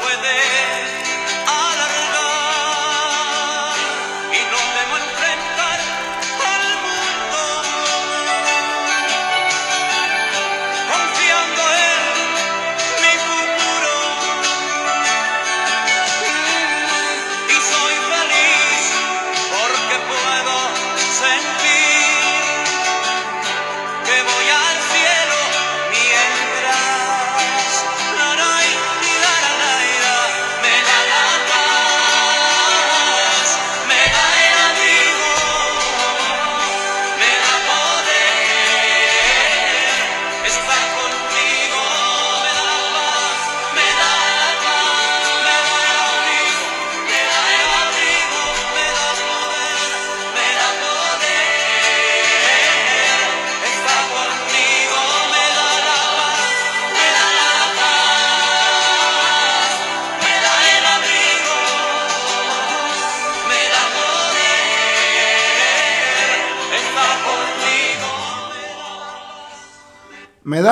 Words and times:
puede 0.00 0.41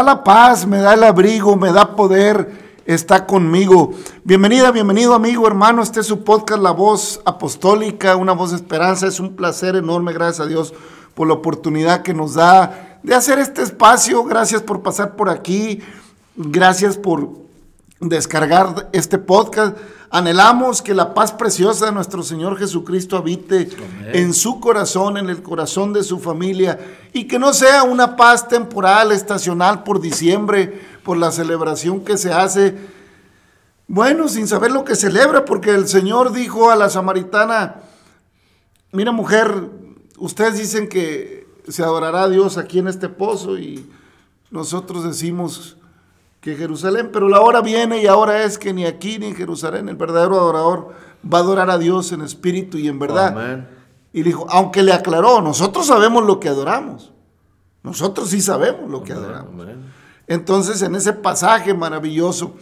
da 0.00 0.14
la 0.14 0.24
paz, 0.24 0.66
me 0.66 0.78
da 0.78 0.94
el 0.94 1.04
abrigo, 1.04 1.56
me 1.56 1.72
da 1.72 1.94
poder, 1.94 2.80
está 2.86 3.26
conmigo. 3.26 3.90
Bienvenida, 4.24 4.70
bienvenido 4.70 5.12
amigo, 5.12 5.46
hermano. 5.46 5.82
Este 5.82 6.00
es 6.00 6.06
su 6.06 6.24
podcast, 6.24 6.62
La 6.62 6.70
Voz 6.70 7.20
Apostólica, 7.26 8.16
una 8.16 8.32
voz 8.32 8.50
de 8.50 8.56
esperanza. 8.56 9.06
Es 9.06 9.20
un 9.20 9.36
placer 9.36 9.76
enorme, 9.76 10.14
gracias 10.14 10.40
a 10.40 10.46
Dios, 10.46 10.72
por 11.12 11.28
la 11.28 11.34
oportunidad 11.34 12.00
que 12.00 12.14
nos 12.14 12.32
da 12.32 12.98
de 13.02 13.14
hacer 13.14 13.38
este 13.40 13.60
espacio. 13.62 14.24
Gracias 14.24 14.62
por 14.62 14.80
pasar 14.80 15.16
por 15.16 15.28
aquí. 15.28 15.82
Gracias 16.34 16.96
por 16.96 17.32
descargar 18.00 18.88
este 18.92 19.18
podcast. 19.18 19.76
Anhelamos 20.12 20.82
que 20.82 20.92
la 20.92 21.14
paz 21.14 21.30
preciosa 21.30 21.86
de 21.86 21.92
nuestro 21.92 22.24
Señor 22.24 22.58
Jesucristo 22.58 23.16
habite 23.16 23.68
en 24.12 24.34
su 24.34 24.58
corazón, 24.58 25.16
en 25.16 25.30
el 25.30 25.40
corazón 25.40 25.92
de 25.92 26.02
su 26.02 26.18
familia, 26.18 26.80
y 27.12 27.28
que 27.28 27.38
no 27.38 27.52
sea 27.52 27.84
una 27.84 28.16
paz 28.16 28.48
temporal, 28.48 29.12
estacional 29.12 29.84
por 29.84 30.00
diciembre, 30.00 30.82
por 31.04 31.16
la 31.16 31.30
celebración 31.30 32.04
que 32.04 32.16
se 32.16 32.32
hace, 32.32 32.76
bueno, 33.86 34.28
sin 34.28 34.48
saber 34.48 34.72
lo 34.72 34.84
que 34.84 34.96
celebra, 34.96 35.44
porque 35.44 35.70
el 35.70 35.86
Señor 35.86 36.32
dijo 36.32 36.72
a 36.72 36.76
la 36.76 36.90
samaritana, 36.90 37.76
mira 38.90 39.12
mujer, 39.12 39.70
ustedes 40.18 40.58
dicen 40.58 40.88
que 40.88 41.46
se 41.68 41.84
adorará 41.84 42.24
a 42.24 42.28
Dios 42.28 42.58
aquí 42.58 42.80
en 42.80 42.88
este 42.88 43.08
pozo 43.08 43.58
y 43.58 43.88
nosotros 44.50 45.04
decimos 45.04 45.76
que 46.40 46.56
Jerusalén, 46.56 47.10
pero 47.12 47.28
la 47.28 47.40
hora 47.40 47.60
viene 47.60 48.02
y 48.02 48.06
ahora 48.06 48.44
es 48.44 48.58
que 48.58 48.72
ni 48.72 48.86
aquí 48.86 49.18
ni 49.18 49.26
en 49.26 49.36
Jerusalén 49.36 49.88
el 49.88 49.96
verdadero 49.96 50.36
adorador 50.36 50.94
va 51.22 51.38
a 51.38 51.40
adorar 51.42 51.70
a 51.70 51.78
Dios 51.78 52.12
en 52.12 52.22
espíritu 52.22 52.78
y 52.78 52.88
en 52.88 52.98
verdad. 52.98 53.68
Y 54.12 54.22
dijo, 54.22 54.46
aunque 54.48 54.82
le 54.82 54.92
aclaró, 54.92 55.40
nosotros 55.42 55.86
sabemos 55.86 56.24
lo 56.24 56.40
que 56.40 56.48
adoramos. 56.48 57.12
Nosotros 57.82 58.30
sí 58.30 58.40
sabemos 58.40 58.90
lo 58.90 59.02
que 59.02 59.12
adoramos. 59.12 59.66
Entonces, 60.26 60.80
en 60.82 60.94
ese 60.94 61.12
pasaje 61.12 61.74
maravilloso, 61.74 62.54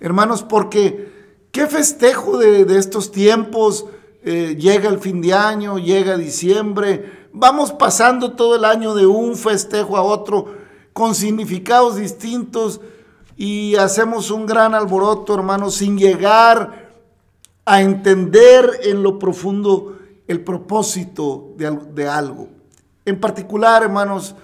hermanos, 0.00 0.42
porque 0.42 1.46
qué 1.52 1.66
festejo 1.66 2.36
de, 2.38 2.62
estos 2.76 3.12
tiempos, 3.12 3.86
eh, 4.24 4.56
llega 4.58 4.88
el 4.88 4.98
fin 4.98 5.20
de 5.20 5.34
año, 5.34 5.78
llega 5.78 6.16
diciembre, 6.16 7.28
vamos 7.32 7.72
pasando 7.72 8.32
todo 8.32 8.56
el 8.56 8.64
año 8.64 8.94
de 8.94 9.06
un 9.06 9.36
festejo 9.36 9.96
a 9.96 10.02
otro 10.02 10.58
con 10.92 11.14
significados 11.14 11.96
distintos 11.96 12.80
y 13.40 13.74
hacemos 13.76 14.30
un 14.30 14.44
gran 14.44 14.74
alboroto, 14.74 15.34
hermanos, 15.34 15.76
sin 15.76 15.96
llegar 15.96 16.90
a 17.64 17.80
entender 17.80 18.80
en 18.82 19.02
lo 19.02 19.18
profundo 19.18 19.96
el 20.28 20.44
propósito 20.44 21.54
de, 21.56 22.06
algo. 22.06 22.48
En 23.06 23.18
particular, 23.18 23.82
hermanos, 23.82 24.34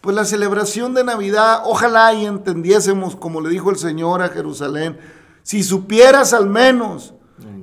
pues 0.00 0.16
la 0.16 0.24
celebración 0.24 0.94
de 0.94 1.04
Navidad, 1.04 1.64
ojalá 1.66 2.14
y 2.14 2.24
entendiésemos, 2.24 3.14
como 3.14 3.42
le 3.42 3.50
dijo 3.50 3.68
el 3.68 3.76
Señor 3.76 4.22
a 4.22 4.30
Jerusalén, 4.30 4.98
si 5.42 5.62
supieras 5.62 6.32
al 6.32 6.46
menos 6.46 7.12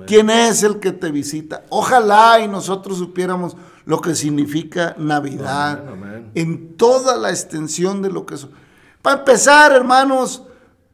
quién 0.06 0.30
es 0.30 0.62
el 0.62 0.78
que 0.78 0.92
te 0.92 1.10
visita, 1.10 1.64
ojalá 1.70 2.38
y 2.38 2.46
nosotros 2.46 2.98
supiéramos 2.98 3.56
lo 3.84 4.00
que 4.00 4.14
significa 4.14 4.94
Navidad 4.96 5.82
en 6.36 6.76
toda 6.76 7.16
la 7.16 7.30
extensión 7.30 8.00
de 8.00 8.12
lo 8.12 8.24
que 8.26 8.36
es. 8.36 8.46
Para 9.02 9.18
empezar, 9.18 9.72
hermanos, 9.72 10.44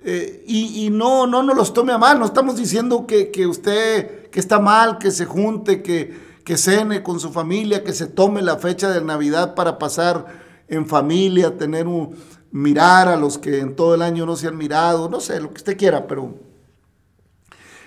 eh, 0.02 0.44
y, 0.46 0.88
no, 0.90 1.26
no 1.26 1.42
nos 1.42 1.56
los 1.56 1.74
tome 1.74 1.92
a 1.92 1.98
mal, 1.98 2.18
no 2.18 2.24
estamos 2.24 2.56
diciendo 2.56 3.06
que, 3.06 3.46
usted, 3.46 4.28
que 4.30 4.40
está 4.40 4.58
mal, 4.58 4.98
que 4.98 5.10
se 5.10 5.26
junte, 5.26 5.82
que, 5.82 6.18
que 6.42 6.56
cene 6.56 7.02
con 7.02 7.20
su 7.20 7.30
familia, 7.30 7.84
que 7.84 7.92
se 7.92 8.06
tome 8.06 8.40
la 8.40 8.56
fecha 8.56 8.90
de 8.90 9.02
Navidad 9.02 9.54
para 9.54 9.78
pasar 9.78 10.24
en 10.68 10.86
familia, 10.86 11.58
tener 11.58 11.86
un, 11.86 12.16
mirar 12.50 13.08
a 13.08 13.16
los 13.16 13.36
que 13.36 13.60
en 13.60 13.76
todo 13.76 13.94
el 13.94 14.00
año 14.00 14.24
no 14.24 14.36
se 14.36 14.48
han 14.48 14.56
mirado, 14.56 15.10
no 15.10 15.20
sé, 15.20 15.38
lo 15.38 15.48
que 15.50 15.58
usted 15.58 15.76
quiera, 15.76 16.06
pero, 16.06 16.34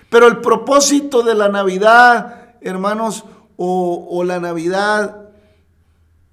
pero 0.08 0.28
el 0.28 0.40
propósito 0.40 1.22
de 1.24 1.34
la 1.34 1.48
Navidad, 1.48 2.54
hermanos, 2.60 3.24
o, 3.56 4.06
o 4.08 4.22
la 4.22 4.38
Navidad 4.38 5.30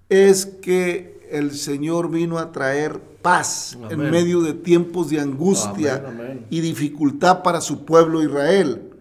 es 0.09 0.45
que 0.45 1.27
el 1.31 1.55
Señor 1.55 2.11
vino 2.11 2.37
a 2.37 2.51
traer 2.51 3.10
paz 3.21 3.77
en 3.89 4.09
medio 4.09 4.41
de 4.41 4.53
tiempos 4.53 5.09
de 5.09 5.19
angustia 5.19 6.03
y 6.49 6.61
dificultad 6.61 7.43
para 7.43 7.61
su 7.61 7.85
pueblo 7.85 8.23
Israel. 8.23 8.91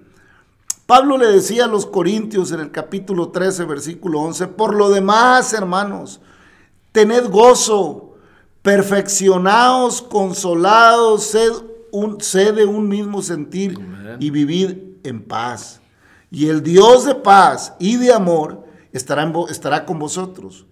Pablo 0.87 1.17
le 1.17 1.26
decía 1.26 1.67
a 1.67 1.69
los 1.69 1.87
Corintios 1.87 2.50
en 2.50 2.61
el 2.61 2.70
capítulo 2.72 3.28
13, 3.28 3.64
versículo 3.64 4.20
11, 4.20 4.49
por 4.49 4.75
lo 4.75 4.90
demás, 4.90 5.52
hermanos, 5.52 6.20
tened 6.90 7.31
gozo, 7.31 8.14
perfeccionaos, 8.62 10.02
consolados, 10.02 11.22
sed, 11.25 11.52
un, 11.93 12.19
de 12.19 12.64
un 12.64 12.88
mismo 12.88 13.22
sentir 13.22 13.78
y 14.19 14.31
vivid 14.31 14.76
en 15.05 15.22
paz. 15.22 15.81
Y 16.31 16.49
el 16.49 16.62
Dios 16.62 17.05
de 17.05 17.14
paz 17.14 17.75
y 17.78 17.96
de 17.96 18.12
amor 18.12 18.64
estará, 18.93 19.32
estará 19.49 19.87
con 19.87 19.99
vosotros. 19.99 20.67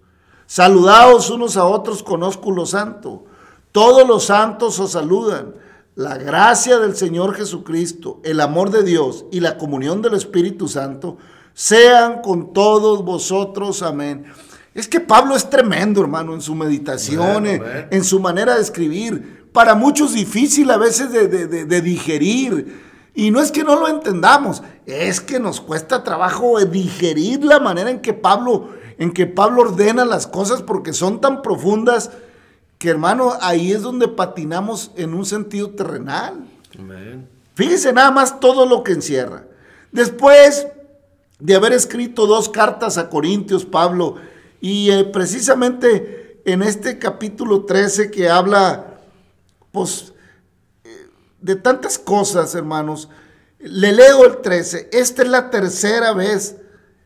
Saludaos 0.45 1.29
unos 1.29 1.57
a 1.57 1.65
otros 1.65 2.01
con 2.01 2.23
ósculo 2.23 2.65
santo. 2.65 3.25
Todos 3.71 4.07
los 4.07 4.25
santos 4.25 4.79
os 4.79 4.91
saludan. 4.91 5.53
La 5.95 6.17
gracia 6.17 6.79
del 6.79 6.95
Señor 6.95 7.35
Jesucristo, 7.35 8.19
el 8.23 8.39
amor 8.39 8.71
de 8.71 8.83
Dios 8.83 9.25
y 9.31 9.41
la 9.41 9.57
comunión 9.57 10.01
del 10.01 10.13
Espíritu 10.13 10.67
Santo 10.67 11.17
sean 11.53 12.21
con 12.21 12.53
todos 12.53 13.03
vosotros. 13.03 13.83
Amén. 13.83 14.25
Es 14.73 14.87
que 14.87 15.01
Pablo 15.01 15.35
es 15.35 15.49
tremendo, 15.49 16.01
hermano, 16.01 16.33
en 16.33 16.41
su 16.41 16.55
meditación, 16.55 17.45
en, 17.45 18.03
su 18.03 18.19
manera 18.19 18.55
de 18.55 18.61
escribir. 18.61 19.49
Para 19.51 19.75
muchos 19.75 20.13
difícil 20.13 20.71
a 20.71 20.77
veces 20.77 21.11
de, 21.11 21.27
de 21.27 21.81
digerir. 21.81 22.81
Y 23.13 23.31
no 23.31 23.41
es 23.41 23.51
que 23.51 23.65
no 23.65 23.77
lo 23.77 23.89
entendamos, 23.89 24.63
es 24.85 25.19
que 25.19 25.39
nos 25.39 25.59
cuesta 25.59 26.03
trabajo 26.03 26.63
digerir 26.63 27.43
la 27.43 27.59
manera 27.59 27.89
en 27.89 27.99
que 27.99 28.13
Pablo, 28.13 28.69
en 28.97 29.11
que 29.11 29.25
Pablo 29.27 29.63
ordena 29.63 30.05
las 30.05 30.27
cosas 30.27 30.61
porque 30.61 30.93
son 30.93 31.19
tan 31.19 31.41
profundas 31.41 32.11
que 32.79 32.89
hermano, 32.89 33.33
ahí 33.41 33.73
es 33.73 33.81
donde 33.81 34.07
patinamos 34.07 34.91
en 34.95 35.13
un 35.13 35.25
sentido 35.25 35.69
terrenal. 35.71 36.45
Fíjese 37.53 37.91
nada 37.91 38.09
más 38.09 38.39
todo 38.39 38.65
lo 38.65 38.83
que 38.83 38.93
encierra. 38.93 39.43
Después 39.91 40.65
de 41.39 41.55
haber 41.55 41.73
escrito 41.73 42.25
dos 42.25 42.47
cartas 42.47 42.97
a 42.97 43.09
Corintios, 43.09 43.65
Pablo, 43.65 44.15
y 44.61 44.91
eh, 44.91 45.03
precisamente 45.03 46.41
en 46.45 46.63
este 46.63 46.97
capítulo 46.99 47.65
13 47.65 48.11
que 48.11 48.29
habla, 48.29 49.01
pues, 49.73 50.13
eh, 50.85 51.07
de 51.41 51.55
tantas 51.57 51.99
cosas, 51.99 52.55
hermanos, 52.55 53.09
le 53.59 53.91
leo 53.91 54.25
el 54.25 54.37
13. 54.37 54.89
Esta 54.93 55.23
es 55.23 55.27
la 55.27 55.49
tercera 55.49 56.13
vez 56.13 56.55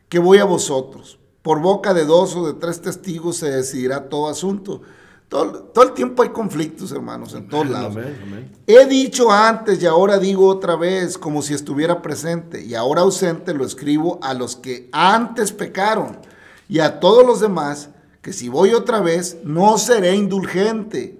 que 0.08 0.20
voy 0.20 0.38
a 0.38 0.46
vosotros. 0.46 1.18
Por 1.42 1.62
boca 1.62 1.96
de 1.96 2.06
dos 2.06 2.36
o 2.36 2.46
de 2.46 2.54
tres 2.60 2.80
testigos 2.80 3.38
se 3.38 3.50
decidirá 3.50 4.08
todo 4.08 4.30
asunto. 4.30 4.84
Todo, 5.34 5.82
el 5.82 5.94
tiempo 5.94 6.22
hay 6.22 6.30
conflictos, 6.30 6.92
hermanos, 6.92 7.34
en 7.34 7.50
todos 7.50 7.68
lados. 7.68 7.98
He 8.68 8.86
dicho 8.86 9.32
antes 9.32 9.82
y 9.82 9.88
ahora 9.88 10.20
digo 10.20 10.46
otra 10.48 10.76
vez, 10.76 11.18
como 11.18 11.42
si 11.42 11.56
estuviera 11.56 12.04
presente, 12.04 12.64
y 12.64 12.76
ahora 12.76 13.02
ausente 13.02 13.56
lo 13.56 13.66
escribo 13.66 14.20
a 14.22 14.36
los 14.36 14.56
que 14.56 14.90
antes 14.92 15.52
pecaron 15.52 16.20
y 16.70 16.82
a 16.82 17.00
todos 17.00 17.26
los 17.26 17.40
demás, 17.40 17.90
que 18.22 18.32
si 18.32 18.48
voy 18.48 18.76
otra 18.76 19.02
vez, 19.02 19.38
no 19.44 19.80
seré 19.80 20.16
indulgente. 20.16 21.20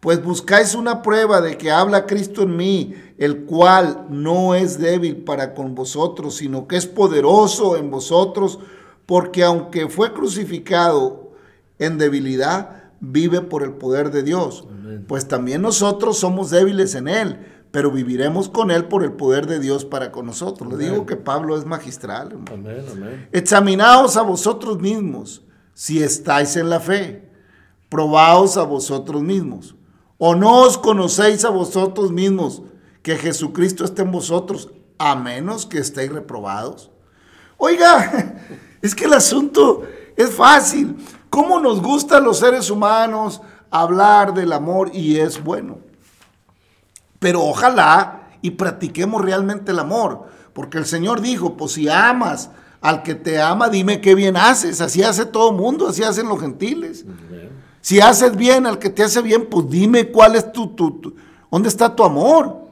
Pues 0.00 0.22
buscáis 0.22 0.74
una 0.74 1.00
prueba 1.00 1.40
de 1.40 1.56
que 1.56 1.70
habla 1.70 2.04
Cristo 2.04 2.42
en 2.42 2.54
mí, 2.54 2.96
el 3.16 3.46
cual 3.46 4.08
no 4.10 4.54
es 4.54 4.78
débil 4.78 5.24
para 5.24 5.54
con 5.54 5.74
vosotros, 5.74 6.36
sino 6.36 6.68
que 6.68 6.76
es 6.76 6.84
poderoso 6.84 7.78
en 7.78 7.90
vosotros, 7.90 8.58
porque 9.06 9.42
aunque 9.42 9.88
fue 9.88 10.12
crucificado 10.12 11.32
en 11.78 11.96
debilidad, 11.96 12.87
vive 13.00 13.40
por 13.40 13.62
el 13.62 13.72
poder 13.72 14.10
de 14.10 14.22
Dios. 14.22 14.66
Pues 15.06 15.28
también 15.28 15.62
nosotros 15.62 16.18
somos 16.18 16.50
débiles 16.50 16.94
en 16.94 17.08
Él, 17.08 17.38
pero 17.70 17.90
viviremos 17.90 18.48
con 18.48 18.70
Él 18.70 18.86
por 18.86 19.04
el 19.04 19.12
poder 19.12 19.46
de 19.46 19.60
Dios 19.60 19.84
para 19.84 20.10
con 20.10 20.26
nosotros. 20.26 20.72
Le 20.72 20.84
digo 20.84 21.06
que 21.06 21.16
Pablo 21.16 21.56
es 21.56 21.64
magistral. 21.64 22.36
Examinaos 23.32 24.16
a 24.16 24.22
vosotros 24.22 24.80
mismos 24.80 25.42
si 25.74 26.02
estáis 26.02 26.56
en 26.56 26.70
la 26.70 26.80
fe. 26.80 27.30
Probaos 27.88 28.56
a 28.56 28.64
vosotros 28.64 29.22
mismos. 29.22 29.74
¿O 30.18 30.34
no 30.34 30.62
os 30.62 30.76
conocéis 30.76 31.44
a 31.44 31.50
vosotros 31.50 32.10
mismos 32.10 32.62
que 33.02 33.16
Jesucristo 33.16 33.84
esté 33.84 34.02
en 34.02 34.10
vosotros, 34.10 34.70
a 34.98 35.14
menos 35.14 35.64
que 35.64 35.78
estéis 35.78 36.12
reprobados? 36.12 36.90
Oiga, 37.56 38.42
es 38.82 38.94
que 38.94 39.04
el 39.04 39.12
asunto 39.12 39.84
es 40.16 40.30
fácil. 40.30 40.96
¿Cómo 41.30 41.60
nos 41.60 41.82
gusta 41.82 42.18
a 42.18 42.20
los 42.20 42.38
seres 42.38 42.70
humanos 42.70 43.40
hablar 43.70 44.34
del 44.34 44.52
amor 44.52 44.90
y 44.94 45.18
es 45.18 45.42
bueno? 45.42 45.78
Pero 47.18 47.42
ojalá 47.44 48.28
y 48.42 48.52
practiquemos 48.52 49.20
realmente 49.22 49.72
el 49.72 49.78
amor, 49.78 50.26
porque 50.52 50.78
el 50.78 50.86
Señor 50.86 51.20
dijo, 51.20 51.56
pues 51.56 51.72
si 51.72 51.88
amas 51.88 52.50
al 52.80 53.02
que 53.02 53.14
te 53.14 53.40
ama, 53.40 53.68
dime 53.68 54.00
qué 54.00 54.14
bien 54.14 54.36
haces. 54.36 54.80
Así 54.80 55.02
hace 55.02 55.26
todo 55.26 55.50
el 55.50 55.56
mundo, 55.56 55.88
así 55.88 56.02
hacen 56.02 56.28
los 56.28 56.40
gentiles. 56.40 57.04
Si 57.80 58.00
haces 58.00 58.36
bien 58.36 58.66
al 58.66 58.78
que 58.78 58.90
te 58.90 59.02
hace 59.02 59.22
bien, 59.22 59.46
pues 59.46 59.68
dime 59.68 60.10
cuál 60.10 60.36
es 60.36 60.52
tu, 60.52 60.68
tu, 60.68 61.14
dónde 61.50 61.68
está 61.68 61.94
tu 61.94 62.04
amor. 62.04 62.68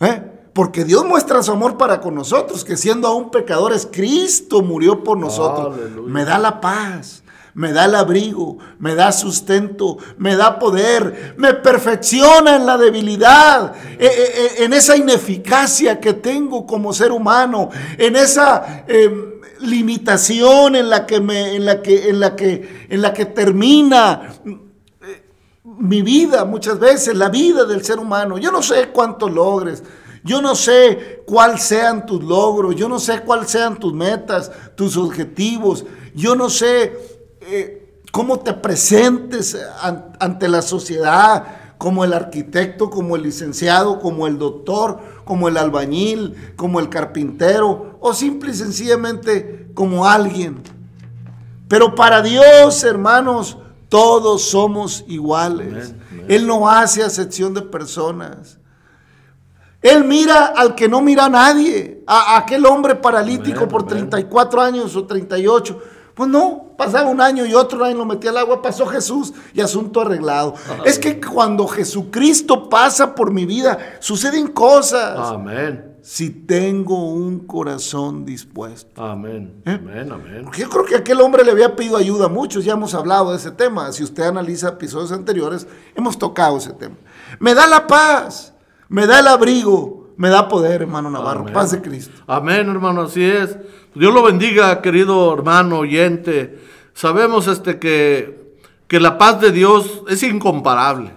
¿Eh? 0.00 0.22
Porque 0.52 0.84
Dios 0.84 1.04
muestra 1.06 1.42
su 1.42 1.52
amor 1.52 1.78
para 1.78 2.00
con 2.00 2.14
nosotros, 2.14 2.64
que 2.64 2.76
siendo 2.76 3.08
aún 3.08 3.30
pecadores, 3.30 3.88
Cristo 3.90 4.60
murió 4.60 5.02
por 5.02 5.16
nosotros. 5.16 5.76
Me 6.06 6.24
da 6.24 6.38
la 6.38 6.60
paz, 6.60 7.21
me 7.54 7.72
da 7.72 7.84
el 7.84 7.94
abrigo, 7.94 8.58
me 8.78 8.94
da 8.94 9.12
sustento, 9.12 9.98
me 10.16 10.36
da 10.36 10.58
poder, 10.58 11.34
me 11.36 11.54
perfecciona 11.54 12.56
en 12.56 12.66
la 12.66 12.78
debilidad, 12.78 13.74
e, 13.98 14.06
e, 14.06 14.08
e, 14.08 14.64
en 14.64 14.72
esa 14.72 14.96
ineficacia 14.96 16.00
que 16.00 16.14
tengo 16.14 16.66
como 16.66 16.92
ser 16.92 17.12
humano, 17.12 17.68
en 17.98 18.16
esa 18.16 18.84
em, 18.88 19.32
limitación 19.60 20.76
en 20.76 20.88
la 20.88 21.06
que 21.06 21.20
me, 21.20 21.54
en 21.54 21.66
la 21.66 21.82
que, 21.82 22.08
en 22.08 22.20
la 22.20 22.34
que, 22.34 22.86
en 22.88 23.02
la 23.02 23.12
que 23.12 23.26
termina 23.26 24.32
eh, 24.46 25.22
mi 25.64 26.02
vida 26.02 26.44
muchas 26.46 26.78
veces, 26.78 27.14
la 27.16 27.28
vida 27.28 27.64
del 27.64 27.84
ser 27.84 27.98
humano. 27.98 28.38
Yo 28.38 28.50
no 28.50 28.62
sé 28.62 28.88
cuánto 28.88 29.28
logres. 29.28 29.82
Yo 30.24 30.40
no 30.40 30.54
sé 30.54 31.24
cuáles 31.26 31.64
sean 31.64 32.06
tus 32.06 32.22
logros, 32.22 32.76
yo 32.76 32.88
no 32.88 33.00
sé 33.00 33.22
cuáles 33.22 33.50
sean 33.50 33.76
tus 33.76 33.92
metas, 33.92 34.52
tus 34.76 34.96
objetivos, 34.96 35.84
yo 36.14 36.36
no 36.36 36.48
sé 36.48 37.11
eh, 37.46 38.00
cómo 38.10 38.40
te 38.40 38.52
presentes 38.52 39.56
ante 40.18 40.48
la 40.48 40.62
sociedad, 40.62 41.44
como 41.78 42.04
el 42.04 42.12
arquitecto, 42.12 42.90
como 42.90 43.16
el 43.16 43.22
licenciado, 43.22 43.98
como 43.98 44.28
el 44.28 44.38
doctor, 44.38 45.00
como 45.24 45.48
el 45.48 45.56
albañil, 45.56 46.52
como 46.54 46.78
el 46.78 46.88
carpintero, 46.88 47.98
o 48.00 48.14
simple 48.14 48.52
y 48.52 48.54
sencillamente 48.54 49.70
como 49.74 50.06
alguien. 50.06 50.62
Pero 51.66 51.94
para 51.94 52.22
Dios, 52.22 52.84
hermanos, 52.84 53.56
todos 53.88 54.42
somos 54.42 55.04
iguales. 55.08 55.94
Él 56.28 56.46
no 56.46 56.68
hace 56.68 57.02
acepción 57.02 57.52
de 57.52 57.62
personas. 57.62 58.58
Él 59.82 60.04
mira 60.04 60.46
al 60.46 60.76
que 60.76 60.88
no 60.88 61.00
mira 61.00 61.24
a 61.24 61.28
nadie, 61.28 62.04
a, 62.06 62.36
aquel 62.36 62.64
hombre 62.66 62.94
paralítico 62.94 63.66
por 63.66 63.84
34 63.84 64.62
años 64.62 64.94
o 64.94 65.04
38. 65.04 65.82
Pues 66.14 66.28
no, 66.28 66.74
pasaba 66.76 67.08
un 67.08 67.20
año 67.20 67.46
y 67.46 67.54
otro 67.54 67.84
año 67.84 67.98
lo 67.98 68.04
metía 68.04 68.30
al 68.30 68.38
agua, 68.38 68.60
pasó 68.60 68.86
Jesús 68.86 69.32
y 69.54 69.60
asunto 69.60 70.00
arreglado. 70.00 70.54
Es 70.84 70.98
que 70.98 71.20
cuando 71.20 71.66
Jesucristo 71.66 72.68
pasa 72.68 73.14
por 73.14 73.32
mi 73.32 73.46
vida, 73.46 73.96
suceden 74.00 74.48
cosas. 74.48 75.18
Amén. 75.18 75.96
Si 76.02 76.30
tengo 76.30 77.12
un 77.12 77.40
corazón 77.46 78.24
dispuesto. 78.24 79.00
Amén. 79.02 79.62
¿Eh? 79.64 79.78
Amén, 79.80 80.10
amén. 80.12 80.44
Porque 80.44 80.62
yo 80.62 80.68
creo 80.68 80.84
que 80.84 80.96
aquel 80.96 81.20
hombre 81.20 81.44
le 81.44 81.52
había 81.52 81.76
pedido 81.76 81.96
ayuda 81.96 82.26
a 82.26 82.28
muchos, 82.28 82.64
ya 82.64 82.72
hemos 82.72 82.94
hablado 82.94 83.30
de 83.30 83.36
ese 83.36 83.52
tema. 83.52 83.92
Si 83.92 84.02
usted 84.02 84.24
analiza 84.24 84.68
episodios 84.70 85.12
anteriores, 85.12 85.66
hemos 85.94 86.18
tocado 86.18 86.56
ese 86.58 86.72
tema. 86.72 86.96
Me 87.38 87.54
da 87.54 87.66
la 87.66 87.86
paz 87.86 88.52
me 88.92 89.06
da 89.06 89.20
el 89.20 89.26
abrigo, 89.26 90.01
me 90.16 90.28
da 90.28 90.48
poder, 90.48 90.82
hermano 90.82 91.10
Navarro. 91.10 91.46
Paz 91.52 91.72
de 91.72 91.82
Cristo. 91.82 92.22
Amén, 92.26 92.68
hermano, 92.68 93.02
así 93.02 93.24
es. 93.24 93.56
Dios 93.94 94.12
lo 94.12 94.22
bendiga, 94.22 94.80
querido 94.80 95.32
hermano 95.34 95.78
oyente. 95.78 96.60
Sabemos 96.94 97.46
este 97.48 97.78
que, 97.78 98.56
que 98.86 99.00
la 99.00 99.18
paz 99.18 99.40
de 99.40 99.52
Dios 99.52 100.02
es 100.08 100.22
incomparable. 100.22 101.12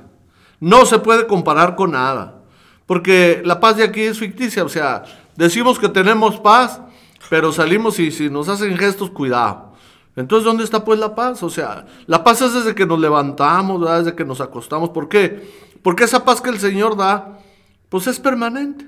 No 0.60 0.86
se 0.86 1.00
puede 1.00 1.28
comparar 1.28 1.76
con 1.76 1.92
nada. 1.92 2.42
Porque 2.86 3.42
la 3.46 3.60
paz 3.60 3.78
de 3.78 3.84
aquí 3.84 4.02
es 4.02 4.20
ficticia. 4.20 4.64
O 4.64 4.70
sea, 4.70 5.04
decimos 5.36 5.80
que 5.80 5.90
tenemos 5.90 6.40
paz, 6.40 6.82
pero 7.30 7.52
salimos 7.52 8.00
y 8.00 8.12
si 8.12 8.30
nos 8.30 8.48
hacen 8.50 8.78
gestos, 8.78 9.10
cuidado. 9.10 9.74
Entonces, 10.16 10.46
¿dónde 10.46 10.64
está 10.64 10.86
pues 10.86 11.00
la 11.00 11.14
paz? 11.14 11.44
O 11.44 11.50
sea, 11.50 11.86
la 12.08 12.24
paz 12.24 12.42
es 12.42 12.54
desde 12.54 12.74
que 12.74 12.86
nos 12.86 13.00
levantamos, 13.00 13.82
desde 13.82 14.16
que 14.16 14.24
nos 14.24 14.40
acostamos. 14.40 14.90
¿Por 14.90 15.10
qué? 15.10 15.52
Porque 15.82 16.06
esa 16.06 16.24
paz 16.24 16.42
que 16.42 16.50
el 16.50 16.60
Señor 16.60 16.96
da 16.96 17.40
pues 17.96 18.08
es 18.08 18.20
permanente. 18.20 18.86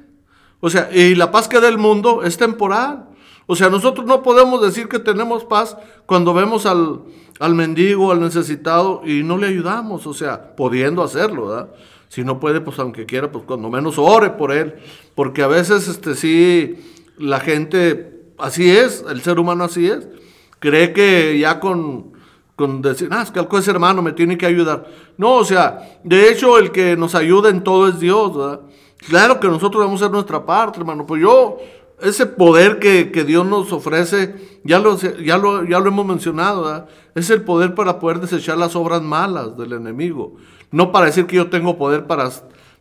O 0.60 0.70
sea, 0.70 0.90
y 0.94 1.16
la 1.16 1.32
paz 1.32 1.48
que 1.48 1.62
da 1.62 1.70
el 1.70 1.78
mundo 1.78 2.24
es 2.24 2.36
temporal. 2.36 3.08
O 3.46 3.56
sea, 3.56 3.70
nosotros 3.70 4.06
no 4.06 4.22
podemos 4.22 4.62
decir 4.62 4.90
que 4.90 5.00
tenemos 5.00 5.46
paz 5.46 5.78
cuando 6.06 6.34
vemos 6.34 6.66
al, 6.66 7.04
al 7.40 7.56
mendigo, 7.56 8.12
al 8.12 8.20
necesitado 8.20 9.04
y 9.06 9.24
no 9.24 9.38
le 9.38 9.48
ayudamos, 9.48 10.06
o 10.08 10.14
sea, 10.14 10.58
pudiendo 10.58 11.02
hacerlo, 11.04 11.48
¿verdad? 11.48 11.70
Si 12.10 12.26
no 12.26 12.42
puede, 12.42 12.60
pues 12.60 12.80
aunque 12.80 13.06
quiera, 13.06 13.32
pues 13.32 13.46
cuando 13.46 13.70
menos 13.70 13.98
ore 13.98 14.32
por 14.32 14.52
él, 14.52 14.76
porque 15.16 15.42
a 15.42 15.48
veces, 15.48 15.88
este, 15.88 16.14
sí, 16.14 16.76
la 17.18 17.40
gente, 17.40 18.26
así 18.38 18.70
es, 18.70 19.06
el 19.10 19.22
ser 19.22 19.40
humano 19.40 19.64
así 19.64 19.88
es, 19.88 20.06
cree 20.60 20.92
que 20.92 21.40
ya 21.40 21.62
con, 21.62 22.12
con 22.58 22.82
decir, 22.82 23.08
ah, 23.12 23.22
es 23.22 23.30
que 23.30 23.40
algo 23.40 23.58
es 23.58 23.68
hermano, 23.68 24.02
me 24.02 24.12
tiene 24.12 24.36
que 24.36 24.48
ayudar. 24.48 24.88
No, 25.16 25.36
o 25.36 25.46
sea, 25.46 26.00
de 26.04 26.32
hecho, 26.32 26.58
el 26.58 26.72
que 26.72 26.98
nos 26.98 27.14
ayuda 27.14 27.50
en 27.50 27.64
todo 27.64 27.88
es 27.88 28.00
Dios, 28.00 28.36
¿verdad? 28.36 28.62
Claro 28.98 29.40
que 29.40 29.48
nosotros 29.48 29.82
debemos 29.82 30.02
hacer 30.02 30.12
nuestra 30.12 30.46
parte, 30.46 30.80
hermano. 30.80 31.06
Pues 31.06 31.22
yo, 31.22 31.58
ese 32.02 32.26
poder 32.26 32.80
que, 32.80 33.06
Dios 33.24 33.46
nos 33.46 33.72
ofrece, 33.72 34.60
ya 34.64 34.80
lo, 34.80 34.98
ya 34.98 35.38
lo, 35.38 35.64
ya 35.64 35.80
lo 35.80 35.88
hemos 35.88 36.06
mencionado, 36.06 36.88
es 37.16 37.30
el 37.30 37.42
poder 37.44 37.74
para 37.74 38.00
poder 38.00 38.20
desechar 38.20 38.58
las 38.58 38.76
obras 38.76 39.02
malas 39.02 39.58
del 39.58 39.74
enemigo. 39.74 40.36
No 40.72 40.92
para 40.92 41.06
decir 41.06 41.26
que 41.26 41.38
yo 41.38 41.50
tengo 41.50 41.78
poder 41.78 42.06
para, 42.06 42.30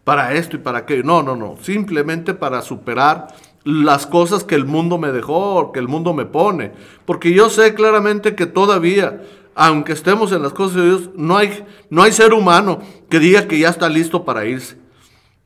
para 0.04 0.34
esto 0.34 0.56
y 0.56 0.58
para 0.58 0.78
aquello. 0.78 1.04
No, 1.04 1.22
no, 1.22 1.36
no. 1.36 1.56
Simplemente 1.60 2.34
para 2.34 2.62
superar 2.62 3.28
las 3.64 4.06
cosas 4.06 4.44
que 4.44 4.54
el 4.54 4.64
mundo 4.64 4.98
me 4.98 5.12
dejó, 5.12 5.72
que 5.72 5.80
el 5.80 5.88
mundo 5.88 6.12
me 6.12 6.24
pone. 6.24 6.72
Porque 7.04 7.32
yo 7.32 7.50
sé 7.50 7.74
claramente 7.74 8.34
que 8.34 8.46
todavía, 8.46 9.22
aunque 9.54 9.92
estemos 9.92 10.32
en 10.32 10.42
las 10.42 10.52
cosas 10.52 10.76
de 10.76 10.84
Dios, 10.84 11.10
no 11.14 11.36
hay, 11.36 11.64
no 11.90 12.02
hay 12.02 12.12
ser 12.12 12.32
humano 12.32 12.80
que 13.08 13.18
diga 13.18 13.46
que 13.46 13.58
ya 13.58 13.68
está 13.68 13.88
listo 13.88 14.24
para 14.24 14.46
irse. 14.46 14.76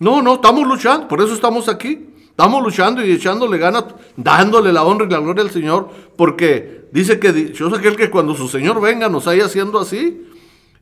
No, 0.01 0.23
no, 0.23 0.35
estamos 0.35 0.67
luchando, 0.67 1.07
por 1.07 1.21
eso 1.21 1.35
estamos 1.35 1.69
aquí. 1.69 2.07
Estamos 2.31 2.63
luchando 2.63 3.05
y 3.05 3.13
echándole 3.13 3.59
ganas, 3.59 3.85
dándole 4.17 4.73
la 4.73 4.83
honra 4.83 5.05
y 5.05 5.11
la 5.11 5.19
gloria 5.19 5.43
al 5.43 5.51
Señor, 5.51 5.91
porque 6.17 6.89
dice 6.91 7.21
que 7.21 7.55
sé 7.55 7.65
aquel 7.77 7.97
que 7.97 8.09
cuando 8.09 8.35
su 8.35 8.49
Señor 8.49 8.81
venga 8.81 9.11
nos 9.11 9.27
haya 9.27 9.45
haciendo 9.45 9.79
así. 9.79 10.27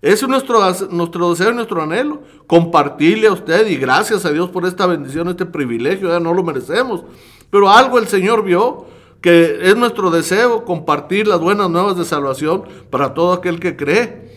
Ese 0.01 0.27
es 0.27 0.29
nuestro, 0.29 0.61
nuestro 0.91 1.31
deseo 1.31 1.51
y 1.51 1.55
nuestro 1.55 1.83
anhelo, 1.83 2.23
compartirle 2.47 3.27
a 3.27 3.33
usted 3.33 3.67
y 3.67 3.75
gracias 3.75 4.25
a 4.25 4.31
Dios 4.31 4.51
por 4.51 4.65
esta 4.65 4.87
bendición, 4.87 5.29
este 5.29 5.47
privilegio, 5.47 6.09
ya 6.11 6.21
no 6.21 6.33
lo 6.33 6.45
merecemos. 6.45 7.03
Pero 7.51 7.69
algo 7.69 7.99
el 7.99 8.07
Señor 8.07 8.45
vio 8.45 8.87
que 9.21 9.59
es 9.69 9.77
nuestro 9.77 10.13
deseo 10.13 10.65
compartir 10.65 11.27
las 11.27 11.41
buenas 11.41 11.69
nuevas 11.69 11.97
de 11.97 12.05
salvación 12.05 12.63
para 12.91 13.15
todo 13.15 13.33
aquel 13.33 13.59
que 13.59 13.75
cree. 13.75 14.28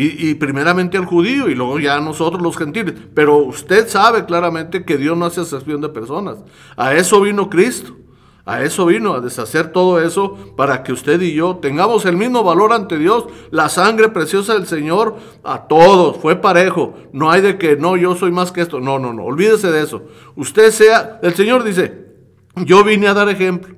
Y, 0.00 0.34
primeramente 0.34 0.96
al 0.96 1.06
judío 1.06 1.48
y 1.48 1.54
luego 1.54 1.80
ya 1.80 1.96
a 1.96 2.00
nosotros 2.00 2.40
los 2.40 2.56
gentiles. 2.56 2.94
Pero 3.14 3.38
usted 3.38 3.88
sabe 3.88 4.24
claramente 4.24 4.84
que 4.84 4.96
Dios 4.96 5.16
no 5.16 5.26
hace 5.26 5.40
excepción 5.40 5.80
de 5.80 5.88
personas. 5.88 6.38
A 6.76 6.94
eso 6.94 7.20
vino 7.20 7.50
Cristo. 7.50 7.96
A 8.48 8.62
eso 8.62 8.86
vino, 8.86 9.12
a 9.12 9.20
deshacer 9.20 9.72
todo 9.72 10.00
eso 10.00 10.54
para 10.56 10.82
que 10.82 10.90
usted 10.90 11.20
y 11.20 11.34
yo 11.34 11.56
tengamos 11.56 12.06
el 12.06 12.16
mismo 12.16 12.42
valor 12.42 12.72
ante 12.72 12.96
Dios. 12.96 13.26
La 13.50 13.68
sangre 13.68 14.08
preciosa 14.08 14.54
del 14.54 14.66
Señor 14.66 15.16
a 15.44 15.68
todos 15.68 16.16
fue 16.16 16.36
parejo. 16.36 16.94
No 17.12 17.30
hay 17.30 17.42
de 17.42 17.58
que 17.58 17.76
no, 17.76 17.98
yo 17.98 18.16
soy 18.16 18.30
más 18.30 18.50
que 18.50 18.62
esto. 18.62 18.80
No, 18.80 18.98
no, 18.98 19.12
no, 19.12 19.24
olvídese 19.24 19.70
de 19.70 19.82
eso. 19.82 20.04
Usted 20.34 20.70
sea, 20.70 21.20
el 21.22 21.34
Señor 21.34 21.62
dice, 21.62 22.06
yo 22.56 22.84
vine 22.84 23.08
a 23.08 23.12
dar 23.12 23.28
ejemplo. 23.28 23.74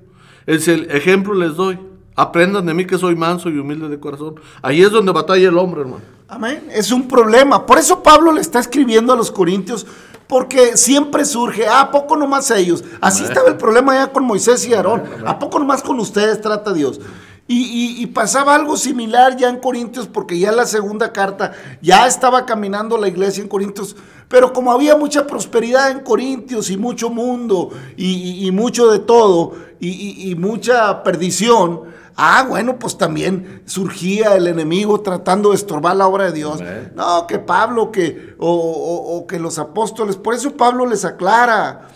Es 0.46 0.68
el 0.68 0.88
ejemplo 0.92 1.34
les 1.34 1.56
doy. 1.56 1.89
Aprendan 2.20 2.66
de 2.66 2.74
mí 2.74 2.86
que 2.86 2.98
soy 2.98 3.16
manso 3.16 3.48
y 3.48 3.58
humilde 3.58 3.88
de 3.88 3.98
corazón. 3.98 4.34
Ahí 4.60 4.82
es 4.82 4.90
donde 4.90 5.10
batalla 5.10 5.48
el 5.48 5.56
hombre, 5.56 5.80
hermano. 5.80 6.02
Amén. 6.28 6.68
Es 6.70 6.92
un 6.92 7.08
problema. 7.08 7.64
Por 7.64 7.78
eso 7.78 8.02
Pablo 8.02 8.30
le 8.30 8.42
está 8.42 8.58
escribiendo 8.58 9.14
a 9.14 9.16
los 9.16 9.30
corintios, 9.30 9.86
porque 10.26 10.76
siempre 10.76 11.24
surge, 11.24 11.66
ah, 11.66 11.80
¿a 11.80 11.90
poco 11.90 12.18
nomás 12.18 12.50
ellos? 12.50 12.84
Así 13.00 13.24
estaba 13.24 13.48
el 13.48 13.56
problema 13.56 13.94
ya 13.94 14.12
con 14.12 14.24
Moisés 14.24 14.66
y 14.68 14.74
Aarón. 14.74 15.02
¿A 15.24 15.38
poco 15.38 15.58
nomás 15.58 15.82
con 15.82 15.98
ustedes 15.98 16.42
trata 16.42 16.74
Dios? 16.74 17.00
Y, 17.48 18.06
pasaba 18.08 18.54
algo 18.54 18.76
similar 18.76 19.38
ya 19.38 19.48
en 19.48 19.56
Corintios, 19.56 20.06
porque 20.06 20.38
ya 20.38 20.52
la 20.52 20.66
segunda 20.66 21.12
carta 21.14 21.52
ya 21.80 22.06
estaba 22.06 22.44
caminando 22.44 22.98
la 22.98 23.08
iglesia 23.08 23.42
en 23.42 23.48
Corintios, 23.48 23.96
pero 24.28 24.52
como 24.52 24.72
había 24.72 24.94
mucha 24.94 25.26
prosperidad 25.26 25.90
en 25.90 26.00
Corintios 26.00 26.70
y 26.70 26.76
mucho 26.76 27.08
mundo 27.08 27.70
y, 27.96 28.48
mucho 28.52 28.90
de 28.90 28.98
todo 29.00 29.54
y 29.80 30.36
mucha 30.38 31.02
perdición, 31.02 31.89
Ah, 32.22 32.44
bueno, 32.46 32.78
pues 32.78 32.98
también 32.98 33.62
surgía 33.64 34.36
el 34.36 34.46
enemigo 34.46 35.00
tratando 35.00 35.50
de 35.50 35.54
estorbar 35.56 35.96
la 35.96 36.06
obra 36.06 36.26
de 36.26 36.32
Dios. 36.32 36.60
No, 36.94 37.26
que 37.26 37.38
Pablo, 37.38 37.90
que, 37.90 38.34
o, 38.36 39.24
que 39.26 39.38
los 39.38 39.58
apóstoles. 39.58 40.16
Por 40.16 40.34
eso 40.34 40.54
Pablo 40.54 40.84
les 40.84 41.06
aclara. 41.06 41.88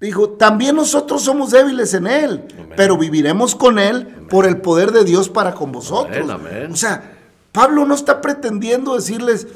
Dijo, 0.00 0.30
también 0.30 0.74
nosotros 0.74 1.22
somos 1.22 1.52
débiles 1.52 1.94
en 1.94 2.08
Él, 2.08 2.48
pero 2.76 2.98
viviremos 2.98 3.54
con 3.54 3.78
Él 3.78 4.26
por 4.28 4.44
el 4.44 4.60
poder 4.60 4.90
de 4.90 5.04
Dios 5.04 5.28
para 5.28 5.54
con 5.54 5.70
vosotros. 5.70 6.28
O 6.72 6.76
sea, 6.76 7.16
Pablo 7.52 7.86
no 7.86 7.94
está 7.94 8.20
pretendiendo 8.20 8.96
decirles, 8.96 9.46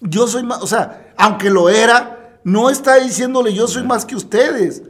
yo 0.00 0.26
soy 0.26 0.42
más, 0.42 0.62
o 0.62 0.66
sea, 0.66 1.12
aunque 1.18 1.50
lo 1.50 1.68
era, 1.68 2.38
no 2.44 2.70
está 2.70 2.94
diciéndole, 2.94 3.52
yo 3.52 3.68
soy 3.68 3.82
más 3.82 4.06
que 4.06 4.16
ustedes. 4.16 4.84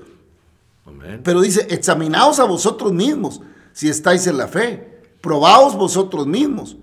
Pero 1.25 1.41
dice, 1.41 1.67
examinaos 1.71 2.39
a 2.39 2.45
vosotros 2.45 2.93
mismos 2.93 3.41
si 3.79 3.89
estáis 3.89 4.27
en 4.27 4.37
la 4.39 4.49
fe. 4.49 5.05
Probaos 5.21 5.77
vosotros 5.77 6.27
mismos. 6.27 6.77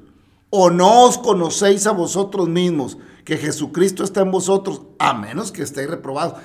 ¿O 0.50 0.70
no 0.70 1.04
os 1.04 1.18
conocéis 1.18 1.88
a 1.88 1.92
vosotros 1.92 2.48
mismos 2.48 2.98
que 3.26 3.36
Jesucristo 3.36 4.06
está 4.06 4.22
en 4.22 4.32
vosotros, 4.32 4.82
a 4.98 5.14
menos 5.14 5.52
que 5.52 5.62
estéis 5.62 5.90
reprobados? 5.90 6.36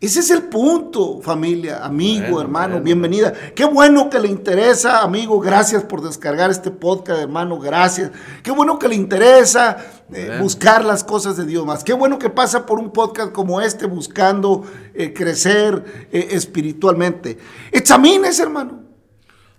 Ese 0.00 0.20
es 0.20 0.30
el 0.30 0.42
punto, 0.42 1.22
familia, 1.22 1.82
amigo, 1.82 2.38
hermano, 2.38 2.82
bienvenida. 2.82 3.32
Qué 3.54 3.64
bueno 3.64 4.10
que 4.10 4.18
le 4.18 4.28
interesa, 4.28 5.00
amigo, 5.00 5.40
gracias 5.40 5.84
por 5.84 6.02
descargar 6.02 6.50
este 6.50 6.70
podcast, 6.70 7.22
hermano, 7.22 7.58
gracias. 7.58 8.10
Qué 8.42 8.50
bueno 8.50 8.78
que 8.78 8.88
le 8.88 8.96
interesa 8.96 9.78
eh, 10.12 10.36
buscar 10.38 10.84
las 10.84 11.02
cosas 11.02 11.38
de 11.38 11.46
Dios 11.46 11.64
más. 11.64 11.82
Qué 11.82 11.94
bueno 11.94 12.18
que 12.18 12.28
pasa 12.28 12.66
por 12.66 12.78
un 12.78 12.90
podcast 12.90 13.32
como 13.32 13.62
este 13.62 13.86
buscando 13.86 14.64
eh, 14.92 15.14
crecer 15.14 16.08
eh, 16.12 16.28
espiritualmente. 16.32 17.38
Examínese, 17.72 18.42
hermano. 18.42 18.83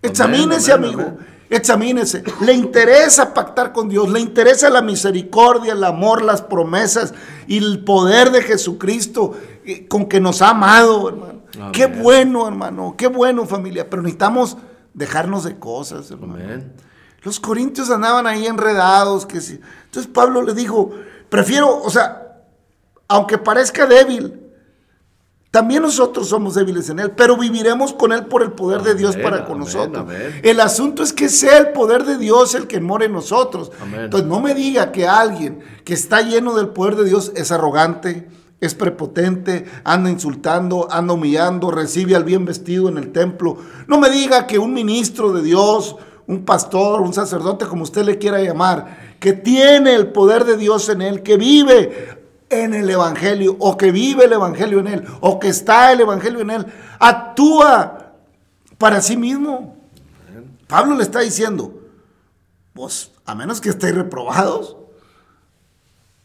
Examínese, 0.05 0.71
amigo. 0.71 1.17
Examínese. 1.49 2.23
Le 2.41 2.53
interesa 2.53 3.33
pactar 3.33 3.71
con 3.71 3.87
Dios, 3.87 4.09
le 4.09 4.19
interesa 4.19 4.69
la 4.69 4.81
misericordia, 4.81 5.73
el 5.73 5.83
amor, 5.83 6.23
las 6.23 6.41
promesas 6.41 7.13
y 7.47 7.57
el 7.57 7.83
poder 7.83 8.31
de 8.31 8.41
Jesucristo 8.41 9.35
eh, 9.63 9.87
con 9.87 10.07
que 10.07 10.19
nos 10.19 10.41
ha 10.41 10.49
amado, 10.49 11.09
hermano. 11.09 11.35
Qué 11.71 11.85
bueno, 11.85 12.47
hermano. 12.47 12.95
Qué 12.97 13.07
bueno, 13.07 13.45
familia. 13.45 13.89
Pero 13.89 14.01
necesitamos 14.01 14.57
dejarnos 14.93 15.43
de 15.43 15.57
cosas, 15.57 16.09
hermano. 16.11 16.63
Los 17.21 17.39
corintios 17.39 17.89
andaban 17.89 18.27
ahí 18.27 18.45
enredados. 18.45 19.25
Que 19.25 19.39
sí. 19.39 19.59
Entonces 19.85 20.11
Pablo 20.11 20.41
le 20.41 20.53
dijo, 20.53 20.91
prefiero, 21.29 21.81
o 21.81 21.89
sea, 21.89 22.41
aunque 23.07 23.37
parezca 23.37 23.85
débil, 23.85 24.44
también 25.55 25.83
nosotros 25.83 26.27
somos 26.27 26.55
débiles 26.55 26.89
en 26.89 26.99
Él, 26.99 27.11
pero 27.11 27.37
viviremos 27.37 27.93
con 27.93 28.11
Él 28.11 28.25
por 28.25 28.43
el 28.43 28.51
poder 28.51 28.81
de 28.81 28.93
Dios 28.93 29.15
para 29.15 29.45
con 29.45 29.57
nosotros. 29.57 30.05
El 30.43 30.59
asunto 30.59 31.01
es 31.01 31.13
que 31.13 31.29
sea 31.29 31.59
el 31.59 31.69
poder 31.69 32.03
de 32.03 32.17
Dios 32.17 32.55
el 32.55 32.67
que 32.67 32.81
more 32.81 33.05
en 33.05 33.13
nosotros. 33.13 33.71
Entonces 33.97 34.27
no 34.27 34.41
me 34.41 34.53
diga 34.53 34.91
que 34.91 35.07
alguien 35.07 35.61
que 35.85 35.93
está 35.93 36.21
lleno 36.23 36.55
del 36.55 36.67
poder 36.67 36.97
de 36.97 37.05
Dios 37.05 37.31
es 37.37 37.53
arrogante, 37.53 38.27
es 38.59 38.75
prepotente, 38.75 39.63
anda 39.85 40.09
insultando, 40.09 40.89
anda 40.91 41.13
humillando, 41.13 41.71
recibe 41.71 42.17
al 42.17 42.25
bien 42.25 42.43
vestido 42.43 42.89
en 42.89 42.97
el 42.97 43.13
templo. 43.13 43.55
No 43.87 43.97
me 43.97 44.09
diga 44.09 44.47
que 44.47 44.59
un 44.59 44.73
ministro 44.73 45.31
de 45.31 45.41
Dios, 45.41 45.95
un 46.27 46.43
pastor, 46.43 46.99
un 46.99 47.13
sacerdote, 47.13 47.65
como 47.65 47.83
usted 47.83 48.03
le 48.03 48.17
quiera 48.17 48.41
llamar, 48.41 49.15
que 49.21 49.31
tiene 49.31 49.95
el 49.95 50.07
poder 50.07 50.43
de 50.43 50.57
Dios 50.57 50.89
en 50.89 51.01
él, 51.01 51.23
que 51.23 51.37
vive 51.37 52.14
en 52.49 52.73
el 52.73 52.89
Evangelio, 52.89 53.55
o 53.59 53.77
que 53.77 53.91
vive 53.91 54.25
el 54.25 54.33
Evangelio 54.33 54.79
en 54.79 54.87
él, 54.87 55.05
o 55.21 55.39
que 55.39 55.47
está 55.47 55.91
el 55.91 56.01
Evangelio 56.01 56.41
en 56.41 56.49
él, 56.51 56.65
actúa 56.99 58.13
para 58.77 59.01
sí 59.01 59.17
mismo. 59.17 59.75
Pablo 60.67 60.95
le 60.95 61.03
está 61.03 61.19
diciendo, 61.19 61.73
vos, 62.73 63.11
a 63.25 63.35
menos 63.35 63.61
que 63.61 63.69
estéis 63.69 63.95
reprobados, 63.95 64.77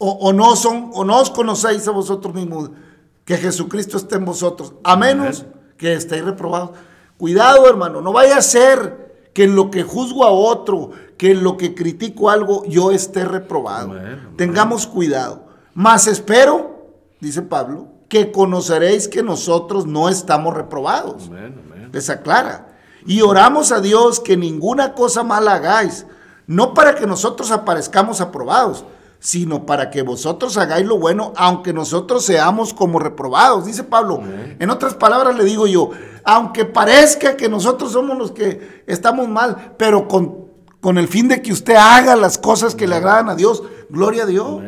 o, 0.03 0.33
no 0.33 0.55
son, 0.55 0.89
o 0.93 1.05
no 1.05 1.19
os 1.19 1.29
conocéis 1.29 1.87
a 1.87 1.91
vosotros 1.91 2.33
mismos, 2.33 2.71
que 3.23 3.37
Jesucristo 3.37 3.97
esté 3.97 4.15
en 4.15 4.25
vosotros, 4.25 4.73
a 4.83 4.95
menos 4.95 5.45
que 5.77 5.93
estéis 5.93 6.25
reprobados. 6.25 6.71
Cuidado, 7.17 7.69
hermano, 7.69 8.01
no 8.01 8.11
vaya 8.11 8.37
a 8.37 8.41
ser 8.41 9.29
que 9.33 9.43
en 9.43 9.55
lo 9.55 9.69
que 9.69 9.83
juzgo 9.83 10.25
a 10.25 10.31
otro, 10.31 10.89
que 11.17 11.31
en 11.31 11.43
lo 11.43 11.55
que 11.55 11.75
critico 11.75 12.31
algo, 12.31 12.65
yo 12.65 12.91
esté 12.91 13.25
reprobado. 13.25 13.93
Tengamos 14.37 14.87
cuidado. 14.87 15.50
Mas 15.73 16.07
espero, 16.07 16.93
dice 17.19 17.41
Pablo, 17.41 17.87
que 18.09 18.31
conoceréis 18.31 19.07
que 19.07 19.23
nosotros 19.23 19.85
no 19.85 20.09
estamos 20.09 20.53
reprobados. 20.53 21.31
Les 21.91 22.09
aclara. 22.09 22.67
Y 23.05 23.21
oramos 23.21 23.71
a 23.71 23.81
Dios 23.81 24.19
que 24.19 24.37
ninguna 24.37 24.93
cosa 24.93 25.23
mala 25.23 25.55
hagáis, 25.55 26.05
no 26.45 26.73
para 26.73 26.95
que 26.95 27.07
nosotros 27.07 27.51
aparezcamos 27.51 28.21
aprobados, 28.21 28.85
sino 29.19 29.65
para 29.65 29.89
que 29.89 30.01
vosotros 30.01 30.57
hagáis 30.57 30.85
lo 30.85 30.97
bueno, 30.97 31.31
aunque 31.37 31.73
nosotros 31.73 32.25
seamos 32.25 32.73
como 32.73 32.99
reprobados, 32.99 33.65
dice 33.65 33.83
Pablo. 33.83 34.21
En 34.59 34.69
otras 34.69 34.95
palabras 34.95 35.35
le 35.37 35.45
digo 35.45 35.67
yo, 35.67 35.91
aunque 36.23 36.65
parezca 36.65 37.37
que 37.37 37.47
nosotros 37.47 37.91
somos 37.91 38.17
los 38.17 38.31
que 38.31 38.83
estamos 38.87 39.29
mal, 39.29 39.75
pero 39.77 40.07
con, 40.07 40.47
con 40.79 40.97
el 40.97 41.07
fin 41.07 41.27
de 41.27 41.41
que 41.41 41.53
usted 41.53 41.75
haga 41.75 42.15
las 42.15 42.37
cosas 42.37 42.75
que 42.75 42.87
le 42.87 42.95
agradan 42.95 43.29
a 43.29 43.35
Dios, 43.35 43.63
Gloria 43.91 44.23
a 44.23 44.25
Dios. 44.25 44.63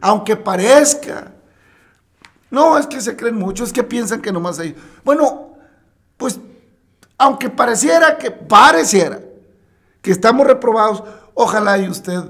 Aunque 0.00 0.36
parezca. 0.36 1.32
No, 2.50 2.76
es 2.76 2.86
que 2.86 3.00
se 3.00 3.16
creen 3.16 3.36
mucho, 3.36 3.62
es 3.62 3.72
que 3.72 3.84
piensan 3.84 4.20
que 4.20 4.32
nomás 4.32 4.58
hay. 4.58 4.74
Bueno, 5.04 5.54
pues, 6.16 6.40
aunque 7.16 7.50
pareciera 7.50 8.18
que, 8.18 8.30
pareciera 8.30 9.20
que 10.02 10.10
estamos 10.10 10.46
reprobados, 10.46 11.04
ojalá 11.34 11.78
y 11.78 11.88
usted 11.88 12.24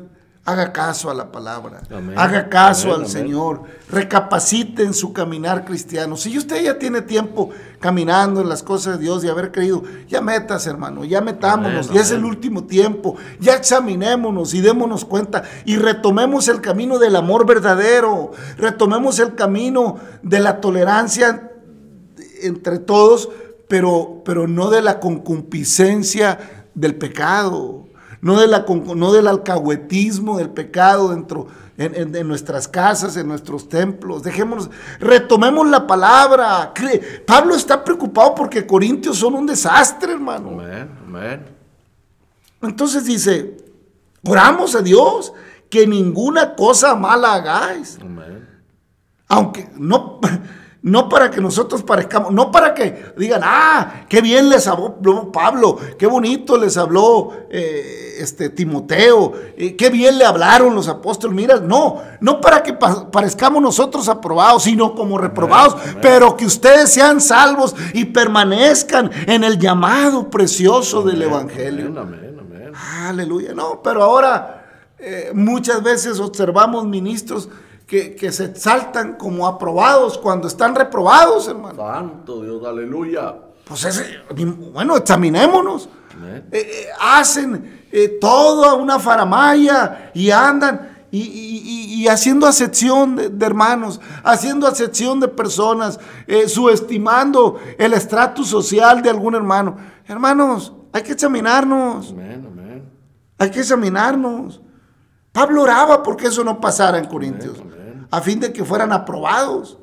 Haga 0.49 0.73
caso 0.73 1.11
a 1.11 1.15
la 1.15 1.31
palabra. 1.31 1.83
Haga 2.17 2.49
caso 2.49 2.95
al 2.95 3.07
Señor. 3.07 3.65
Recapacite 3.91 4.83
en 4.83 4.95
su 4.95 5.13
caminar 5.13 5.67
cristiano. 5.67 6.17
Si 6.17 6.39
usted 6.39 6.65
ya 6.65 6.79
tiene 6.79 7.03
tiempo 7.03 7.51
caminando 7.81 8.41
en 8.41 8.49
las 8.49 8.63
cosas 8.63 8.97
de 8.97 9.05
Dios 9.05 9.23
y 9.23 9.29
haber 9.29 9.53
creído, 9.53 9.83
ya 10.09 10.23
metas, 10.23 10.67
hermano, 10.67 11.05
ya 11.05 11.21
metámonos. 11.21 11.93
Ya 11.93 12.01
es 12.01 12.13
el 12.13 12.25
último 12.25 12.65
tiempo. 12.65 13.17
Ya 13.39 13.57
examinémonos 13.57 14.55
y 14.55 14.63
démonos 14.63 15.05
cuenta 15.05 15.43
y 15.67 15.77
retomemos 15.77 16.49
el 16.49 16.63
camino 16.63 16.99
del 16.99 17.17
amor 17.17 17.45
verdadero. 17.45 18.31
Retomemos 18.57 19.19
el 19.19 19.35
camino 19.35 19.97
de 20.23 20.41
la 20.41 20.63
tolerancia 20.63 21.51
entre 22.41 22.79
todos, 22.79 23.29
pero, 23.69 24.23
pero 24.25 24.49
no 24.49 24.71
de 24.71 24.81
la 24.81 24.99
concupiscencia 24.99 26.39
del 26.75 26.95
pecado 26.95 27.88
no, 28.21 28.41
de 28.41 28.47
la, 28.47 28.65
no 28.95 29.13
del 29.13 29.29
alcahuetismo, 29.29 30.39
del 30.39 30.51
pecado 30.51 31.11
dentro 31.11 31.49
en, 31.79 32.27
nuestras 32.27 32.67
casas, 32.67 33.17
en 33.17 33.29
nuestros 33.29 33.69
templos. 33.69 34.23
Dejémonos, 34.25 34.69
retomemos 34.99 35.69
la 35.69 35.87
palabra. 35.87 36.75
Pablo 37.25 37.55
está 37.55 37.85
preocupado 37.85 38.35
porque 38.35 38.67
Corintios 38.67 39.19
son 39.19 39.35
un 39.35 39.47
desastre, 39.47 40.13
hermano. 40.13 40.61
Entonces 42.61 43.05
dice, 43.05 43.57
oramos 44.25 44.75
a 44.75 44.83
Dios 44.83 45.33
que 45.71 45.87
ninguna 45.87 46.57
cosa 46.57 46.97
mala 46.97 47.35
hagáis. 47.35 47.99
Aunque 49.29 49.69
no, 49.77 50.21
no 50.81 51.09
para 51.09 51.31
que 51.31 51.41
nosotros 51.41 51.83
parezcamos, 51.83 52.33
no 52.33 52.53
para 52.53 52.73
que 52.73 53.13
digan, 53.17 53.41
ah, 53.45 54.05
qué 54.09 54.21
bien 54.21 54.49
les 54.49 54.67
habló 54.69 55.33
Pablo, 55.33 55.77
qué 55.99 56.07
bonito 56.07 56.57
les 56.57 56.77
habló 56.77 57.33
eh, 57.51 58.17
este, 58.21 58.49
Timoteo, 58.49 59.33
eh, 59.57 59.75
qué 59.75 59.91
bien 59.91 60.19
le 60.19 60.25
hablaron 60.25 60.75
los 60.75 60.87
apóstoles. 60.87 61.35
Mira, 61.35 61.59
no, 61.59 62.01
no 62.21 62.41
para 62.41 62.63
que 62.63 62.75
parezcamos 62.75 63.61
nosotros 63.61 64.09
aprobados, 64.09 64.63
sino 64.65 64.95
como 64.95 65.19
reprobados, 65.19 65.77
pero 66.01 66.37
que 66.37 66.47
ustedes 66.47 66.91
sean 66.91 67.21
salvos 67.21 67.75
y 67.93 68.05
permanezcan 68.07 69.11
en 69.27 69.43
el 69.43 69.59
llamado 69.59 70.31
precioso 70.31 71.03
del 71.03 71.23
Evangelio. 71.23 71.93
Aleluya. 73.05 73.53
No, 73.53 73.83
pero 73.83 74.05
ahora 74.05 74.59
eh, 74.99 75.33
muchas 75.35 75.83
veces 75.83 76.21
observamos 76.21 76.87
ministros 76.87 77.49
que, 77.89 78.31
se 78.33 78.45
exaltan 78.45 79.15
como 79.15 79.47
aprobados 79.47 80.19
cuando 80.19 80.47
están 80.47 80.75
reprobados, 80.75 81.49
hermano. 81.49 81.75
Santo 81.75 82.43
Dios, 82.43 82.63
aleluya. 82.65 83.35
Pues 83.65 83.85
ese, 83.85 84.05
bueno, 84.73 84.97
examinémonos. 84.97 85.89
Eh, 86.23 86.43
eh, 86.53 86.87
hacen 87.01 87.87
eh, 87.91 88.19
toda 88.21 88.75
una 88.75 88.99
faramaya 88.99 90.11
y 90.13 90.31
andan 90.31 90.99
y, 91.11 92.07
haciendo 92.09 92.47
acepción 92.47 93.17
de, 93.17 93.47
hermanos, 93.47 94.01
haciendo 94.23 94.67
acepción 94.67 95.21
de 95.21 95.29
personas, 95.29 95.99
subestimando 96.47 97.59
el 97.79 97.95
estrato 97.95 98.45
social 98.45 99.01
de 99.01 99.09
algún 99.09 99.35
hermano. 99.35 99.79
Hermanos, 100.07 100.75
hay 100.93 101.03
que 101.03 101.13
examinarnos. 101.13 102.15
Hay 103.39 103.51
que 103.51 103.61
examinarnos. 103.61 104.61
Pablo 105.33 105.63
oraba 105.63 106.03
porque 106.03 106.27
eso 106.27 106.45
no 106.45 106.61
pasara 106.61 106.99
en 106.99 107.07
Corintios 107.07 107.57
a 108.11 108.21
fin 108.21 108.41
de 108.41 108.53
que 108.53 108.65
fueran 108.65 108.93
aprobados. 108.93 109.79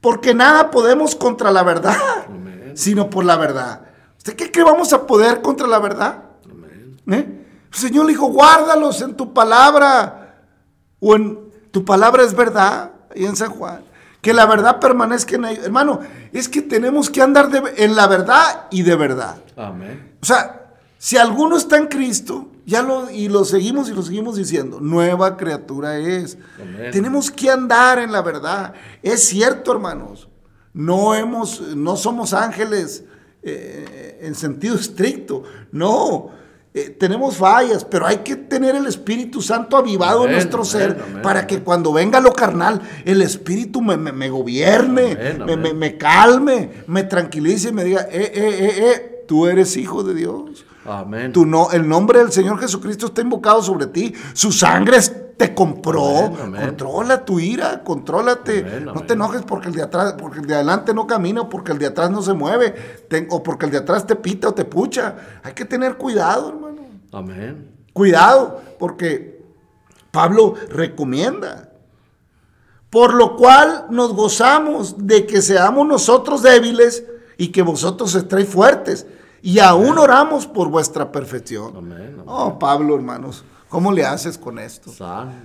Porque 0.00 0.34
nada 0.34 0.70
podemos 0.70 1.14
contra 1.14 1.50
la 1.50 1.62
verdad, 1.62 1.96
sino 2.74 3.10
por 3.10 3.24
la 3.24 3.36
verdad. 3.36 3.82
¿Usted 4.16 4.36
cree 4.36 4.52
que 4.52 4.62
vamos 4.62 4.92
a 4.92 5.06
poder 5.06 5.42
contra 5.42 5.66
la 5.66 5.78
verdad? 5.78 6.24
¿Eh? 7.06 7.44
El 7.72 7.78
Señor 7.78 8.06
le 8.06 8.12
dijo, 8.12 8.26
guárdalos 8.26 9.00
en 9.02 9.16
tu 9.16 9.32
palabra. 9.32 10.44
O 11.00 11.14
en 11.14 11.38
tu 11.70 11.84
palabra 11.84 12.22
es 12.22 12.34
verdad, 12.34 12.92
ahí 13.14 13.24
en 13.24 13.36
San 13.36 13.50
Juan. 13.50 13.84
Que 14.20 14.32
la 14.32 14.46
verdad 14.46 14.80
permanezca 14.80 15.36
en 15.36 15.44
ellos. 15.44 15.64
Hermano, 15.64 16.00
es 16.32 16.48
que 16.48 16.62
tenemos 16.62 17.08
que 17.10 17.22
andar 17.22 17.50
en 17.76 17.96
la 17.96 18.06
verdad 18.06 18.66
y 18.70 18.82
de 18.82 18.96
verdad. 18.96 19.36
Amén. 19.56 20.16
O 20.20 20.26
sea, 20.26 20.74
si 20.98 21.16
alguno 21.16 21.56
está 21.56 21.76
en 21.76 21.86
Cristo, 21.86 22.48
ya 22.68 22.82
lo, 22.82 23.10
y 23.10 23.28
lo 23.28 23.46
seguimos 23.46 23.88
y 23.88 23.94
lo 23.94 24.02
seguimos 24.02 24.36
diciendo, 24.36 24.78
nueva 24.78 25.38
criatura 25.38 25.96
es. 25.96 26.36
Tenemos 26.92 27.30
que 27.30 27.48
andar 27.48 27.98
en 27.98 28.12
la 28.12 28.20
verdad. 28.20 28.74
Es 29.02 29.24
cierto, 29.24 29.72
hermanos. 29.72 30.28
No 30.74 31.14
hemos, 31.14 31.62
no 31.62 31.96
somos 31.96 32.34
ángeles 32.34 33.04
eh, 33.42 34.18
en 34.20 34.34
sentido 34.34 34.74
estricto. 34.78 35.44
No, 35.72 36.28
eh, 36.74 36.90
tenemos 36.90 37.38
fallas, 37.38 37.86
pero 37.86 38.06
hay 38.06 38.18
que 38.18 38.36
tener 38.36 38.76
el 38.76 38.84
Espíritu 38.84 39.40
Santo 39.40 39.78
avivado 39.78 40.26
en 40.26 40.32
nuestro 40.32 40.62
ser 40.62 41.22
para 41.22 41.46
que 41.46 41.60
cuando 41.60 41.90
venga 41.94 42.20
lo 42.20 42.34
carnal, 42.34 42.82
el 43.06 43.22
Espíritu 43.22 43.80
me, 43.80 43.96
me, 43.96 44.28
gobierne, 44.28 45.16
me, 45.38 45.72
me, 45.72 45.96
calme, 45.96 46.84
me 46.86 47.04
tranquilice 47.04 47.70
y 47.70 47.72
me 47.72 47.84
diga, 47.84 48.02
eh, 48.12 48.30
eh, 48.34 48.56
eh, 48.58 48.74
eh, 48.76 49.24
tú 49.26 49.46
eres 49.46 49.74
hijo 49.78 50.04
de 50.04 50.12
Dios. 50.12 50.66
Amén. 50.88 51.32
Tu 51.32 51.44
no, 51.44 51.70
el 51.70 51.86
nombre 51.86 52.20
del 52.20 52.32
Señor 52.32 52.58
Jesucristo 52.58 53.06
está 53.06 53.20
invocado 53.20 53.62
sobre 53.62 53.86
ti. 53.86 54.14
Su 54.32 54.50
sangre 54.50 54.98
te 55.36 55.54
compró. 55.54 56.32
Controla 56.60 57.24
tu 57.24 57.38
ira, 57.38 57.84
contrólate. 57.84 58.80
no 58.80 59.02
te 59.02 59.12
enojes 59.12 59.42
porque 59.42 59.68
el 59.68 59.74
de 59.74 59.82
atrás, 59.82 60.14
porque 60.18 60.40
el 60.40 60.46
de 60.46 60.54
adelante 60.54 60.94
no 60.94 61.06
camina, 61.06 61.42
o 61.42 61.48
porque 61.48 61.72
el 61.72 61.78
de 61.78 61.86
atrás 61.86 62.10
no 62.10 62.22
se 62.22 62.32
mueve, 62.32 62.74
o 63.30 63.42
porque 63.42 63.66
el 63.66 63.72
de 63.72 63.78
atrás 63.78 64.06
te 64.06 64.16
pita 64.16 64.48
o 64.48 64.54
te 64.54 64.64
pucha. 64.64 65.16
Hay 65.42 65.52
que 65.52 65.64
tener 65.64 65.96
cuidado, 65.96 66.48
hermano. 66.48 66.82
Amén. 67.12 67.70
Cuidado, 67.92 68.60
porque 68.78 69.44
Pablo 70.10 70.54
recomienda. 70.70 71.70
Por 72.90 73.12
lo 73.12 73.36
cual 73.36 73.86
nos 73.90 74.14
gozamos 74.14 75.06
de 75.06 75.26
que 75.26 75.42
seamos 75.42 75.86
nosotros 75.86 76.42
débiles 76.42 77.04
y 77.36 77.48
que 77.48 77.60
vosotros 77.60 78.14
estéis 78.14 78.48
fuertes. 78.48 79.06
Y 79.42 79.58
aún 79.60 79.98
oramos 79.98 80.46
por 80.46 80.68
vuestra 80.68 81.10
perfección. 81.12 81.76
Amén, 81.76 82.22
Oh, 82.26 82.58
Pablo, 82.58 82.94
hermanos. 82.94 83.44
¿Cómo 83.68 83.92
le 83.92 84.02
haces 84.02 84.38
con 84.38 84.58
esto? 84.58 84.90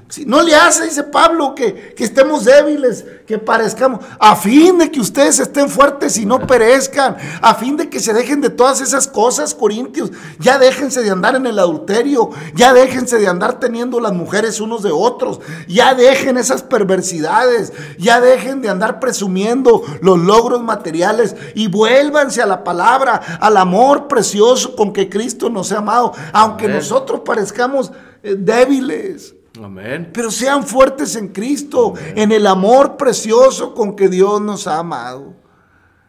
Si 0.08 0.26
no 0.26 0.42
le 0.42 0.56
hace, 0.56 0.86
dice 0.86 1.04
Pablo, 1.04 1.54
que, 1.54 1.94
que, 1.94 2.06
estemos 2.06 2.46
débiles, 2.46 3.04
que 3.28 3.38
parezcamos, 3.38 4.00
a 4.18 4.38
fin 4.38 4.78
de 4.78 4.90
que 4.90 5.02
ustedes 5.02 5.42
estén 5.42 5.68
fuertes 5.68 6.18
y 6.18 6.26
no 6.26 6.48
perezcan, 6.48 7.18
a 7.42 7.54
fin 7.56 7.76
de 7.76 7.90
que 7.90 8.00
se 8.00 8.14
dejen 8.14 8.40
de 8.40 8.50
todas 8.50 8.80
esas 8.80 9.08
cosas, 9.08 9.54
Corintios. 9.54 10.10
Ya 10.40 10.58
déjense 10.58 11.02
de 11.02 11.10
andar 11.10 11.36
en 11.36 11.46
el 11.48 11.60
adulterio, 11.60 12.30
ya 12.56 12.72
déjense 12.72 13.20
de 13.20 13.28
andar 13.28 13.60
teniendo 13.60 14.00
las 14.00 14.14
mujeres 14.14 14.62
unos 14.62 14.84
de 14.84 14.92
otros, 14.92 15.42
ya 15.68 15.94
dejen 15.94 16.38
esas 16.38 16.64
perversidades, 16.64 17.74
ya 17.98 18.22
dejen 18.22 18.62
de 18.62 18.70
andar 18.70 19.02
presumiendo 19.02 19.84
los 20.00 20.18
logros 20.18 20.64
materiales 20.64 21.36
y 21.56 21.68
vuélvanse 21.68 22.42
a 22.42 22.46
la 22.46 22.64
palabra, 22.64 23.22
al 23.42 23.58
amor 23.58 24.08
precioso 24.08 24.78
con 24.78 24.94
que 24.94 25.10
Cristo 25.10 25.50
nos 25.50 25.74
ha 25.74 25.80
amado, 25.80 26.14
aunque 26.32 26.70
nosotros 26.70 27.20
parezcamos 27.26 27.92
débiles. 28.24 29.36
Amén. 29.62 30.10
Pero 30.14 30.32
sean 30.32 30.66
fuertes 30.66 31.16
en 31.16 31.28
Cristo, 31.28 31.94
en 32.16 32.32
el 32.32 32.48
amor 32.48 32.98
precioso 32.98 33.74
con 33.74 33.96
que 33.96 34.10
Dios 34.10 34.42
nos 34.42 34.66
ha 34.66 34.80
amado. 34.80 35.36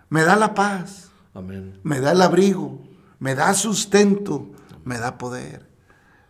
Me 0.09 0.23
da 0.23 0.37
la 0.37 0.55
paz. 0.55 1.11
Amén. 1.35 1.79
Me 1.83 2.01
da 2.01 2.13
el 2.13 2.23
abrigo. 2.23 2.81
Me 3.19 3.35
da 3.35 3.53
sustento. 3.53 4.47
Me 4.85 4.99
da 4.99 5.19
poder. 5.19 5.69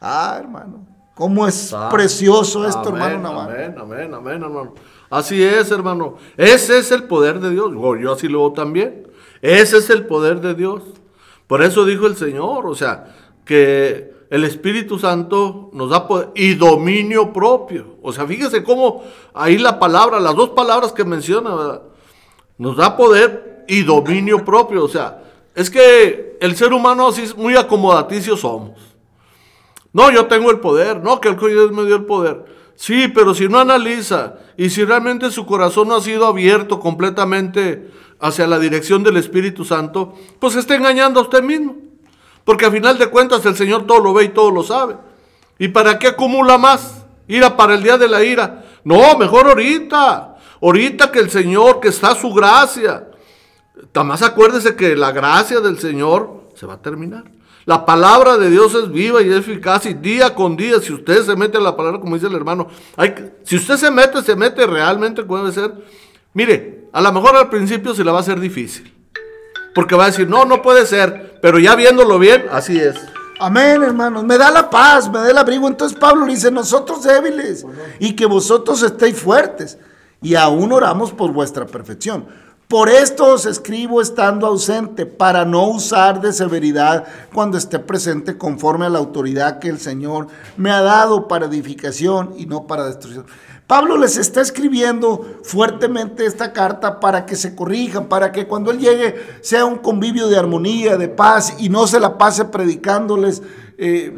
Ah, 0.01 0.37
hermano. 0.41 0.87
¿Cómo 1.15 1.47
es 1.47 1.73
precioso 1.93 2.67
esto, 2.67 2.89
hermano 2.89 3.41
Amén, 3.41 3.77
amén, 3.79 4.15
amén, 4.15 4.43
hermano. 4.43 4.75
Así 5.09 5.41
es, 5.41 5.71
hermano. 5.71 6.17
Ese 6.37 6.79
es 6.79 6.91
el 6.91 7.05
poder 7.05 7.39
de 7.39 7.51
Dios. 7.51 7.73
Yo 8.01 8.13
así 8.13 8.27
lo 8.27 8.41
veo 8.41 8.53
también. 8.53 9.07
Ese 9.41 9.77
es 9.77 9.91
el 9.91 10.07
poder 10.07 10.41
de 10.41 10.55
Dios. 10.55 10.83
Por 11.47 11.63
eso 11.63 11.85
dijo 11.85 12.07
el 12.07 12.17
Señor, 12.17 12.67
o 12.67 12.75
sea, 12.75 13.15
que 13.45 14.14
el 14.35 14.43
Espíritu 14.43 14.99
Santo 14.99 15.71
nos 15.73 15.91
da 15.91 16.09
poder 16.09 16.31
y 16.35 16.55
dominio 16.55 17.33
propio. 17.33 17.99
O 18.03 18.13
sea, 18.13 18.27
fíjese 18.27 18.65
cómo 18.65 19.05
ahí 19.33 19.59
la 19.59 19.79
palabra, 19.79 20.19
las 20.19 20.35
dos 20.35 20.51
palabras 20.51 20.91
que 20.93 21.05
menciona, 21.05 21.83
nos 22.59 22.77
da 22.77 22.97
poder 22.97 23.65
y 23.69 23.85
dominio 23.85 24.45
propio. 24.45 24.83
O 24.83 24.89
sea, 24.89 25.23
es 25.55 25.71
que 25.71 26.37
el 26.41 26.57
ser 26.57 26.73
humano 26.73 27.07
así 27.07 27.23
es 27.23 27.37
muy 27.37 27.55
acomodaticio 27.55 28.37
somos. 28.37 28.77
No, 29.93 30.11
yo 30.11 30.27
tengo 30.27 30.51
el 30.51 30.59
poder, 30.59 31.01
no, 31.01 31.21
que 31.21 31.29
el 31.29 31.39
Dios 31.39 31.71
me 31.71 31.85
dio 31.85 31.95
el 31.95 32.05
poder. 32.05 32.45
Sí, 32.75 33.07
pero 33.15 33.35
si 33.35 33.49
no 33.49 33.61
analiza 33.61 34.35
y 34.57 34.69
si 34.71 34.85
realmente 34.85 35.31
su 35.31 35.47
corazón 35.47 35.87
no 35.87 35.95
ha 35.95 36.01
sido 36.01 36.27
abierto 36.27 36.81
completamente 36.81 37.89
hacia 38.19 38.49
la 38.49 38.59
dirección 38.59 39.05
del 39.05 39.17
Espíritu 39.17 39.65
Santo, 39.65 40.13
pues 40.41 40.57
está 40.57 40.75
engañando 40.75 41.21
a 41.21 41.23
usted 41.23 41.41
mismo. 41.41 41.94
Porque 42.45 42.67
al 42.67 42.73
final 42.73 42.99
de 42.99 43.09
cuentas 43.09 43.45
el 43.47 43.57
Señor 43.57 43.87
todo 43.87 44.01
lo 44.01 44.13
ve 44.13 44.25
y 44.25 44.29
todo 44.29 44.51
lo 44.51 44.63
sabe. 44.63 44.97
¿Y 45.59 45.69
para 45.69 45.99
qué 45.99 46.09
acumula 46.09 46.59
más? 46.59 47.05
Ira 47.27 47.57
para 47.57 47.75
el 47.75 47.83
día 47.83 47.97
de 47.97 48.09
la 48.09 48.23
ira. 48.23 48.65
No, 48.85 49.17
mejor 49.17 49.47
ahorita. 49.47 50.37
Ahorita 50.61 51.11
que 51.11 51.21
el 51.21 51.31
Señor, 51.31 51.81
que 51.81 51.89
está 51.89 52.15
su 52.15 52.33
gracia. 52.33 53.09
Tamás 53.93 54.23
acuérdese 54.23 54.77
que 54.77 54.97
la 54.97 55.13
gracia 55.13 55.61
del 55.61 55.79
Señor 55.79 56.49
se 56.55 56.67
va 56.67 56.75
a 56.75 56.83
terminar. 56.83 57.25
La 57.67 57.87
palabra 57.87 58.37
de 58.37 58.51
Dios 58.51 58.75
es 58.75 58.91
viva 58.91 59.23
y 59.23 59.33
eficaz 59.33 59.87
y 59.87 59.95
día 59.95 60.35
con 60.35 60.55
día, 60.55 60.81
si 60.81 60.93
usted 60.93 61.25
se 61.25 61.35
mete 61.35 61.57
en 61.57 61.65
la 61.65 61.75
palabra, 61.75 61.99
como 61.99 62.15
dice 62.15 62.27
el 62.27 62.35
hermano, 62.35 62.69
hay 62.97 63.15
si 63.43 63.57
usted 63.57 63.77
se 63.77 63.91
mete, 63.91 64.23
se 64.23 64.37
mete 64.37 64.67
realmente, 64.67 65.23
puede 65.23 65.51
ser. 65.51 65.73
Mire, 66.35 66.89
a 66.93 67.01
lo 67.01 67.13
mejor 67.13 67.37
al 67.37 67.49
principio 67.49 67.95
se 67.95 68.05
le 68.05 68.11
va 68.11 68.21
a 68.21 68.23
ser 68.23 68.39
difícil. 68.39 68.94
Porque 69.75 69.95
va 69.95 70.05
a 70.05 70.07
decir, 70.07 70.29
no, 70.29 70.45
no 70.45 70.63
puede 70.63 70.87
ser. 70.87 71.39
Pero 71.43 71.59
ya 71.59 71.75
viéndolo 71.75 72.19
bien, 72.19 72.47
así 72.51 72.79
es. 72.79 72.97
Amén, 73.41 73.83
hermanos. 73.83 74.25
Me 74.25 74.39
da 74.39 74.51
la 74.51 74.71
paz, 74.71 75.11
me 75.11 75.19
da 75.19 75.31
el 75.31 75.39
abrigo. 75.39 75.67
Entonces 75.67 75.99
Pablo 75.99 76.27
dice, 76.27 76.51
nosotros 76.51 77.03
débiles 77.03 77.67
y 77.99 78.15
que 78.15 78.27
vosotros 78.27 78.83
estéis 78.83 79.19
fuertes. 79.19 79.79
Y 80.23 80.37
aún 80.37 80.73
oramos 80.73 81.13
por 81.13 81.33
vuestra 81.33 81.67
perfección. 81.67 82.27
Por 82.69 82.89
esto 82.89 83.35
os 83.35 83.45
escribo 83.45 84.01
estando 84.01 84.47
ausente, 84.47 85.05
para 85.05 85.45
no 85.45 85.69
usar 85.69 86.21
de 86.21 86.33
severidad 86.33 87.05
cuando 87.33 87.59
esté 87.59 87.79
presente 87.79 88.39
conforme 88.39 88.87
a 88.87 88.89
la 88.89 88.99
autoridad 88.99 89.59
que 89.59 89.69
el 89.69 89.79
Señor 89.79 90.29
me 90.57 90.71
ha 90.71 90.81
dado 90.81 91.29
para 91.29 91.47
edificación 91.47 92.33
y 92.39 92.47
no 92.47 92.67
para 92.67 92.87
destrucción. 92.87 93.27
Pablo 93.67 93.97
les 93.97 94.19
está 94.19 94.43
escribiendo 94.43 95.39
fuertemente 95.43 96.27
esta 96.27 96.53
carta 96.53 97.01
para 97.01 97.25
que 97.25 97.35
se 97.35 97.55
corrijan, 97.55 98.09
para 98.09 98.31
que 98.31 98.47
cuando 98.47 98.71
él 98.71 98.79
llegue 98.79 99.15
sea 99.41 99.65
un 99.65 99.79
convivio 99.79 100.29
de 100.29 100.37
armonía, 100.37 100.99
de 100.99 101.09
paz 101.09 101.57
y 101.59 101.71
no 101.71 101.87
se 101.87 101.99
la 101.99 102.19
pase 102.19 102.45
predicándoles 102.45 103.43
eh, 103.79 104.13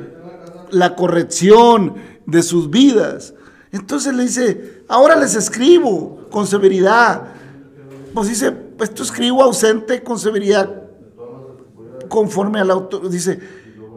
la 0.70 0.96
corrección 0.96 1.94
de 2.26 2.42
sus 2.42 2.70
vidas. 2.70 3.35
Entonces 3.70 4.14
le 4.14 4.24
dice, 4.24 4.82
ahora 4.88 5.14
les 5.14 5.37
escribo 5.37 6.26
con 6.30 6.46
severidad. 6.46 7.28
Pues 8.14 8.28
dice, 8.28 8.50
pues 8.50 8.90
esto 8.90 9.04
escribo 9.04 9.44
ausente 9.44 10.02
con 10.02 10.18
severidad, 10.18 10.82
conforme 12.09 12.59
al 12.59 12.70
autor. 12.72 13.09
Dice, 13.09 13.38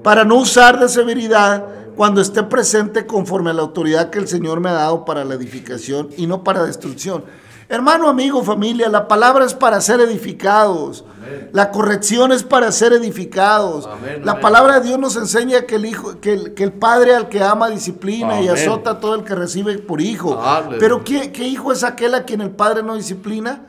para 0.03 0.23
no 0.25 0.35
usar 0.35 0.79
de 0.79 0.89
severidad 0.89 1.78
cuando 1.99 2.21
esté 2.21 2.43
presente 2.43 3.05
conforme 3.05 3.49
a 3.49 3.53
la 3.53 3.61
autoridad 3.61 4.09
que 4.09 4.19
el 4.19 4.27
Señor 4.29 4.61
me 4.61 4.69
ha 4.69 4.71
dado 4.71 5.03
para 5.03 5.25
la 5.25 5.33
edificación 5.33 6.07
y 6.15 6.27
no 6.27 6.45
para 6.45 6.63
destrucción. 6.63 7.25
Hermano, 7.67 8.07
amigo, 8.07 8.41
familia, 8.41 8.87
la 8.87 9.09
palabra 9.09 9.43
es 9.43 9.53
para 9.53 9.81
ser 9.81 9.99
edificados. 9.99 11.03
La 11.51 11.71
corrección 11.71 12.31
es 12.31 12.43
para 12.43 12.71
ser 12.71 12.93
edificados. 12.93 13.89
la 14.23 14.39
palabra 14.39 14.79
de 14.79 14.87
Dios 14.87 14.97
nos 14.97 15.17
enseña 15.17 15.63
que 15.63 15.75
el, 15.75 15.87
hijo, 15.87 16.21
que 16.21 16.53
el, 16.55 16.71
padre 16.71 17.15
al 17.15 17.27
que 17.27 17.43
ama 17.43 17.69
disciplina 17.69 18.39
y 18.39 18.47
azota 18.47 18.91
a 18.91 18.99
todo 19.01 19.15
el 19.15 19.25
que 19.25 19.35
recibe 19.35 19.77
por 19.79 19.99
hijo. 19.99 20.41
Pero 20.79 21.03
¿qué, 21.03 21.33
¿qué, 21.33 21.49
hijo 21.49 21.73
es 21.73 21.83
aquel 21.83 22.15
a 22.15 22.23
quien 22.23 22.39
el 22.39 22.51
padre 22.51 22.81
no 22.81 22.95
disciplina? 22.95 23.65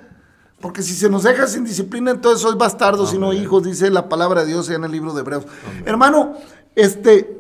Porque 0.61 0.83
si 0.83 0.95
se 0.95 1.11
nos 1.11 1.25
deja 1.25 1.49
sin 1.49 1.65
disciplina, 1.65 2.13
entonces 2.13 2.43
sois 2.43 2.57
bastardos 2.57 3.13
y 3.13 3.19
no 3.19 3.33
hijos, 3.33 3.65
dice 3.65 3.91
la 3.91 4.09
palabra 4.09 4.43
de 4.43 4.53
Dios 4.53 4.71
en 4.71 4.85
el 4.85 4.93
libro 4.93 5.15
de 5.15 5.23
Hebreos. 5.23 5.47
Hermano, 5.85 6.37
este, 6.77 7.40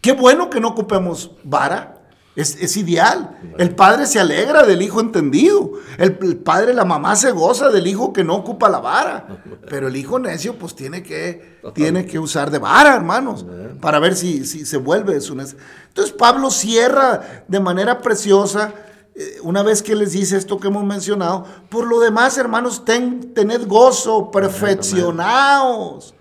Qué 0.00 0.12
bueno 0.12 0.48
que 0.50 0.60
no 0.60 0.68
ocupemos 0.68 1.32
vara. 1.44 1.96
Es, 2.36 2.76
ideal. 2.76 3.38
El 3.58 3.74
padre 3.74 4.06
se 4.06 4.18
alegra 4.18 4.64
del 4.64 4.80
hijo 4.80 5.00
entendido. 5.00 5.72
El, 5.98 6.38
padre, 6.38 6.72
la 6.72 6.86
mamá 6.86 7.16
se 7.16 7.32
goza 7.32 7.68
del 7.68 7.86
hijo 7.86 8.12
que 8.14 8.24
no 8.24 8.34
ocupa 8.36 8.70
la 8.70 8.78
vara. 8.78 9.26
Pero 9.68 9.88
el 9.88 9.96
hijo 9.96 10.18
necio, 10.18 10.54
pues 10.56 10.74
tiene 10.74 11.02
que, 11.02 11.58
tiene 11.74 12.06
que 12.06 12.18
usar 12.18 12.50
de 12.50 12.58
vara, 12.58 12.94
hermanos, 12.94 13.44
para 13.80 13.98
ver 13.98 14.16
si, 14.16 14.46
si 14.46 14.64
se 14.64 14.78
vuelve 14.78 15.20
su 15.20 15.34
necio. 15.34 15.58
Entonces 15.88 16.14
Pablo 16.14 16.50
cierra 16.50 17.44
de 17.46 17.60
manera 17.60 18.00
preciosa, 18.00 18.72
eh, 19.14 19.38
una 19.42 19.62
vez 19.62 19.82
que 19.82 19.94
les 19.94 20.12
dice 20.12 20.38
esto 20.38 20.58
que 20.58 20.68
hemos 20.68 20.84
mencionado. 20.84 21.44
Por 21.68 21.86
lo 21.86 22.00
demás, 22.00 22.38
hermanos, 22.38 22.86
ten, 22.86 23.34
tened 23.34 23.66
gozo, 23.66 24.30
perfeccionados, 24.30 26.14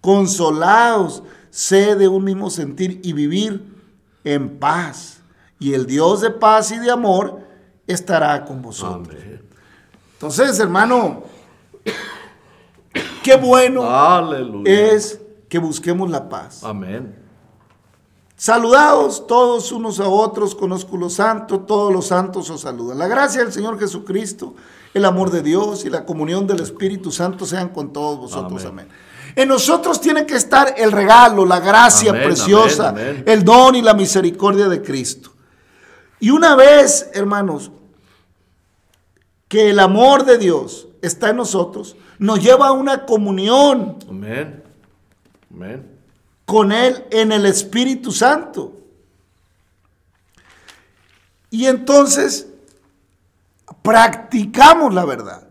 consolados 0.00 1.24
sé 1.58 1.96
de 1.96 2.06
un 2.06 2.22
mismo 2.22 2.50
sentir 2.50 3.00
y 3.02 3.12
vivir 3.12 3.64
en 4.22 4.60
paz. 4.60 5.22
Y 5.58 5.74
el 5.74 5.86
Dios 5.86 6.20
de 6.20 6.30
paz 6.30 6.70
y 6.70 6.78
de 6.78 6.88
amor 6.88 7.40
estará 7.84 8.44
con 8.44 8.62
vosotros. 8.62 9.16
Entonces, 10.12 10.60
hermano, 10.60 11.24
qué 13.24 13.34
bueno 13.36 13.82
es 14.64 15.20
que 15.48 15.58
busquemos 15.58 16.08
la 16.08 16.28
paz. 16.28 16.62
Amén. 16.62 17.16
Saludados 18.36 19.26
todos 19.26 19.72
unos 19.72 19.98
a 19.98 20.08
otros 20.08 20.54
con 20.54 20.70
ósculo 20.70 21.10
santo, 21.10 21.58
todos 21.62 21.92
los 21.92 22.06
santos 22.06 22.48
os 22.50 22.60
saludan. 22.60 22.98
La 22.98 23.08
gracia 23.08 23.42
del 23.42 23.52
Señor 23.52 23.80
Jesucristo, 23.80 24.54
el 24.94 25.04
amor 25.04 25.32
de 25.32 25.42
Dios 25.42 25.84
y 25.84 25.90
la 25.90 26.04
comunión 26.04 26.46
del 26.46 26.60
Espíritu 26.60 27.10
Santo 27.10 27.46
sean 27.46 27.70
con 27.70 27.92
todos 27.92 28.16
vosotros. 28.16 28.64
Amén. 28.64 28.86
En 29.38 29.48
nosotros 29.48 30.00
tiene 30.00 30.26
que 30.26 30.36
estar 30.36 30.74
el 30.76 30.92
regalo, 30.92 31.46
la 31.46 31.60
gracia 31.60 32.12
preciosa, 32.12 32.94
el 33.24 33.44
don 33.44 33.74
y 33.74 33.82
la 33.82 33.94
misericordia 33.94 34.68
de 34.68 34.82
Cristo. 34.82 35.32
Y 36.20 36.30
una 36.30 36.56
vez, 36.56 37.10
hermanos, 37.14 37.70
que 39.48 39.70
el 39.70 39.78
amor 39.78 40.24
de 40.24 40.38
Dios 40.38 40.88
está 41.00 41.30
en 41.30 41.36
nosotros, 41.36 41.96
nos 42.18 42.42
lleva 42.42 42.68
a 42.68 42.72
una 42.72 43.06
comunión. 43.06 43.98
Amén. 44.08 44.62
Amén 45.54 45.98
con 46.48 46.72
Él 46.72 47.04
en 47.10 47.30
el 47.30 47.44
Espíritu 47.44 48.10
Santo. 48.10 48.72
Y 51.50 51.66
entonces 51.66 52.48
practicamos 53.82 54.94
la 54.94 55.04
verdad. 55.04 55.47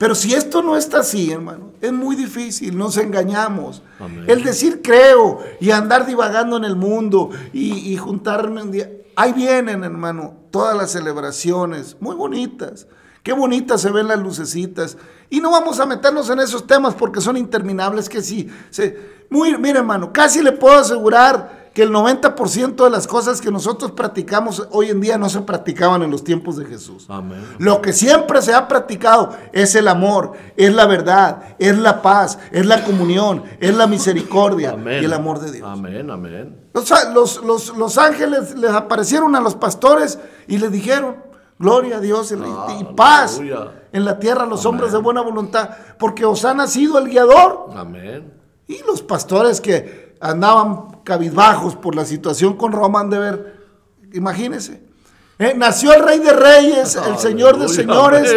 Pero 0.00 0.14
si 0.14 0.32
esto 0.32 0.62
no 0.62 0.78
está 0.78 1.00
así, 1.00 1.30
hermano, 1.30 1.72
es 1.78 1.92
muy 1.92 2.16
difícil, 2.16 2.78
nos 2.78 2.96
engañamos. 2.96 3.82
El 4.26 4.42
decir 4.42 4.80
creo 4.82 5.40
y 5.60 5.72
andar 5.72 6.06
divagando 6.06 6.56
en 6.56 6.64
el 6.64 6.74
mundo 6.74 7.28
y, 7.52 7.92
y 7.92 7.98
juntarme 7.98 8.62
un 8.62 8.70
día. 8.70 8.90
Ahí 9.14 9.34
vienen, 9.34 9.84
hermano, 9.84 10.38
todas 10.50 10.74
las 10.74 10.92
celebraciones, 10.92 11.98
muy 12.00 12.16
bonitas. 12.16 12.86
Qué 13.22 13.34
bonitas 13.34 13.82
se 13.82 13.90
ven 13.90 14.08
las 14.08 14.18
lucecitas. 14.18 14.96
Y 15.28 15.42
no 15.42 15.50
vamos 15.50 15.78
a 15.80 15.84
meternos 15.84 16.30
en 16.30 16.40
esos 16.40 16.66
temas 16.66 16.94
porque 16.94 17.20
son 17.20 17.36
interminables 17.36 18.08
que 18.08 18.22
sí. 18.22 18.48
Se, 18.70 19.26
muy, 19.28 19.58
mire, 19.58 19.80
hermano, 19.80 20.14
casi 20.14 20.42
le 20.42 20.52
puedo 20.52 20.78
asegurar 20.78 21.59
que 21.80 21.84
el 21.84 21.92
90% 21.94 22.84
de 22.84 22.90
las 22.90 23.06
cosas 23.06 23.40
que 23.40 23.50
nosotros 23.50 23.92
practicamos 23.92 24.68
hoy 24.70 24.90
en 24.90 25.00
día 25.00 25.16
no 25.16 25.30
se 25.30 25.40
practicaban 25.40 26.02
en 26.02 26.10
los 26.10 26.22
tiempos 26.22 26.58
de 26.58 26.66
Jesús. 26.66 27.08
Lo 27.56 27.80
que 27.80 27.94
siempre 27.94 28.42
se 28.42 28.52
ha 28.52 28.68
practicado 28.68 29.30
es 29.50 29.74
el 29.74 29.88
amor, 29.88 30.32
es 30.58 30.74
la 30.74 30.84
verdad, 30.84 31.56
es 31.58 31.78
la 31.78 32.02
paz, 32.02 32.38
es 32.52 32.66
la 32.66 32.84
comunión, 32.84 33.44
es 33.60 33.74
la 33.74 33.86
misericordia 33.86 34.76
y 35.00 35.06
el 35.06 35.12
amor 35.14 35.40
de 35.40 35.52
Dios. 35.52 35.66
Amén, 35.66 36.10
amén. 36.10 36.68
Los, 37.14 37.42
los, 37.42 37.96
ángeles 37.96 38.54
les 38.58 38.72
aparecieron 38.72 39.34
a 39.34 39.40
los 39.40 39.54
pastores 39.54 40.18
y 40.48 40.58
les 40.58 40.70
dijeron, 40.70 41.16
gloria 41.58 41.96
a 41.96 42.00
Dios 42.00 42.30
y, 42.30 42.34
ah, 42.44 42.92
paz 42.94 43.40
en 43.40 44.04
la 44.04 44.18
tierra 44.18 44.42
a 44.42 44.46
los 44.46 44.66
hombres 44.66 44.92
de 44.92 44.98
buena 44.98 45.22
voluntad, 45.22 45.70
porque 45.98 46.26
os 46.26 46.44
ha 46.44 46.52
nacido 46.52 46.98
el 46.98 47.08
guiador. 47.08 47.70
Amén. 47.74 48.34
Y 48.70 48.82
los 48.86 49.00
pastores 49.00 49.62
que 49.62 49.99
andaban 50.20 51.00
cabizbajos 51.02 51.76
por 51.76 51.94
la 51.94 52.04
situación 52.04 52.54
con 52.54 52.72
Roma 52.72 53.00
han 53.00 53.10
de 53.10 53.18
ver, 53.18 53.56
imagínense. 54.12 54.82
Eh, 55.38 55.54
nació 55.56 55.94
el 55.94 56.02
Rey 56.02 56.18
de 56.18 56.32
Reyes, 56.32 56.96
el 56.96 57.18
Señor 57.18 57.58
de 57.58 57.68
Señores. 57.68 58.30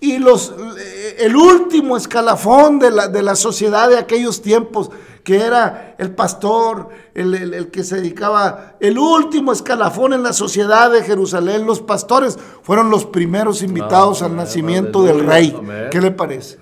Y 0.00 0.18
los, 0.18 0.54
eh, 0.78 1.16
el 1.20 1.34
último 1.34 1.96
escalafón 1.96 2.78
de 2.78 2.90
la, 2.90 3.08
de 3.08 3.22
la 3.22 3.34
sociedad 3.34 3.88
de 3.88 3.98
aquellos 3.98 4.42
tiempos, 4.42 4.90
que 5.24 5.40
era 5.40 5.96
el 5.98 6.14
pastor, 6.14 6.90
el, 7.14 7.70
que 7.72 7.82
se 7.82 7.96
dedicaba, 7.96 8.74
el 8.80 8.98
último 8.98 9.50
escalafón 9.50 10.12
en 10.12 10.22
la 10.22 10.34
sociedad 10.34 10.90
de 10.90 11.02
Jerusalén, 11.02 11.66
los 11.66 11.80
pastores 11.80 12.38
fueron 12.62 12.90
los 12.90 13.06
primeros 13.06 13.62
invitados 13.62 14.22
al 14.22 14.36
nacimiento 14.36 15.02
del 15.02 15.26
rey. 15.26 15.58
¿Qué 15.90 16.00
le 16.00 16.10
parece? 16.10 16.58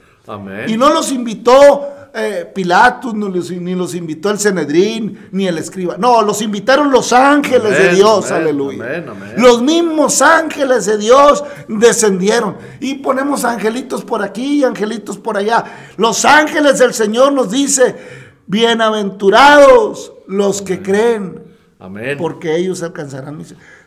Y 0.68 0.76
no 0.76 0.90
los 0.90 1.10
invitó 1.10 1.88
eh, 2.14 2.50
Pilatus, 2.54 3.14
ni 3.14 3.74
los, 3.74 3.94
invitó 3.94 4.30
el 4.30 4.38
Cenedrín, 4.38 5.28
ni 5.32 5.48
el 5.48 5.56
escriba. 5.56 5.96
No, 5.96 6.20
los 6.20 6.42
invitaron 6.42 6.90
los 6.90 7.12
ángeles 7.12 7.78
de 7.78 7.94
Dios, 7.94 8.30
aleluya. 8.30 9.02
Los 9.38 9.62
mismos 9.62 10.20
ángeles 10.20 10.84
de 10.84 10.98
Dios 10.98 11.42
descendieron. 11.68 12.56
Y 12.80 12.96
ponemos 12.96 13.44
angelitos 13.46 14.04
por 14.04 14.22
aquí 14.22 14.60
y 14.60 14.64
angelitos 14.64 15.16
por 15.16 15.38
allá. 15.38 15.64
Los 15.96 16.26
ángeles 16.26 16.78
del 16.78 16.92
Señor 16.92 17.32
nos 17.32 17.50
dice, 17.50 17.96
bienaventurados 18.46 20.12
los 20.26 20.60
que 20.60 20.82
creen. 20.82 21.42
Amén. 21.78 22.18
Porque 22.18 22.56
ellos 22.56 22.82
alcanzarán. 22.82 23.42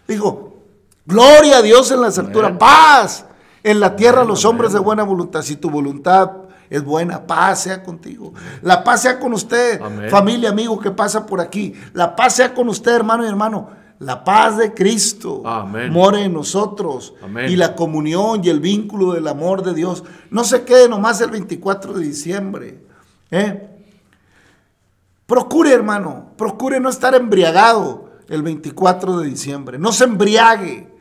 Digo, 0.08 0.64
gloria 1.06 1.58
a 1.58 1.62
Dios 1.62 1.92
en 1.92 2.02
la 2.02 2.08
alturas, 2.08 2.54
paz 2.58 3.26
en 3.66 3.80
la 3.80 3.96
tierra 3.96 4.24
los 4.24 4.46
hombres 4.46 4.74
de 4.74 4.80
buena 4.80 5.04
voluntad. 5.04 5.42
Si 5.42 5.56
tu 5.56 5.70
voluntad 5.70 6.45
es 6.70 6.84
buena, 6.84 7.26
paz 7.26 7.64
sea 7.64 7.84
contigo. 7.84 8.34
La 8.62 8.84
paz 8.84 9.04
sea 9.04 9.20
con 9.20 9.34
usted, 9.34 9.80
familia, 10.10 10.50
amigo 10.50 10.80
que 10.80 10.92
pasa 10.92 11.26
por 11.26 11.42
aquí. 11.42 11.74
La 11.94 12.16
paz 12.16 12.36
sea 12.36 12.54
con 12.54 12.70
usted, 12.70 12.94
hermano 12.94 13.24
y 13.24 13.28
hermano. 13.28 13.70
La 14.00 14.24
paz 14.24 14.58
de 14.58 14.74
Cristo 14.74 15.42
more 15.90 16.24
en 16.24 16.34
nosotros. 16.34 17.14
Y 17.48 17.56
la 17.56 17.76
comunión 17.76 18.42
y 18.44 18.50
el 18.50 18.60
vínculo 18.60 19.14
del 19.14 19.28
amor 19.28 19.64
de 19.64 19.74
Dios. 19.74 20.04
No 20.30 20.44
se 20.44 20.64
quede 20.64 20.90
nomás 20.90 21.22
el 21.22 21.32
24 21.32 21.94
de 21.94 22.04
diciembre. 22.04 22.84
¿eh? 23.32 23.70
Procure, 25.26 25.74
hermano, 25.74 26.32
procure 26.38 26.80
no 26.80 26.90
estar 26.90 27.16
embriagado 27.16 28.12
el 28.28 28.44
24 28.44 29.20
de 29.20 29.30
diciembre. 29.30 29.80
No 29.80 29.92
se 29.92 30.04
embriague 30.04 30.95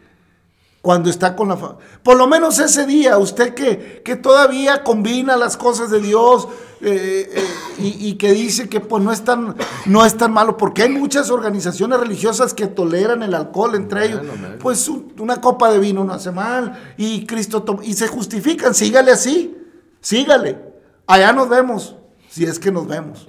cuando 0.85 1.09
está 1.09 1.35
con 1.35 1.49
la. 1.49 1.57
Por 2.03 2.18
lo 2.18 2.27
menos 2.27 2.59
ese 2.59 2.85
día, 2.85 3.16
usted 3.16 3.55
que, 3.55 4.03
que 4.05 4.16
todavía 4.16 4.85
combina 4.85 5.35
las 5.35 5.57
cosas 5.57 5.90
de 5.90 5.99
Dios 5.99 6.47
eh, 6.83 7.31
eh, 7.33 7.44
y, 7.79 8.16
que 8.16 8.33
dice 8.33 8.68
que 8.68 8.81
pues 8.81 9.03
no 9.03 9.11
es, 9.11 9.25
tan, 9.25 9.57
no 9.87 10.05
es 10.05 10.14
tan 10.18 10.31
malo, 10.31 10.59
porque 10.59 10.83
hay 10.83 10.90
muchas 10.90 11.31
organizaciones 11.31 11.99
religiosas 11.99 12.53
que 12.53 12.66
toleran 12.66 13.23
el 13.23 13.33
alcohol 13.33 13.77
entre 13.77 14.05
ellos. 14.05 14.20
Pues 14.61 14.87
una 15.18 15.40
copa 15.40 15.73
de 15.73 15.79
vino 15.79 16.05
no 16.05 16.12
hace 16.12 16.31
mal 16.31 16.94
y 16.99 17.25
Cristo 17.25 17.64
y 17.83 17.94
se 17.94 18.07
justifican, 18.07 18.75
sígale 18.75 19.11
así, 19.11 19.57
sígale. 20.03 20.61
Allá 21.07 21.33
nos 21.33 21.49
vemos, 21.49 21.97
si 22.29 22.44
es 22.44 22.59
que 22.59 22.70
nos 22.70 22.87
vemos. 22.87 23.27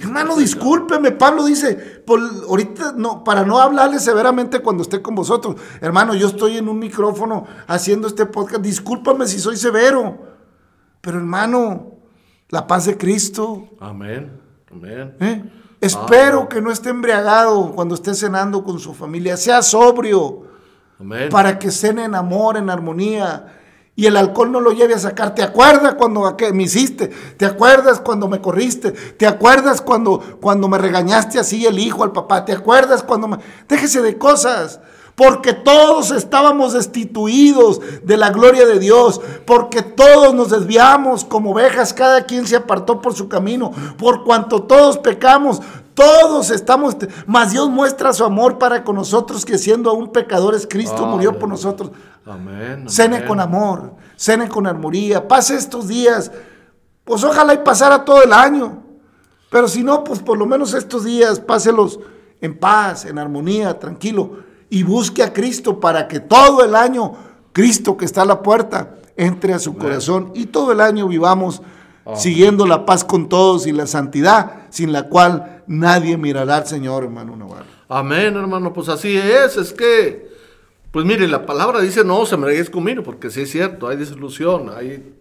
Hermano, 0.00 0.36
discúlpeme. 0.36 1.12
Pablo 1.12 1.44
dice, 1.44 1.74
por, 2.04 2.20
ahorita 2.48 2.94
no, 2.96 3.22
para 3.22 3.44
no 3.44 3.60
hablarle 3.60 4.00
severamente 4.00 4.60
cuando 4.60 4.82
esté 4.82 5.00
con 5.00 5.14
vosotros. 5.14 5.56
Hermano, 5.80 6.14
yo 6.14 6.26
estoy 6.28 6.56
en 6.56 6.68
un 6.68 6.78
micrófono 6.78 7.46
haciendo 7.68 8.08
este 8.08 8.26
podcast. 8.26 8.62
Discúlpame 8.62 9.26
si 9.26 9.38
soy 9.38 9.56
severo. 9.56 10.18
Pero 11.00 11.18
hermano, 11.18 11.92
la 12.48 12.66
paz 12.66 12.86
de 12.86 12.98
Cristo. 12.98 13.68
Amén. 13.78 14.40
Amén. 14.72 15.16
¿Eh? 15.20 15.44
Espero 15.80 16.48
que 16.48 16.60
no 16.60 16.72
esté 16.72 16.90
embriagado 16.90 17.72
cuando 17.76 17.94
esté 17.94 18.14
cenando 18.14 18.64
con 18.64 18.80
su 18.80 18.92
familia. 18.92 19.36
Sea 19.36 19.62
sobrio. 19.62 20.48
Amén. 20.98 21.28
Para 21.30 21.58
que 21.58 21.70
cene 21.70 22.04
en 22.04 22.16
amor, 22.16 22.56
en 22.56 22.70
armonía 22.70 23.57
y 23.98 24.06
el 24.06 24.16
alcohol 24.16 24.52
no 24.52 24.60
lo 24.60 24.70
lleve 24.70 24.94
a 24.94 24.98
sacar. 25.00 25.34
¿Te 25.34 25.42
acuerdas 25.42 25.94
cuando 25.94 26.36
me 26.54 26.62
hiciste? 26.62 27.08
¿Te 27.36 27.44
acuerdas 27.44 27.98
cuando 27.98 28.28
me 28.28 28.40
corriste? 28.40 28.92
¿Te 28.92 29.26
acuerdas 29.26 29.80
cuando, 29.80 30.20
cuando 30.40 30.68
me 30.68 30.78
regañaste 30.78 31.40
así 31.40 31.66
el 31.66 31.80
hijo 31.80 32.04
al 32.04 32.12
papá? 32.12 32.44
¿Te 32.44 32.52
acuerdas 32.52 33.02
cuando 33.02 33.26
me... 33.26 33.38
Déjese 33.68 34.00
de 34.00 34.16
cosas. 34.16 34.78
Porque 35.16 35.52
todos 35.52 36.12
estábamos 36.12 36.74
destituidos 36.74 37.80
de 38.04 38.16
la 38.16 38.30
gloria 38.30 38.66
de 38.66 38.78
Dios. 38.78 39.20
Porque 39.44 39.82
todos 39.82 40.32
nos 40.32 40.50
desviamos 40.50 41.24
como 41.24 41.50
ovejas. 41.50 41.92
Cada 41.92 42.24
quien 42.24 42.46
se 42.46 42.54
apartó 42.54 43.02
por 43.02 43.14
su 43.14 43.28
camino. 43.28 43.72
Por 43.98 44.22
cuanto 44.22 44.62
todos 44.62 44.98
pecamos. 44.98 45.60
Todos 45.98 46.52
estamos, 46.52 46.96
mas 47.26 47.50
Dios 47.50 47.68
muestra 47.68 48.12
su 48.12 48.24
amor 48.24 48.56
para 48.56 48.84
con 48.84 48.94
nosotros, 48.94 49.44
que 49.44 49.58
siendo 49.58 49.90
aún 49.90 50.12
pecadores, 50.12 50.64
Cristo 50.70 51.04
murió 51.06 51.36
por 51.40 51.48
nosotros. 51.48 51.90
Amén, 52.24 52.88
Cene 52.88 53.24
con 53.24 53.40
amor, 53.40 53.94
cene 54.16 54.48
con 54.48 54.68
armonía, 54.68 55.26
pase 55.26 55.56
estos 55.56 55.88
días. 55.88 56.30
Pues 57.02 57.24
ojalá 57.24 57.52
y 57.52 57.58
pasara 57.58 58.04
todo 58.04 58.22
el 58.22 58.32
año. 58.32 58.80
Pero 59.50 59.66
si 59.66 59.82
no, 59.82 60.04
pues 60.04 60.20
por 60.20 60.38
lo 60.38 60.46
menos 60.46 60.72
estos 60.72 61.02
días 61.02 61.40
páselos 61.40 61.98
en 62.40 62.56
paz, 62.56 63.04
en 63.04 63.18
armonía, 63.18 63.76
tranquilo. 63.80 64.44
Y 64.70 64.84
busque 64.84 65.24
a 65.24 65.32
Cristo 65.32 65.80
para 65.80 66.06
que 66.06 66.20
todo 66.20 66.64
el 66.64 66.76
año, 66.76 67.14
Cristo 67.52 67.96
que 67.96 68.04
está 68.04 68.22
a 68.22 68.26
la 68.26 68.40
puerta, 68.40 68.94
entre 69.16 69.52
a 69.52 69.58
su 69.58 69.76
corazón 69.76 70.30
y 70.32 70.46
todo 70.46 70.70
el 70.70 70.80
año 70.80 71.08
vivamos 71.08 71.60
siguiendo 72.14 72.66
la 72.66 72.86
paz 72.86 73.04
con 73.04 73.28
todos 73.28 73.66
y 73.66 73.72
la 73.72 73.88
santidad, 73.88 74.57
sin 74.70 74.92
la 74.92 75.04
cual 75.08 75.62
nadie 75.66 76.16
mirará 76.16 76.56
al 76.56 76.66
Señor, 76.66 77.04
hermano 77.04 77.36
Navarro. 77.36 77.66
Amén, 77.88 78.36
hermano, 78.36 78.72
pues 78.72 78.88
así 78.88 79.16
es, 79.16 79.56
es 79.56 79.72
que, 79.72 80.28
pues 80.90 81.06
mire, 81.06 81.26
la 81.26 81.46
palabra 81.46 81.80
dice, 81.80 82.04
no 82.04 82.26
se 82.26 82.36
me 82.36 82.64
conmigo, 82.66 83.02
porque 83.02 83.30
sí 83.30 83.42
es 83.42 83.50
cierto, 83.50 83.88
hay 83.88 83.96
desilusión, 83.96 84.70
hay, 84.76 85.14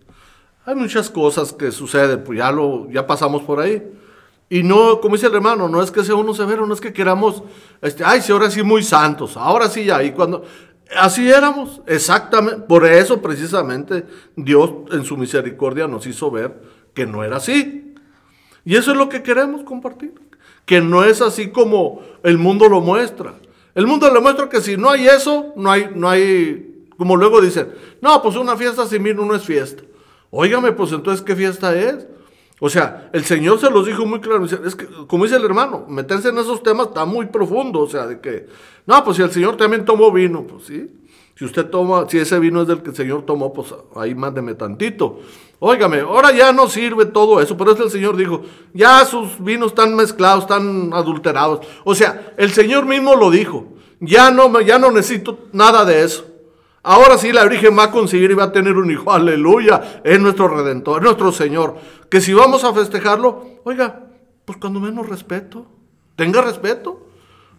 hay 0.65 0.75
muchas 0.75 1.09
cosas 1.09 1.53
que 1.53 1.71
suceden, 1.71 2.23
pues 2.23 2.39
ya, 2.39 2.51
lo, 2.51 2.89
ya 2.89 3.07
pasamos 3.07 3.43
por 3.43 3.59
ahí. 3.59 3.81
Y 4.49 4.63
no, 4.63 5.01
como 5.01 5.15
dice 5.15 5.27
el 5.27 5.35
hermano, 5.35 5.67
no 5.67 5.81
es 5.81 5.91
que 5.91 6.03
sea 6.03 6.15
uno 6.15 6.33
severo, 6.33 6.65
no 6.65 6.73
es 6.73 6.79
que 6.79 6.93
queramos, 6.93 7.43
este, 7.81 8.03
ay, 8.05 8.21
sí, 8.21 8.31
ahora 8.31 8.49
sí 8.49 8.63
muy 8.63 8.83
santos, 8.83 9.35
ahora 9.35 9.67
sí 9.69 9.83
ya, 9.83 10.01
y 10.03 10.11
cuando, 10.11 10.43
así 10.99 11.29
éramos, 11.29 11.81
exactamente, 11.85 12.61
por 12.61 12.85
eso 12.85 13.21
precisamente 13.21 14.05
Dios 14.35 14.71
en 14.91 15.03
su 15.03 15.17
misericordia 15.17 15.87
nos 15.87 16.07
hizo 16.07 16.31
ver 16.31 16.61
que 16.93 17.05
no 17.05 17.23
era 17.23 17.37
así. 17.37 17.86
Y 18.67 18.75
eso 18.75 18.91
es 18.91 18.97
lo 18.97 19.07
que 19.07 19.23
queremos 19.23 19.63
compartir. 19.63 20.13
que 20.65 20.81
no 20.81 21.05
es 21.05 21.21
así 21.21 21.51
como 21.51 22.01
el 22.23 22.37
mundo 22.37 22.67
lo 22.67 22.81
muestra. 22.81 23.35
El 23.73 23.87
mundo 23.87 24.13
le 24.13 24.19
muestra 24.19 24.49
que 24.49 24.59
si 24.59 24.75
no 24.75 24.89
hay 24.89 25.07
eso, 25.07 25.53
no 25.55 25.71
hay, 25.71 25.89
no 25.95 26.09
hay, 26.09 26.85
como 26.97 27.15
luego 27.15 27.39
dicen, 27.39 27.69
no, 28.01 28.21
pues 28.21 28.35
una 28.35 28.57
fiesta 28.57 28.85
sin 28.85 29.01
vino 29.01 29.23
no 29.23 29.33
es 29.33 29.43
fiesta. 29.43 29.83
Óigame, 30.31 30.73
pues 30.73 30.91
entonces, 30.91 31.23
¿qué 31.23 31.33
fiesta 31.33 31.73
es? 31.79 32.07
O 32.59 32.69
sea, 32.69 33.09
el 33.13 33.23
Señor 33.23 33.57
se 33.61 33.69
los 33.69 33.85
dijo 33.85 34.05
muy 34.05 34.19
claro. 34.19 34.43
Es 34.43 34.75
que, 34.75 34.85
como 35.07 35.23
dice 35.23 35.37
el 35.37 35.45
hermano, 35.45 35.85
meterse 35.87 36.27
en 36.27 36.37
esos 36.37 36.61
temas 36.61 36.87
está 36.87 37.05
muy 37.05 37.27
profundo. 37.27 37.79
O 37.79 37.87
sea, 37.87 38.05
de 38.05 38.19
que, 38.19 38.47
no, 38.85 39.01
pues 39.05 39.15
si 39.15 39.23
el 39.23 39.31
Señor 39.31 39.55
también 39.55 39.85
tomó 39.85 40.11
vino, 40.11 40.45
pues 40.45 40.65
sí. 40.65 40.91
Si 41.37 41.45
usted 41.45 41.69
toma, 41.69 42.09
si 42.09 42.17
ese 42.17 42.39
vino 42.39 42.63
es 42.63 42.67
del 42.67 42.81
que 42.81 42.89
el 42.89 42.95
Señor 42.95 43.21
tomó, 43.21 43.53
pues 43.53 43.71
ahí 43.95 44.15
mándeme 44.15 44.55
tantito. 44.55 45.19
Óigame, 45.59 45.99
ahora 45.99 46.31
ya 46.31 46.51
no 46.51 46.67
sirve 46.67 47.05
todo 47.05 47.39
eso, 47.39 47.55
por 47.55 47.69
eso 47.69 47.83
el 47.83 47.91
Señor 47.91 48.17
dijo, 48.17 48.41
ya 48.73 49.05
sus 49.05 49.43
vinos 49.43 49.67
están 49.67 49.95
mezclados, 49.95 50.45
están 50.45 50.91
adulterados. 50.93 51.59
O 51.83 51.93
sea, 51.93 52.33
el 52.37 52.51
Señor 52.51 52.87
mismo 52.87 53.15
lo 53.15 53.29
dijo, 53.29 53.67
ya 53.99 54.31
no, 54.31 54.59
ya 54.61 54.79
no 54.79 54.89
necesito 54.89 55.47
nada 55.51 55.85
de 55.85 56.03
eso. 56.03 56.25
Ahora 56.81 57.19
sí 57.19 57.31
la 57.31 57.45
Virgen 57.45 57.77
va 57.77 57.83
a 57.83 57.91
conseguir 57.91 58.31
y 58.31 58.33
va 58.33 58.45
a 58.45 58.51
tener 58.51 58.75
un 58.75 58.89
hijo, 58.89 59.11
aleluya, 59.11 60.01
es 60.03 60.19
nuestro 60.19 60.47
Redentor, 60.47 61.01
es 61.01 61.03
nuestro 61.03 61.31
Señor. 61.31 61.75
Que 62.09 62.19
si 62.19 62.33
vamos 62.33 62.63
a 62.63 62.73
festejarlo, 62.73 63.45
oiga, 63.63 64.07
pues 64.43 64.57
cuando 64.57 64.79
menos 64.79 65.07
respeto, 65.07 65.67
tenga 66.15 66.41
respeto. 66.41 67.06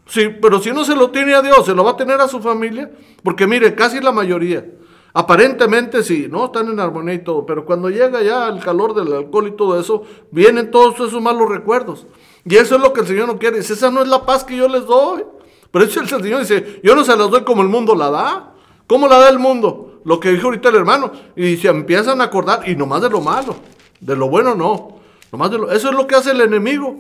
Sí, 0.09 0.31
pero 0.41 0.59
si 0.59 0.73
no 0.73 0.85
se 0.85 0.97
lo 0.97 1.11
tiene 1.11 1.35
a 1.35 1.43
Dios, 1.43 1.67
se 1.67 1.75
lo 1.75 1.85
va 1.85 1.91
a 1.93 1.97
tener 1.97 2.19
a 2.21 2.29
su 2.29 2.41
familia. 2.41 2.91
Porque 3.23 3.47
mire, 3.47 3.75
casi 3.75 4.01
la 4.01 4.11
mayoría, 4.11 4.65
aparentemente 5.13 6.03
sí, 6.03 6.29
¿no? 6.31 6.47
Están 6.47 6.69
en 6.69 6.81
armonía 6.81 7.15
y 7.15 7.19
todo. 7.23 7.45
Pero 7.45 7.67
cuando 7.67 7.91
llega 7.91 8.23
ya 8.23 8.49
el 8.49 8.61
calor 8.61 8.95
del 8.95 9.13
alcohol 9.13 9.49
y 9.49 9.51
todo 9.51 9.79
eso, 9.79 10.03
vienen 10.31 10.71
todos 10.71 10.95
esos 10.95 11.21
malos 11.21 11.51
recuerdos. 11.51 12.07
Y 12.47 12.57
eso 12.57 12.77
es 12.77 12.81
lo 12.81 12.95
que 12.95 13.03
el 13.03 13.07
Señor 13.07 13.29
no 13.29 13.39
quiere. 13.39 13.59
Esa 13.59 13.91
no 13.91 14.01
es 14.01 14.09
la 14.09 14.25
paz 14.25 14.45
que 14.45 14.57
yo 14.57 14.67
les 14.67 14.87
doy. 14.87 15.25
Pero 15.71 15.85
eso 15.85 16.01
el 16.01 16.09
Señor 16.09 16.41
dice, 16.41 16.81
yo 16.83 16.97
no 16.97 17.05
se 17.05 17.15
las 17.15 17.31
doy 17.31 17.45
como 17.45 17.61
el 17.61 17.69
mundo 17.69 17.95
la 17.95 18.11
da. 18.11 18.55
¿Cómo 18.87 19.09
la 19.09 19.19
da 19.19 19.29
el 19.29 19.39
mundo? 19.39 20.01
Lo 20.05 20.19
que 20.19 20.31
dijo 20.31 20.47
ahorita 20.47 20.71
el 20.71 20.77
hermano. 20.77 21.13
Y 21.37 21.59
se 21.59 21.69
empiezan 21.69 22.23
a 22.23 22.25
acordar, 22.25 22.67
y 22.67 22.75
nomás 22.75 23.03
de 23.03 23.11
lo 23.11 23.21
malo. 23.21 23.57
De 24.01 24.17
lo 24.17 24.31
bueno 24.31 24.55
no. 24.55 25.01
Nomás 25.31 25.51
de 25.51 25.59
lo, 25.59 25.71
eso 25.71 25.91
es 25.91 25.95
lo 25.95 26.07
que 26.07 26.15
hace 26.15 26.31
el 26.31 26.41
enemigo. 26.41 26.97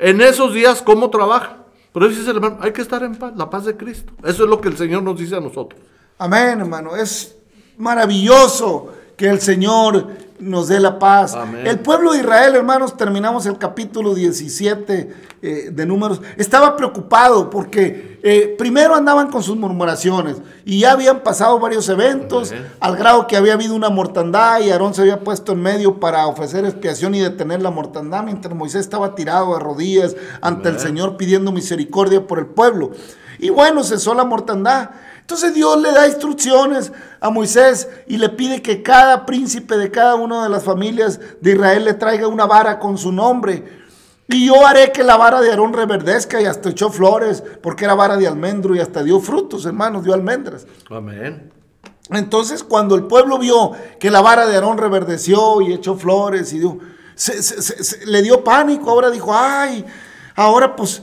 En 0.00 0.20
esos 0.20 0.52
días, 0.52 0.82
¿cómo 0.82 1.10
trabaja? 1.10 1.67
Pero 1.98 2.10
dice 2.10 2.30
el 2.30 2.36
hermano, 2.36 2.58
hay 2.60 2.72
que 2.72 2.80
estar 2.80 3.02
en 3.02 3.16
paz, 3.16 3.32
la 3.34 3.50
paz 3.50 3.64
de 3.64 3.76
Cristo. 3.76 4.12
Eso 4.22 4.44
es 4.44 4.48
lo 4.48 4.60
que 4.60 4.68
el 4.68 4.76
Señor 4.76 5.02
nos 5.02 5.18
dice 5.18 5.34
a 5.34 5.40
nosotros. 5.40 5.80
Amén, 6.16 6.60
hermano. 6.60 6.94
Es 6.94 7.34
maravilloso 7.76 8.92
que 9.16 9.28
el 9.28 9.40
Señor 9.40 10.06
nos 10.40 10.68
dé 10.68 10.80
la 10.80 10.98
paz. 10.98 11.36
El 11.64 11.80
pueblo 11.80 12.12
de 12.12 12.20
Israel, 12.20 12.54
hermanos, 12.54 12.96
terminamos 12.96 13.46
el 13.46 13.58
capítulo 13.58 14.14
17 14.14 15.14
eh, 15.40 15.70
de 15.72 15.86
números, 15.86 16.20
estaba 16.36 16.76
preocupado 16.76 17.50
porque 17.50 18.18
eh, 18.22 18.54
primero 18.58 18.94
andaban 18.94 19.30
con 19.30 19.42
sus 19.42 19.56
murmuraciones 19.56 20.36
y 20.64 20.80
ya 20.80 20.92
habían 20.92 21.22
pasado 21.22 21.58
varios 21.60 21.88
eventos 21.88 22.52
al 22.80 22.96
grado 22.96 23.26
que 23.26 23.36
había 23.36 23.52
habido 23.52 23.74
una 23.74 23.88
mortandad 23.88 24.60
y 24.60 24.70
Aarón 24.70 24.94
se 24.94 25.02
había 25.02 25.20
puesto 25.20 25.52
en 25.52 25.62
medio 25.62 26.00
para 26.00 26.26
ofrecer 26.26 26.64
expiación 26.64 27.14
y 27.14 27.20
detener 27.20 27.62
la 27.62 27.70
mortandad 27.70 28.24
mientras 28.24 28.54
Moisés 28.54 28.80
estaba 28.80 29.14
tirado 29.14 29.54
de 29.54 29.60
rodillas 29.60 30.16
ante 30.40 30.68
el 30.68 30.80
Señor 30.80 31.16
pidiendo 31.16 31.52
misericordia 31.52 32.26
por 32.26 32.38
el 32.38 32.46
pueblo. 32.46 32.90
Y 33.38 33.50
bueno, 33.50 33.84
cesó 33.84 34.14
la 34.14 34.24
mortandad. 34.24 34.90
Entonces 35.28 35.52
Dios 35.52 35.78
le 35.82 35.92
da 35.92 36.06
instrucciones 36.06 36.90
a 37.20 37.28
Moisés 37.28 37.86
y 38.06 38.16
le 38.16 38.30
pide 38.30 38.62
que 38.62 38.82
cada 38.82 39.26
príncipe 39.26 39.76
de 39.76 39.90
cada 39.90 40.14
una 40.14 40.42
de 40.42 40.48
las 40.48 40.64
familias 40.64 41.20
de 41.42 41.52
Israel 41.52 41.84
le 41.84 41.92
traiga 41.92 42.26
una 42.28 42.46
vara 42.46 42.78
con 42.78 42.96
su 42.96 43.12
nombre. 43.12 43.62
Y 44.26 44.46
yo 44.46 44.66
haré 44.66 44.90
que 44.90 45.04
la 45.04 45.18
vara 45.18 45.42
de 45.42 45.50
Aarón 45.50 45.74
reverdezca 45.74 46.40
y 46.40 46.46
hasta 46.46 46.70
echó 46.70 46.88
flores, 46.88 47.44
porque 47.62 47.84
era 47.84 47.94
vara 47.94 48.16
de 48.16 48.26
almendro 48.26 48.74
y 48.74 48.80
hasta 48.80 49.02
dio 49.02 49.20
frutos, 49.20 49.66
hermanos, 49.66 50.02
dio 50.02 50.14
almendras. 50.14 50.66
Amén. 50.88 51.52
Entonces, 52.08 52.64
cuando 52.64 52.94
el 52.94 53.04
pueblo 53.04 53.36
vio 53.36 53.72
que 54.00 54.10
la 54.10 54.22
vara 54.22 54.46
de 54.46 54.54
Aarón 54.54 54.78
reverdeció 54.78 55.60
y 55.60 55.74
echó 55.74 55.94
flores 55.96 56.54
y 56.54 56.60
dio, 56.60 56.78
le 58.06 58.22
dio 58.22 58.42
pánico, 58.42 58.88
ahora 58.88 59.10
dijo, 59.10 59.34
ay, 59.34 59.84
ahora 60.36 60.74
pues 60.74 61.02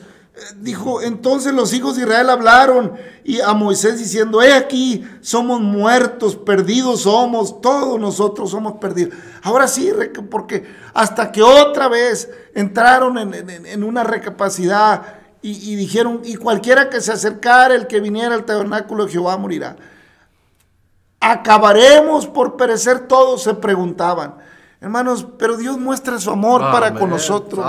Dijo, 0.58 1.02
entonces 1.02 1.54
los 1.54 1.74
hijos 1.74 1.95
de 1.95 2.04
Israel 2.04 2.30
hablaron 2.30 2.93
y 3.24 3.39
a 3.39 3.54
Moisés 3.54 3.98
diciendo, 3.98 4.41
he 4.41 4.52
aquí, 4.52 5.08
somos 5.21 5.62
muertos, 5.62 6.36
perdidos 6.36 7.04
somos, 7.04 7.62
todos 7.62 7.98
nosotros 7.98 8.52
somos 8.52 8.74
perdidos. 8.74 9.17
Ahora 9.43 9.65
sí, 9.69 9.89
porque 10.30 10.65
hasta 10.93 11.32
que 11.32 11.41
otra 11.41 11.88
vez 11.88 12.30
entraron 12.54 13.17
en, 13.17 13.84
una 13.84 14.04
recapacidad 14.04 15.04
y, 15.41 15.71
y, 15.71 15.76
dijeron, 15.76 16.19
y 16.26 16.36
cualquiera 16.36 16.89
que 16.89 17.00
se 17.00 17.13
acercara, 17.13 17.74
el 17.74 17.88
que 17.88 18.02
viniera 18.02 18.36
al 18.36 18.43
tabernáculo 18.43 19.06
de 19.06 19.13
Jehová 19.13 19.38
morirá. 19.38 19.78
¿Acabaremos 21.21 22.28
por 22.28 22.58
perecer 22.58 23.08
todos? 23.08 23.43
Se 23.43 23.54
preguntaban. 23.54 24.36
Hermanos, 24.86 25.26
pero 25.39 25.58
Dios 25.58 25.80
muestra 25.80 26.19
su 26.19 26.30
amor 26.30 26.62
para 26.62 26.93
con 26.93 27.10
nosotros. 27.10 27.65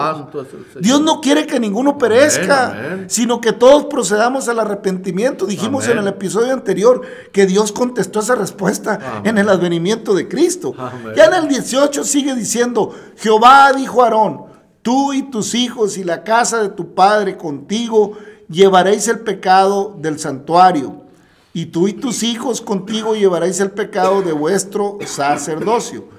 Dios 0.78 1.00
no 1.00 1.22
quiere 1.22 1.46
que 1.46 1.58
ninguno 1.58 1.96
perezca, 1.96 3.06
sino 3.06 3.40
que 3.40 3.54
todos 3.54 3.86
procedamos 3.86 4.50
al 4.50 4.58
arrepentimiento. 4.58 5.46
Dijimos 5.46 5.88
en 5.88 5.96
el 5.96 6.08
episodio 6.08 6.52
anterior 6.52 7.00
que 7.32 7.46
Dios 7.46 7.72
contestó 7.72 8.20
esa 8.20 8.34
respuesta 8.34 9.22
en 9.24 9.38
el 9.38 9.48
advenimiento 9.48 10.12
de 10.12 10.28
Cristo. 10.28 10.74
Ya 11.16 11.24
en 11.24 11.32
el 11.32 11.48
18 11.48 12.04
sigue 12.04 12.34
diciendo, 12.34 12.94
Jehová 13.16 13.72
dijo 13.72 14.02
a 14.02 14.08
Aarón, 14.08 14.44
tú 14.82 15.14
y 15.14 15.22
tus 15.22 15.54
hijos 15.54 15.96
y 15.96 16.04
la 16.04 16.22
casa 16.22 16.60
de 16.60 16.68
tu 16.68 16.94
padre 16.94 17.38
contigo 17.38 18.12
llevaréis 18.50 19.08
el 19.08 19.20
pecado 19.20 19.96
del 19.98 20.18
santuario. 20.18 21.06
Y 21.54 21.64
tú 21.64 21.88
y 21.88 21.94
tus 21.94 22.22
hijos 22.22 22.60
contigo 22.60 23.14
llevaréis 23.14 23.58
el 23.60 23.70
pecado 23.70 24.20
de 24.20 24.32
vuestro 24.32 24.98
sacerdocio 25.06 26.14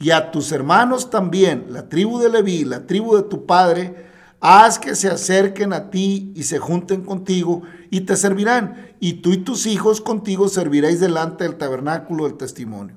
y 0.00 0.10
a 0.10 0.30
tus 0.30 0.52
hermanos 0.52 1.10
también, 1.10 1.66
la 1.70 1.88
tribu 1.88 2.18
de 2.20 2.28
Leví, 2.28 2.64
la 2.64 2.86
tribu 2.86 3.16
de 3.16 3.24
tu 3.24 3.46
padre, 3.46 4.06
haz 4.40 4.78
que 4.78 4.94
se 4.94 5.08
acerquen 5.08 5.72
a 5.72 5.90
ti 5.90 6.32
y 6.36 6.44
se 6.44 6.58
junten 6.58 7.02
contigo 7.02 7.62
y 7.90 8.02
te 8.02 8.16
servirán. 8.16 8.94
Y 9.00 9.14
tú 9.14 9.32
y 9.32 9.38
tus 9.38 9.66
hijos 9.66 10.00
contigo 10.00 10.48
serviréis 10.48 11.00
delante 11.00 11.44
del 11.44 11.56
tabernáculo 11.56 12.24
del 12.24 12.36
testimonio. 12.36 12.94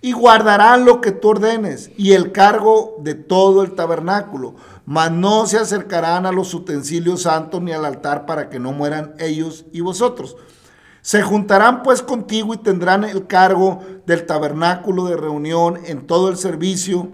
Y 0.00 0.12
guardarán 0.12 0.84
lo 0.84 1.00
que 1.00 1.10
tú 1.10 1.30
ordenes 1.30 1.90
y 1.96 2.12
el 2.12 2.30
cargo 2.30 2.96
de 3.00 3.14
todo 3.14 3.62
el 3.62 3.74
tabernáculo, 3.74 4.54
mas 4.84 5.10
no 5.10 5.46
se 5.46 5.58
acercarán 5.58 6.26
a 6.26 6.32
los 6.32 6.54
utensilios 6.54 7.22
santos 7.22 7.60
ni 7.60 7.72
al 7.72 7.84
altar 7.84 8.24
para 8.24 8.48
que 8.48 8.60
no 8.60 8.72
mueran 8.72 9.14
ellos 9.18 9.64
y 9.72 9.80
vosotros 9.80 10.36
se 11.06 11.22
juntarán 11.22 11.84
pues 11.84 12.02
contigo 12.02 12.52
y 12.52 12.56
tendrán 12.56 13.04
el 13.04 13.28
cargo 13.28 13.80
del 14.06 14.26
tabernáculo 14.26 15.04
de 15.04 15.16
reunión 15.16 15.78
en 15.86 16.04
todo 16.04 16.28
el 16.28 16.36
servicio 16.36 17.12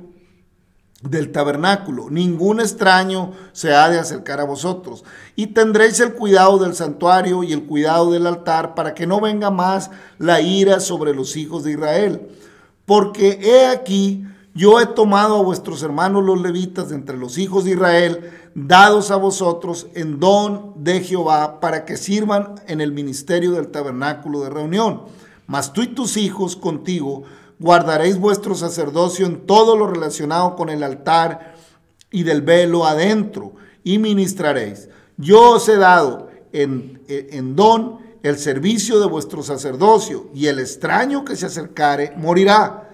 del 1.02 1.30
tabernáculo. 1.30 2.08
Ningún 2.08 2.60
extraño 2.60 3.32
se 3.52 3.74
ha 3.74 3.90
de 3.90 3.98
acercar 3.98 4.40
a 4.40 4.44
vosotros. 4.44 5.04
Y 5.36 5.48
tendréis 5.48 6.00
el 6.00 6.14
cuidado 6.14 6.56
del 6.56 6.74
santuario 6.74 7.42
y 7.42 7.52
el 7.52 7.64
cuidado 7.64 8.10
del 8.12 8.26
altar 8.26 8.74
para 8.74 8.94
que 8.94 9.06
no 9.06 9.20
venga 9.20 9.50
más 9.50 9.90
la 10.16 10.40
ira 10.40 10.80
sobre 10.80 11.14
los 11.14 11.36
hijos 11.36 11.62
de 11.62 11.72
Israel. 11.72 12.30
Porque 12.86 13.40
he 13.42 13.66
aquí, 13.66 14.24
yo 14.54 14.80
he 14.80 14.86
tomado 14.86 15.38
a 15.38 15.42
vuestros 15.42 15.82
hermanos 15.82 16.24
los 16.24 16.40
levitas 16.40 16.90
de 16.90 16.96
entre 16.96 17.16
los 17.16 17.38
hijos 17.38 17.64
de 17.64 17.72
Israel, 17.72 18.30
dados 18.54 19.10
a 19.10 19.16
vosotros 19.16 19.86
en 19.94 20.20
don 20.20 20.74
de 20.76 21.00
Jehová 21.00 21.58
para 21.58 21.86
que 21.86 21.96
sirvan 21.96 22.56
en 22.66 22.82
el 22.82 22.92
ministerio 22.92 23.52
del 23.52 23.68
tabernáculo 23.68 24.42
de 24.42 24.50
reunión. 24.50 25.02
Mas 25.46 25.72
tú 25.72 25.82
y 25.82 25.86
tus 25.86 26.18
hijos 26.18 26.56
contigo 26.56 27.24
guardaréis 27.58 28.18
vuestro 28.18 28.54
sacerdocio 28.54 29.24
en 29.24 29.46
todo 29.46 29.76
lo 29.76 29.86
relacionado 29.86 30.54
con 30.54 30.68
el 30.68 30.82
altar 30.82 31.54
y 32.10 32.24
del 32.24 32.42
velo 32.42 32.84
adentro 32.84 33.54
y 33.84 33.98
ministraréis. 33.98 34.90
Yo 35.16 35.52
os 35.52 35.68
he 35.68 35.76
dado 35.76 36.28
en, 36.52 37.00
en 37.08 37.56
don 37.56 37.98
el 38.22 38.38
servicio 38.38 39.00
de 39.00 39.06
vuestro 39.06 39.42
sacerdocio 39.42 40.28
y 40.34 40.46
el 40.46 40.58
extraño 40.58 41.24
que 41.24 41.36
se 41.36 41.46
acercare 41.46 42.12
morirá. 42.16 42.90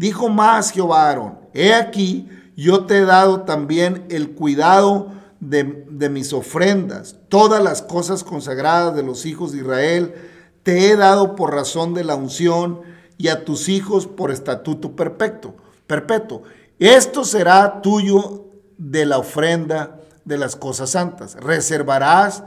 Dijo 0.00 0.30
más 0.30 0.70
Jehová 0.70 1.10
Aarón, 1.10 1.38
he 1.52 1.74
aquí, 1.74 2.26
yo 2.56 2.86
te 2.86 2.96
he 2.96 3.04
dado 3.04 3.42
también 3.42 4.06
el 4.08 4.30
cuidado 4.30 5.08
de, 5.40 5.62
mis 6.08 6.32
ofrendas, 6.32 7.16
todas 7.28 7.62
las 7.62 7.82
cosas 7.82 8.24
consagradas 8.24 8.96
de 8.96 9.02
los 9.02 9.26
hijos 9.26 9.52
de 9.52 9.58
Israel, 9.58 10.14
te 10.62 10.88
he 10.88 10.96
dado 10.96 11.36
por 11.36 11.52
razón 11.52 11.92
de 11.92 12.04
la 12.04 12.14
unción 12.14 12.80
y 13.18 13.28
a 13.28 13.44
tus 13.44 13.68
hijos 13.68 14.06
por 14.06 14.30
estatuto 14.30 14.96
perpetuo. 14.96 15.56
perpetuo. 15.86 16.44
Esto 16.78 17.22
será 17.22 17.82
tuyo 17.82 18.46
de 18.78 19.04
la 19.04 19.18
ofrenda 19.18 20.00
de 20.24 20.38
las 20.38 20.56
cosas 20.56 20.88
santas. 20.88 21.34
Reservarás, 21.34 22.42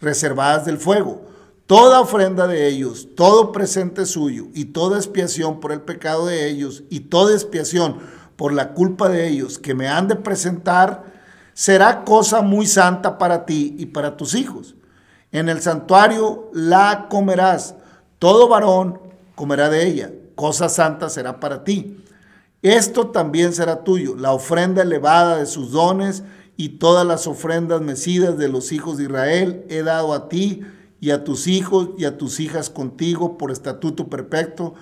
reservadas 0.00 0.64
del 0.64 0.78
fuego. 0.78 1.22
Toda 1.68 2.00
ofrenda 2.00 2.46
de 2.46 2.66
ellos, 2.66 3.08
todo 3.14 3.52
presente 3.52 4.06
suyo 4.06 4.46
y 4.54 4.64
toda 4.64 4.96
expiación 4.96 5.60
por 5.60 5.70
el 5.70 5.82
pecado 5.82 6.24
de 6.24 6.48
ellos 6.48 6.84
y 6.88 7.00
toda 7.00 7.34
expiación 7.34 7.98
por 8.36 8.54
la 8.54 8.72
culpa 8.72 9.10
de 9.10 9.28
ellos 9.28 9.58
que 9.58 9.74
me 9.74 9.86
han 9.86 10.08
de 10.08 10.16
presentar, 10.16 11.04
será 11.52 12.06
cosa 12.06 12.40
muy 12.40 12.66
santa 12.66 13.18
para 13.18 13.44
ti 13.44 13.76
y 13.78 13.84
para 13.84 14.16
tus 14.16 14.34
hijos. 14.34 14.76
En 15.30 15.50
el 15.50 15.60
santuario 15.60 16.48
la 16.54 17.06
comerás, 17.10 17.74
todo 18.18 18.48
varón 18.48 18.98
comerá 19.34 19.68
de 19.68 19.86
ella, 19.86 20.10
cosa 20.36 20.70
santa 20.70 21.10
será 21.10 21.38
para 21.38 21.64
ti. 21.64 22.02
Esto 22.62 23.08
también 23.08 23.52
será 23.52 23.84
tuyo, 23.84 24.16
la 24.16 24.32
ofrenda 24.32 24.80
elevada 24.80 25.36
de 25.36 25.44
sus 25.44 25.72
dones 25.72 26.22
y 26.56 26.78
todas 26.78 27.06
las 27.06 27.26
ofrendas 27.26 27.82
mecidas 27.82 28.38
de 28.38 28.48
los 28.48 28.72
hijos 28.72 28.96
de 28.96 29.04
Israel 29.04 29.66
he 29.68 29.82
dado 29.82 30.14
a 30.14 30.30
ti 30.30 30.64
y 31.00 31.10
a 31.10 31.24
tus 31.24 31.46
hijos 31.46 31.90
y 31.96 32.04
a 32.04 32.18
tus 32.18 32.40
hijas 32.40 32.70
contigo 32.70 33.38
por 33.38 33.50
estatuto 33.50 34.08
perfecto. 34.08 34.74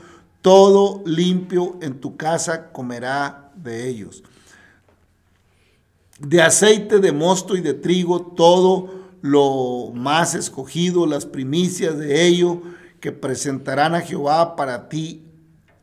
Todo 0.43 1.03
limpio 1.05 1.77
en 1.83 2.01
tu 2.01 2.17
casa 2.17 2.73
comerá 2.73 3.53
de 3.57 3.89
ellos. 3.89 4.23
De 6.19 6.41
aceite 6.41 6.99
de 6.99 7.13
mosto 7.13 7.57
y 7.57 7.61
de 7.61 7.75
trigo, 7.75 8.23
todo 8.23 9.07
lo 9.21 9.91
más 9.93 10.35
escogido, 10.35 11.07
las 11.07 11.27
primicias 11.27 11.99
de 11.99 12.27
ello 12.27 12.63
que 13.01 13.13
presentarán 13.13 13.95
a 13.95 14.01
Jehová 14.01 14.57
para 14.57 14.89
ti 14.89 15.27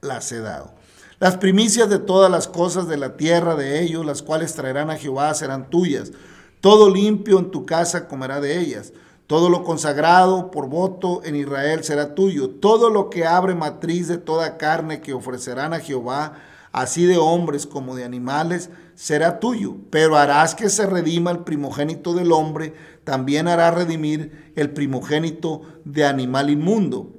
las 0.02 0.32
he 0.32 0.39
dado. 0.39 0.74
Las 1.19 1.38
primicias 1.38 1.90
de 1.90 2.00
todas 2.00 2.31
las 2.31 2.48
cosas 2.48 2.88
de 2.88 2.98
la 2.98 3.15
tierra 3.15 3.56
de 3.56 3.81
ellos, 3.81 4.06
las 4.06 4.21
cuales 4.21 4.54
traerán 4.54 4.90
a 4.90 4.98
Jehová, 4.98 5.34
serán 5.34 5.69
tuyas. 5.69 6.12
Todo 6.60 6.90
limpio 6.90 7.40
en 7.40 7.52
tu 7.52 7.65
casa 7.65 8.08
comerá 8.08 8.42
de 8.42 8.60
ellas. 8.60 8.94
Todo 9.34 9.50
lo 9.50 9.63
consagrado 9.63 10.52
por 10.52 10.69
voto 10.69 11.21
en 11.25 11.36
Israel 11.36 11.84
será 11.84 12.13
tuyo. 12.13 12.52
Todo 12.52 12.92
lo 12.92 13.10
que 13.10 13.25
abre 13.25 13.56
matriz 13.56 14.08
de 14.08 14.19
toda 14.19 14.60
carne 14.60 15.02
que 15.02 15.12
ofrecerán 15.12 15.73
a 15.73 15.79
Jehová, 15.79 16.34
así 16.71 17.06
de 17.06 17.17
hombres 17.17 17.65
como 17.65 17.96
de 17.96 18.04
animales, 18.04 18.69
será 18.94 19.40
tuyo. 19.40 19.77
Pero 19.90 20.17
harás 20.17 20.54
que 20.54 20.69
se 20.69 20.86
redima 20.86 21.31
el 21.31 21.40
primogénito 21.40 22.13
del 22.13 22.31
hombre, 22.31 22.75
también 23.06 23.48
hará 23.48 23.71
redimir 23.71 24.54
el 24.56 24.69
primogénito 24.69 25.63
de 25.84 26.06
animal 26.06 26.52
inmundo. 26.52 27.10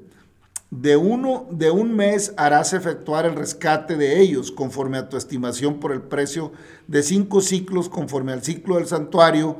De, 0.71 0.97
uno, 0.97 1.49
de 1.51 1.73
un 1.73 1.97
mes 1.97 2.33
harás 2.37 2.75
efectuar 2.75 3.27
el 3.27 3.35
rescate 3.35 3.97
de 3.97 4.21
ellos, 4.21 4.53
conforme 4.53 4.99
a 4.99 5.09
tu 5.09 5.17
estimación 5.17 5.81
por 5.81 5.91
el 5.91 6.03
precio 6.03 6.53
de 6.87 7.03
cinco 7.03 7.41
ciclos, 7.41 7.89
conforme 7.89 8.33
al 8.33 8.45
ciclo 8.45 8.77
del 8.77 8.87
santuario, 8.87 9.57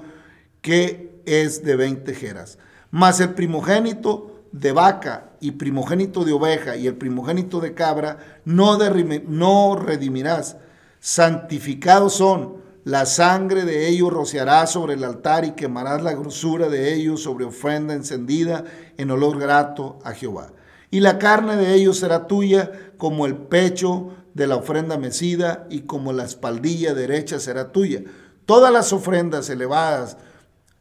que 0.63 1.14
es 1.27 1.65
de 1.65 1.77
20 1.77 2.15
jeras. 2.15 2.59
Mas 2.91 3.21
el 3.21 3.35
primogénito 3.35 4.45
de 4.53 4.71
vaca 4.71 5.33
y 5.41 5.53
primogénito 5.53 6.25
de 6.25 6.33
oveja 6.33 6.77
y 6.77 6.87
el 6.87 6.95
primogénito 6.95 7.61
de 7.61 7.75
cabra 7.75 8.19
no, 8.45 8.79
no 8.79 9.77
redimirás. 9.77 10.57
Santificados 11.01 12.15
son, 12.15 12.63
la 12.85 13.07
sangre 13.07 13.65
de 13.65 13.89
ellos 13.89 14.13
rociarás 14.13 14.71
sobre 14.71 14.95
el 14.95 15.05
altar 15.05 15.45
y 15.45 15.53
quemarás 15.53 16.03
la 16.03 16.13
grosura 16.13 16.69
de 16.69 16.95
ellos 16.95 17.23
sobre 17.23 17.47
ofrenda 17.47 17.95
encendida 17.95 18.65
en 18.97 19.11
olor 19.11 19.39
grato 19.39 19.99
a 20.05 20.13
Jehová. 20.13 20.53
Y 20.91 21.01
la 21.01 21.19
carne 21.19 21.57
de 21.57 21.75
ellos 21.75 21.99
será 21.99 22.27
tuya 22.27 22.71
como 22.99 23.27
el 23.27 23.37
pecho 23.37 24.11
de 24.35 24.47
la 24.47 24.57
ofrenda 24.57 24.99
mecida 24.99 25.67
y 25.71 25.81
como 25.81 26.13
la 26.13 26.25
espaldilla 26.25 26.95
derecha 26.95 27.41
será 27.41 27.73
tuya. 27.73 28.03
Todas 28.47 28.73
las 28.73 28.93
ofrendas 28.93 29.49
elevadas 29.49 30.19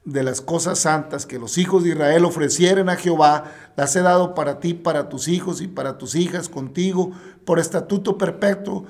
de 0.05 0.23
las 0.23 0.41
cosas 0.41 0.79
santas 0.79 1.25
que 1.25 1.39
los 1.39 1.57
hijos 1.57 1.83
de 1.83 1.91
Israel 1.91 2.25
ofrecieren 2.25 2.89
a 2.89 2.95
Jehová, 2.95 3.51
las 3.77 3.95
he 3.95 4.01
dado 4.01 4.35
para 4.35 4.59
ti, 4.59 4.73
para 4.73 5.07
tus 5.09 5.27
hijos 5.27 5.61
y 5.61 5.67
para 5.67 5.97
tus 5.97 6.15
hijas 6.15 6.49
contigo, 6.49 7.11
por 7.45 7.59
estatuto 7.59 8.17
perpetuo. 8.17 8.85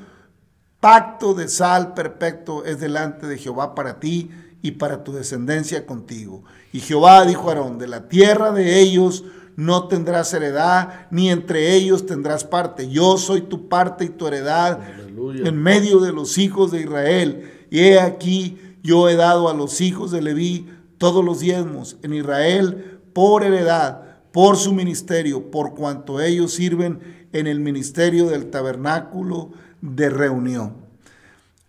Pacto 0.80 1.34
de 1.34 1.48
sal 1.48 1.94
perpetuo 1.94 2.66
es 2.66 2.80
delante 2.80 3.28
de 3.28 3.38
Jehová 3.38 3.76
para 3.76 4.00
ti 4.00 4.32
y 4.62 4.72
para 4.72 5.04
tu 5.04 5.14
descendencia 5.14 5.86
contigo. 5.86 6.44
Y 6.72 6.80
Jehová 6.80 7.26
dijo 7.26 7.50
a 7.50 7.54
Aarón, 7.54 7.78
de 7.78 7.88
la 7.88 8.10
tierra 8.10 8.52
de 8.52 8.80
ellos 8.80 9.24
no 9.56 9.88
tendrás 9.88 10.34
heredad, 10.34 11.08
ni 11.12 11.30
entre 11.30 11.76
ellos 11.76 12.06
tendrás 12.06 12.44
parte. 12.44 12.90
Yo 12.90 13.18
soy 13.18 13.42
tu 13.42 13.70
parte 13.70 14.06
y 14.06 14.10
tu 14.10 14.26
heredad 14.28 14.80
en 15.16 15.62
medio 15.62 16.00
de 16.00 16.12
los 16.12 16.40
hijos 16.40 16.72
de 16.72 16.82
Israel. 16.82 17.68
Y 17.70 17.82
he 17.82 18.00
aquí, 18.00 18.58
yo 18.82 19.10
he 19.10 19.16
dado 19.16 19.50
a 19.50 19.54
los 19.54 19.80
hijos 19.80 20.12
de 20.12 20.22
Leví 20.22 20.70
todos 21.04 21.26
los 21.26 21.42
diezmos 21.42 21.98
en 22.02 22.14
Israel 22.14 23.02
por 23.12 23.44
heredad, 23.44 24.04
por 24.32 24.56
su 24.56 24.72
ministerio, 24.72 25.52
por 25.52 25.76
cuanto 25.76 26.22
ellos 26.22 26.54
sirven 26.54 27.28
en 27.34 27.46
el 27.46 27.60
ministerio 27.60 28.28
del 28.28 28.50
tabernáculo 28.50 29.52
de 29.82 30.10
reunión. 30.10 30.78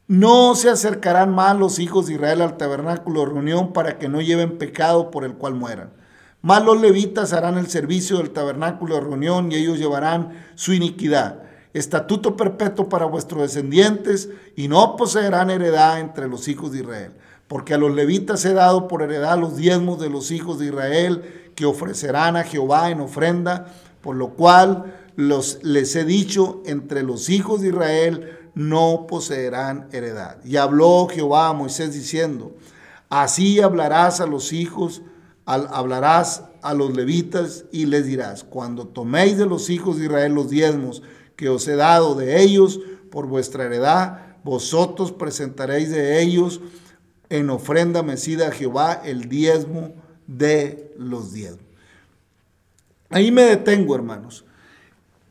No 0.07 0.55
se 0.55 0.71
acercarán 0.71 1.35
más 1.35 1.59
los 1.59 1.81
hijos 1.81 2.07
de 2.07 2.15
Israel 2.15 2.43
al 2.43 2.57
tabernáculo 2.57 3.23
de 3.23 3.27
reunión 3.27 3.73
para 3.73 3.99
que 3.99 4.09
no 4.09 4.21
lleven 4.21 4.57
pecado 4.57 5.11
por 5.11 5.25
el 5.25 5.35
cual 5.35 5.55
mueran. 5.55 5.91
Más 6.41 6.65
los 6.65 6.81
levitas 6.81 7.33
harán 7.33 7.59
el 7.59 7.67
servicio 7.67 8.19
del 8.19 8.31
tabernáculo 8.31 8.95
de 8.95 9.01
reunión 9.01 9.51
y 9.51 9.57
ellos 9.57 9.81
llevarán 9.81 10.45
su 10.55 10.75
iniquidad. 10.75 11.43
Estatuto 11.73 12.37
perpetuo 12.37 12.89
para 12.89 13.07
vuestros 13.07 13.43
descendientes 13.43 14.29
y 14.55 14.69
no 14.69 14.95
poseerán 14.95 15.51
heredad 15.51 15.99
entre 15.99 16.29
los 16.29 16.47
hijos 16.47 16.71
de 16.71 16.79
Israel 16.83 17.15
porque 17.49 17.75
a 17.75 17.79
los 17.79 17.95
levitas 17.95 18.45
he 18.45 18.55
dado 18.55 18.89
por 18.89 19.03
heredad 19.03 19.39
los 19.39 19.57
diezmos 19.57 20.01
de 20.01 20.11
los 20.11 20.31
hijos 20.31 20.59
de 20.59 20.67
Israel 20.67 21.51
que 21.55 21.67
ofrecerán 21.67 22.37
a 22.37 22.45
Jehová 22.45 22.91
en 22.91 23.01
ofrenda, 23.01 23.73
por 24.01 24.17
lo 24.17 24.31
cual 24.31 24.95
los, 25.17 25.61
les 25.63 25.95
he 25.97 26.05
dicho, 26.05 26.63
entre 26.67 27.03
los 27.03 27.29
hijos 27.29 27.61
de 27.61 27.69
Israel 27.69 28.39
no 28.55 29.07
poseerán 29.09 29.89
heredad. 29.93 30.39
Y 30.45 30.57
habló 30.57 31.09
Jehová 31.09 31.49
a 31.49 31.53
Moisés 31.53 31.93
diciendo, 31.93 32.53
así 33.09 33.61
hablarás 33.61 34.21
a 34.21 34.27
los 34.27 34.53
hijos, 34.53 35.03
hablarás 35.45 36.45
a 36.63 36.75
los 36.75 36.97
levitas 36.97 37.67
y 37.71 37.87
les 37.87 38.07
dirás, 38.07 38.45
cuando 38.45 38.87
toméis 38.87 39.37
de 39.37 39.47
los 39.47 39.71
hijos 39.71 39.99
de 39.99 40.07
Israel 40.07 40.35
los 40.35 40.51
diezmos 40.51 41.03
que 41.37 41.49
os 41.49 41.69
he 41.69 41.77
dado 41.77 42.15
de 42.15 42.43
ellos 42.43 42.81
por 43.11 43.27
vuestra 43.27 43.65
heredad, 43.65 44.37
vosotros 44.45 45.13
presentaréis 45.13 45.91
de 45.91 46.23
ellos 46.23 46.61
en 47.29 47.51
ofrenda 47.51 48.03
mecida 48.03 48.49
a 48.49 48.53
Jehová 48.53 49.01
el 49.05 49.29
diezmo 49.29 49.95
de 50.27 50.93
los 50.99 51.33
diezmos. 51.33 51.65
Ahí 53.11 53.31
me 53.31 53.43
detengo, 53.43 53.95
hermanos. 53.95 54.45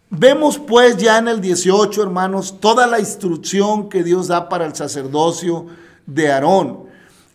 Vemos 0.09 0.59
pues 0.59 0.97
ya 0.97 1.17
en 1.17 1.27
el 1.27 1.41
18, 1.41 2.03
hermanos, 2.03 2.59
toda 2.59 2.85
la 2.85 2.99
instrucción 2.99 3.89
que 3.89 4.03
Dios 4.03 4.27
da 4.27 4.47
para 4.47 4.65
el 4.65 4.75
sacerdocio 4.75 5.65
de 6.05 6.31
Aarón. 6.31 6.83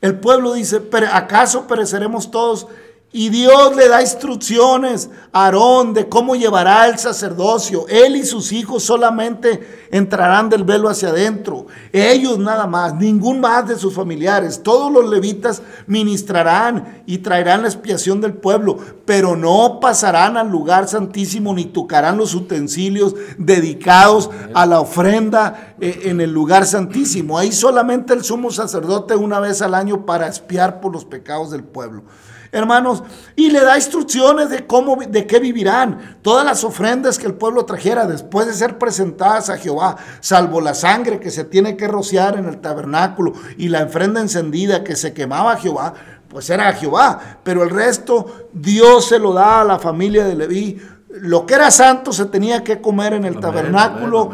El 0.00 0.20
pueblo 0.20 0.52
dice, 0.54 0.80
¿acaso 1.12 1.66
pereceremos 1.66 2.30
todos? 2.30 2.68
Y 3.10 3.30
Dios 3.30 3.74
le 3.74 3.88
da 3.88 4.02
instrucciones 4.02 5.08
a 5.32 5.46
Aarón 5.46 5.94
de 5.94 6.10
cómo 6.10 6.36
llevará 6.36 6.86
el 6.86 6.98
sacerdocio. 6.98 7.86
Él 7.88 8.16
y 8.16 8.26
sus 8.26 8.52
hijos 8.52 8.82
solamente 8.82 9.86
entrarán 9.90 10.50
del 10.50 10.62
velo 10.62 10.90
hacia 10.90 11.08
adentro. 11.08 11.66
Ellos 11.90 12.38
nada 12.38 12.66
más, 12.66 12.94
ningún 12.94 13.40
más 13.40 13.66
de 13.66 13.76
sus 13.76 13.94
familiares. 13.94 14.62
Todos 14.62 14.92
los 14.92 15.08
levitas 15.08 15.62
ministrarán 15.86 17.02
y 17.06 17.18
traerán 17.18 17.62
la 17.62 17.68
expiación 17.68 18.20
del 18.20 18.34
pueblo, 18.34 18.76
pero 19.06 19.36
no 19.36 19.80
pasarán 19.80 20.36
al 20.36 20.50
lugar 20.50 20.86
santísimo 20.86 21.54
ni 21.54 21.64
tocarán 21.64 22.18
los 22.18 22.34
utensilios 22.34 23.14
dedicados 23.38 24.28
a 24.52 24.66
la 24.66 24.80
ofrenda 24.80 25.76
eh, 25.80 26.00
en 26.04 26.20
el 26.20 26.30
lugar 26.30 26.66
santísimo. 26.66 27.38
Ahí 27.38 27.52
solamente 27.52 28.12
el 28.12 28.22
sumo 28.22 28.50
sacerdote 28.50 29.16
una 29.16 29.40
vez 29.40 29.62
al 29.62 29.72
año 29.72 30.04
para 30.04 30.26
expiar 30.26 30.82
por 30.82 30.92
los 30.92 31.06
pecados 31.06 31.50
del 31.50 31.64
pueblo 31.64 32.02
hermanos, 32.52 33.02
y 33.36 33.50
le 33.50 33.60
da 33.60 33.76
instrucciones 33.76 34.50
de 34.50 34.66
cómo, 34.66 34.96
de 34.96 35.26
qué 35.26 35.38
vivirán. 35.38 36.18
Todas 36.22 36.44
las 36.44 36.64
ofrendas 36.64 37.18
que 37.18 37.26
el 37.26 37.34
pueblo 37.34 37.64
trajera 37.64 38.06
después 38.06 38.46
de 38.46 38.54
ser 38.54 38.78
presentadas 38.78 39.50
a 39.50 39.58
Jehová, 39.58 39.96
salvo 40.20 40.60
la 40.60 40.74
sangre 40.74 41.20
que 41.20 41.30
se 41.30 41.44
tiene 41.44 41.76
que 41.76 41.88
rociar 41.88 42.36
en 42.36 42.46
el 42.46 42.60
tabernáculo 42.60 43.32
y 43.56 43.68
la 43.68 43.84
ofrenda 43.84 44.20
encendida 44.20 44.84
que 44.84 44.96
se 44.96 45.12
quemaba 45.12 45.52
a 45.52 45.56
Jehová, 45.56 45.94
pues 46.28 46.48
era 46.50 46.68
a 46.68 46.72
Jehová. 46.72 47.38
Pero 47.42 47.62
el 47.62 47.70
resto 47.70 48.48
Dios 48.52 49.06
se 49.06 49.18
lo 49.18 49.32
da 49.32 49.62
a 49.62 49.64
la 49.64 49.78
familia 49.78 50.24
de 50.24 50.34
Leví. 50.34 50.80
Lo 51.08 51.46
que 51.46 51.54
era 51.54 51.70
santo 51.70 52.12
se 52.12 52.26
tenía 52.26 52.62
que 52.62 52.80
comer 52.80 53.14
en 53.14 53.24
el 53.24 53.40
tabernáculo 53.40 54.30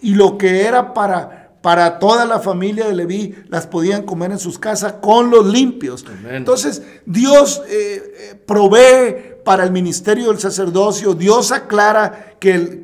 y 0.00 0.14
lo 0.14 0.36
que 0.36 0.66
era 0.66 0.92
para 0.92 1.41
para 1.62 2.00
toda 2.00 2.24
la 2.24 2.40
familia 2.40 2.86
de 2.86 2.94
Leví, 2.94 3.34
las 3.48 3.66
podían 3.66 4.02
comer 4.02 4.32
en 4.32 4.38
sus 4.38 4.58
casas 4.58 4.94
con 5.00 5.30
los 5.30 5.46
limpios. 5.46 6.04
Entonces, 6.28 6.82
Dios 7.06 7.62
eh, 7.68 8.02
eh, 8.16 8.42
provee 8.44 9.32
para 9.44 9.64
el 9.64 9.70
ministerio 9.70 10.28
del 10.28 10.40
sacerdocio, 10.40 11.14
Dios 11.14 11.52
aclara 11.52 12.36
que, 12.38 12.82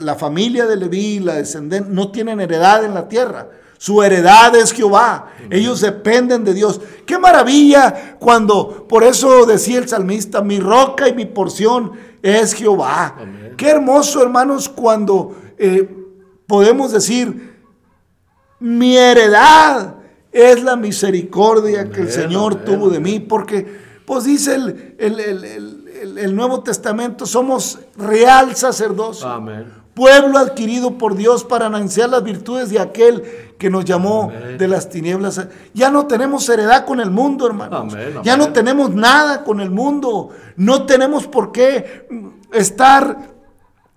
la 0.00 0.14
familia 0.14 0.66
de 0.66 0.76
Leví, 0.76 1.18
la 1.18 1.34
descendencia, 1.34 1.92
no 1.92 2.10
tienen 2.10 2.40
heredad 2.40 2.84
en 2.84 2.94
la 2.94 3.08
tierra. 3.08 3.48
Su 3.78 4.02
heredad 4.02 4.54
es 4.54 4.72
Jehová. 4.72 5.32
Ellos 5.50 5.80
dependen 5.80 6.44
de 6.44 6.54
Dios. 6.54 6.80
Qué 7.04 7.18
maravilla 7.18 8.16
cuando, 8.18 8.86
por 8.88 9.04
eso 9.04 9.44
decía 9.44 9.78
el 9.78 9.88
salmista, 9.88 10.40
mi 10.40 10.58
roca 10.58 11.08
y 11.08 11.14
mi 11.14 11.26
porción 11.26 11.92
es 12.22 12.54
Jehová. 12.54 13.16
Qué 13.56 13.68
hermoso, 13.68 14.22
hermanos, 14.22 14.68
cuando 14.68 15.36
eh, 15.58 15.88
podemos 16.46 16.92
decir, 16.92 17.53
mi 18.64 18.96
heredad 18.96 19.96
es 20.32 20.62
la 20.62 20.74
misericordia 20.74 21.90
que 21.90 22.00
el 22.00 22.10
Señor 22.10 22.64
tuvo 22.64 22.88
de 22.88 22.98
mí, 22.98 23.20
porque 23.20 23.66
pues 24.06 24.24
dice 24.24 24.54
el, 24.54 24.94
el, 24.98 25.20
el, 25.20 26.18
el 26.18 26.34
Nuevo 26.34 26.62
Testamento, 26.62 27.26
somos 27.26 27.78
real 27.96 28.56
sacerdocio. 28.56 29.28
Amén 29.28 29.84
pueblo 29.94 30.38
adquirido 30.38 30.98
por 30.98 31.14
Dios 31.14 31.44
para 31.44 31.66
anunciar 31.66 32.10
las 32.10 32.22
virtudes 32.22 32.70
de 32.70 32.80
aquel 32.80 33.22
que 33.58 33.70
nos 33.70 33.84
llamó 33.84 34.32
de 34.58 34.68
las 34.68 34.90
tinieblas. 34.90 35.46
Ya 35.72 35.90
no 35.90 36.06
tenemos 36.06 36.48
heredad 36.48 36.84
con 36.84 37.00
el 37.00 37.10
mundo, 37.10 37.46
hermano. 37.46 37.88
Ya 38.22 38.36
no 38.36 38.52
tenemos 38.52 38.90
nada 38.90 39.44
con 39.44 39.60
el 39.60 39.70
mundo. 39.70 40.30
No 40.56 40.84
tenemos 40.84 41.26
por 41.26 41.52
qué 41.52 42.06
estar 42.52 43.33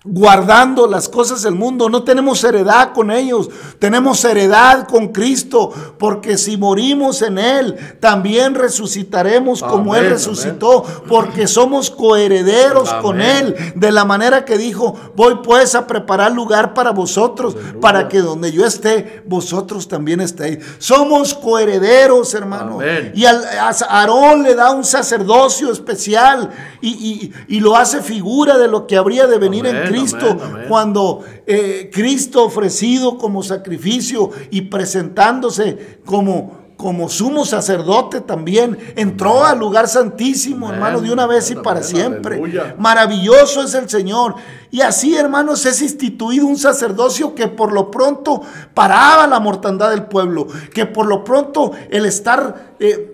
guardando 0.07 0.87
las 0.87 1.09
cosas 1.09 1.41
del 1.41 1.53
mundo. 1.53 1.89
No 1.89 2.03
tenemos 2.03 2.43
heredad 2.43 2.93
con 2.93 3.11
ellos, 3.11 3.49
tenemos 3.79 4.23
heredad 4.23 4.87
con 4.87 5.09
Cristo, 5.09 5.71
porque 5.97 6.37
si 6.37 6.57
morimos 6.57 7.21
en 7.21 7.37
Él, 7.37 7.75
también 7.99 8.55
resucitaremos 8.55 9.61
como 9.61 9.95
Él 9.95 10.09
resucitó, 10.09 10.83
porque 11.07 11.47
somos 11.47 11.91
coherederos 11.91 12.91
con 13.01 13.21
Él, 13.21 13.55
de 13.75 13.91
la 13.91 14.05
manera 14.05 14.45
que 14.45 14.57
dijo, 14.57 14.95
voy 15.15 15.39
pues 15.43 15.75
a 15.75 15.85
preparar 15.85 16.31
lugar 16.31 16.73
para 16.73 16.91
vosotros, 16.91 17.55
para 17.81 18.07
que 18.07 18.19
donde 18.19 18.51
yo 18.51 18.65
esté, 18.65 19.23
vosotros 19.25 19.87
también 19.87 20.21
estéis. 20.21 20.59
Somos 20.77 21.33
coherederos, 21.33 22.33
hermano. 22.33 22.79
Y 23.13 23.25
a 23.25 23.69
Aarón 23.89 24.43
le 24.43 24.55
da 24.55 24.71
un 24.71 24.83
sacerdocio 24.83 25.71
especial 25.71 26.49
y, 26.81 27.31
lo 27.57 27.75
hace 27.75 28.01
figura 28.01 28.57
de 28.57 28.67
lo 28.67 28.85
que 28.85 28.95
habría 28.95 29.25
de 29.25 29.39
venir 29.39 29.65
en 29.65 29.87
Cristo 29.87 29.96
Cristo, 29.99 30.37
cuando 30.67 31.23
eh, 31.45 31.89
Cristo 31.91 32.43
ofrecido 32.43 33.17
como 33.17 33.43
sacrificio 33.43 34.29
y 34.51 34.61
presentándose 34.61 35.99
como, 36.05 36.73
como 36.77 37.09
sumo 37.09 37.45
sacerdote 37.45 38.21
también, 38.21 38.77
entró 38.95 39.43
al 39.45 39.59
lugar 39.59 39.87
santísimo, 39.87 40.71
hermano, 40.71 41.01
de 41.01 41.11
una 41.11 41.25
vez 41.25 41.49
y 41.51 41.55
para 41.55 41.83
siempre. 41.83 42.41
Maravilloso 42.77 43.63
es 43.63 43.73
el 43.73 43.89
Señor. 43.89 44.35
Y 44.69 44.81
así, 44.81 45.15
hermanos, 45.15 45.65
es 45.65 45.81
instituido 45.81 46.45
un 46.45 46.57
sacerdocio 46.57 47.33
que 47.33 47.47
por 47.47 47.71
lo 47.73 47.89
pronto 47.89 48.41
paraba 48.73 49.27
la 49.27 49.39
mortandad 49.39 49.89
del 49.89 50.03
pueblo, 50.03 50.47
que 50.73 50.85
por 50.85 51.07
lo 51.07 51.23
pronto 51.23 51.71
el 51.89 52.05
estar... 52.05 52.75
Eh, 52.79 53.13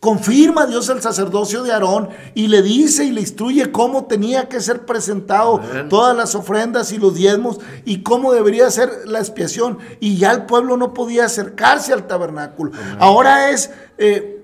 Confirma 0.00 0.66
Dios 0.66 0.88
el 0.88 1.02
sacerdocio 1.02 1.62
de 1.62 1.72
Aarón 1.72 2.08
y 2.34 2.46
le 2.48 2.62
dice 2.62 3.04
y 3.04 3.10
le 3.10 3.20
instruye 3.20 3.70
cómo 3.70 4.06
tenía 4.06 4.48
que 4.48 4.58
ser 4.60 4.86
presentado 4.86 5.60
todas 5.90 6.16
las 6.16 6.34
ofrendas 6.34 6.90
y 6.92 6.98
los 6.98 7.14
diezmos 7.14 7.60
y 7.84 8.02
cómo 8.02 8.32
debería 8.32 8.70
ser 8.70 8.90
la 9.04 9.18
expiación. 9.18 9.78
Y 10.00 10.16
ya 10.16 10.32
el 10.32 10.46
pueblo 10.46 10.78
no 10.78 10.94
podía 10.94 11.26
acercarse 11.26 11.92
al 11.92 12.06
tabernáculo. 12.06 12.72
Ahora 12.98 13.50
es 13.50 13.70
eh, 13.98 14.42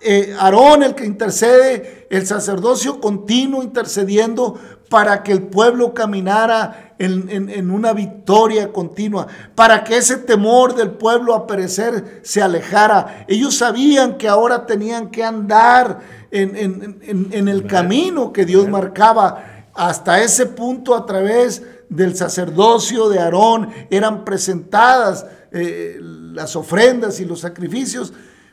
eh, 0.00 0.36
Aarón 0.38 0.84
el 0.84 0.94
que 0.94 1.04
intercede, 1.04 2.06
el 2.10 2.24
sacerdocio 2.24 3.00
continuo 3.00 3.64
intercediendo 3.64 4.56
para 4.88 5.22
que 5.22 5.32
el 5.32 5.42
pueblo 5.42 5.94
caminara 5.94 6.94
en, 6.98 7.70
una 7.70 7.92
victoria 7.92 8.72
continua, 8.72 9.26
para 9.54 9.84
que 9.84 9.96
ese 9.96 10.16
temor 10.16 10.74
del 10.74 10.90
pueblo 10.92 11.34
a 11.34 11.46
perecer 11.46 12.20
se 12.22 12.40
alejara. 12.40 13.26
Ellos 13.28 13.56
sabían 13.56 14.16
que 14.16 14.28
ahora 14.28 14.66
tenían 14.66 15.10
que 15.10 15.24
andar 15.24 16.00
en, 16.30 17.48
el 17.48 17.66
camino 17.66 18.32
que 18.32 18.44
Dios 18.44 18.68
marcaba. 18.68 19.52
Hasta 19.74 20.22
ese 20.22 20.46
punto 20.46 20.94
a 20.94 21.04
través 21.04 21.62
del 21.90 22.16
sacerdocio 22.16 23.08
de 23.08 23.18
Aarón 23.18 23.68
eran 23.90 24.24
presentadas 24.24 25.26
eh, 25.52 25.98
las 26.00 26.56
ofrendas 26.56 27.20
y 27.20 27.26
los 27.26 27.40
sacrificios, 27.40 28.12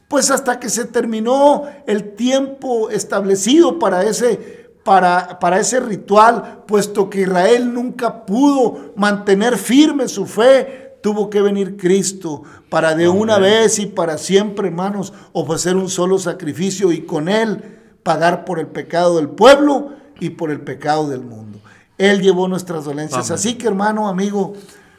pues 0.09 0.29
hasta 0.31 0.59
que 0.59 0.69
se 0.69 0.85
terminó 0.85 1.63
el 1.87 2.13
tiempo 2.15 2.89
establecido 2.89 3.79
para 3.79 4.03
ese 4.03 4.62
para, 4.83 5.39
para, 5.39 5.59
ese 5.59 5.79
ritual, 5.79 6.63
puesto 6.67 7.09
que 7.09 7.21
Israel 7.21 7.73
nunca 7.73 8.25
pudo 8.25 8.93
mantener 8.95 9.57
firme 9.57 10.07
su 10.07 10.25
fe, 10.25 10.97
tuvo 11.01 11.29
que 11.29 11.41
venir 11.41 11.77
Cristo 11.77 12.43
para 12.69 12.95
de 12.95 13.07
una 13.07 13.37
vez 13.37 13.79
y 13.79 13.85
para 13.85 14.17
siempre, 14.17 14.67
hermanos, 14.67 15.13
ofrecer 15.33 15.75
un 15.75 15.89
solo 15.89 16.17
sacrificio 16.19 16.91
y 16.91 17.01
con 17.01 17.29
él 17.29 17.79
pagar 18.03 18.45
por 18.45 18.59
el 18.59 18.67
pecado 18.67 19.17
del 19.17 19.29
pueblo 19.29 19.91
y 20.19 20.31
por 20.31 20.51
el 20.51 20.61
pecado 20.61 21.09
del 21.09 21.21
mundo. 21.21 21.59
Él 21.97 22.21
llevó 22.21 22.47
nuestras 22.47 22.85
dolencias. 22.85 23.31
Así 23.31 23.55
que, 23.55 23.67
hermano, 23.67 24.07
amigo, 24.07 24.53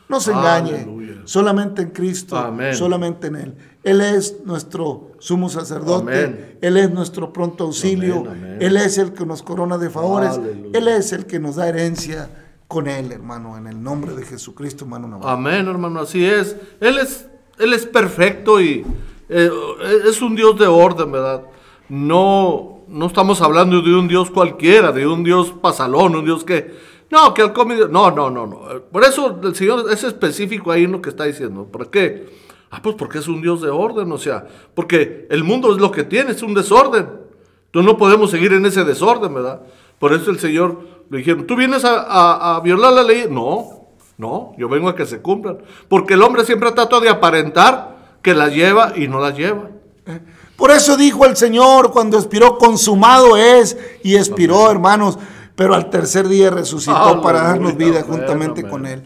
no 0.09 0.21
se 0.21 0.33
engañe. 0.33 0.87
Solamente 1.25 1.83
en 1.83 1.91
Cristo, 1.91 2.37
solamente 2.73 3.29
en 3.29 3.37
Él. 3.37 3.55
Él 3.83 4.01
es 4.01 4.37
nuestro 4.45 5.13
sumo 5.19 5.49
sacerdote, 5.49 6.59
Él 6.61 6.77
es 6.77 6.91
nuestro 6.91 7.33
pronto 7.33 7.65
auxilio, 7.65 8.25
Él 8.61 8.77
es 8.77 8.99
el 8.99 9.13
que 9.13 9.25
nos 9.25 9.43
corona 9.43 9.79
de 9.79 9.91
favores, 9.91 10.39
Él 10.73 10.89
es 10.89 11.13
el 11.13 11.27
que 11.27 11.39
nos 11.39 11.57
da 11.57 11.69
herencia 11.69 12.31
con 12.69 12.89
Él, 12.89 13.13
hermano, 13.13 13.57
en 13.57 13.67
el 13.67 13.83
nombre 13.83 14.15
de 14.15 14.25
Jesucristo, 14.25 14.85
hermano. 14.85 15.21
Amén, 15.23 15.67
hermano, 15.69 16.01
así 16.01 16.25
es. 16.25 16.57
Él 16.81 16.99
es, 16.99 17.27
él 17.59 17.73
es 17.73 17.87
perfecto 17.87 18.61
y 18.61 18.85
eh, 19.29 19.51
es 20.07 20.21
un 20.23 20.35
Dios 20.35 20.59
de 20.59 20.67
orden, 20.67 21.13
¿verdad? 21.13 21.43
No, 21.89 22.81
no 22.89 23.07
estamos 23.07 23.41
hablando 23.43 23.81
de 23.81 23.95
un 23.95 24.09
Dios 24.09 24.31
cualquiera, 24.31 24.93
de 24.93 25.07
un 25.07 25.25
Dios 25.25 25.53
pasalón, 25.61 26.17
un 26.17 26.25
Dios 26.25 26.45
que 26.45 26.75
no, 27.11 27.35
que 27.35 27.43
el 27.43 27.53
comido. 27.53 27.89
No, 27.89 28.11
no, 28.11 28.31
no, 28.31 28.47
no. 28.47 28.61
Por 28.91 29.05
eso 29.05 29.39
el 29.43 29.55
Señor 29.55 29.91
es 29.91 30.05
específico 30.05 30.71
ahí 30.71 30.85
en 30.85 30.93
lo 30.93 31.03
que 31.03 31.11
está 31.11 31.25
diciendo. 31.25 31.65
¿Por 31.65 31.91
qué? 31.91 32.27
Ah, 32.71 32.81
pues 32.83 32.97
porque 32.97 33.19
es 33.19 33.29
un 33.29 33.41
Dios 33.41 33.63
de 33.63 33.71
orden, 33.71 34.11
o 34.11 34.19
sea, 34.19 34.47
porque 34.75 35.29
el 35.31 35.45
mundo 35.45 35.73
es 35.73 35.81
lo 35.81 35.93
que 35.93 36.05
tiene, 36.05 36.33
es 36.33 36.43
un 36.43 36.55
desorden. 36.55 37.09
Entonces 37.67 37.93
no 37.93 37.97
podemos 37.97 38.31
seguir 38.31 38.53
en 38.53 38.67
ese 38.67 38.85
desorden, 38.85 39.33
¿verdad? 39.33 39.61
Por 39.99 40.13
eso 40.13 40.31
el 40.31 40.39
Señor 40.39 40.81
le 41.11 41.19
dijeron, 41.19 41.47
¿tú 41.47 41.55
vienes 41.55 41.83
a, 41.85 42.61
violar 42.65 42.93
la 42.93 43.03
ley? 43.03 43.27
No, 43.31 43.91
no, 44.19 44.53
yo 44.59 44.69
vengo 44.69 44.89
a 44.89 44.97
que 44.97 45.07
se 45.07 45.21
cumplan. 45.21 45.59
Porque 45.89 46.15
el 46.15 46.23
hombre 46.23 46.45
siempre 46.45 46.73
trata 46.73 46.99
de 47.01 47.09
aparentar 47.09 48.19
que 48.23 48.35
la 48.35 48.49
lleva 48.49 48.93
y 48.97 49.07
no 49.07 49.21
la 49.21 49.31
lleva. 49.31 49.71
Por 50.57 50.71
eso 50.71 50.97
dijo 50.97 51.27
el 51.27 51.37
Señor 51.37 51.93
cuando 51.93 52.17
expiró, 52.17 52.59
consumado 52.59 53.37
es, 53.37 53.77
y 54.03 54.17
expiró, 54.17 54.71
hermanos 54.71 55.19
pero 55.55 55.75
al 55.75 55.91
tercer 55.91 56.29
día 56.29 56.51
resucitó 56.51 57.21
para 57.23 57.43
darnos 57.43 57.77
vida 57.77 58.03
juntamente 58.03 58.69
con 58.69 58.87
Él. 58.87 59.03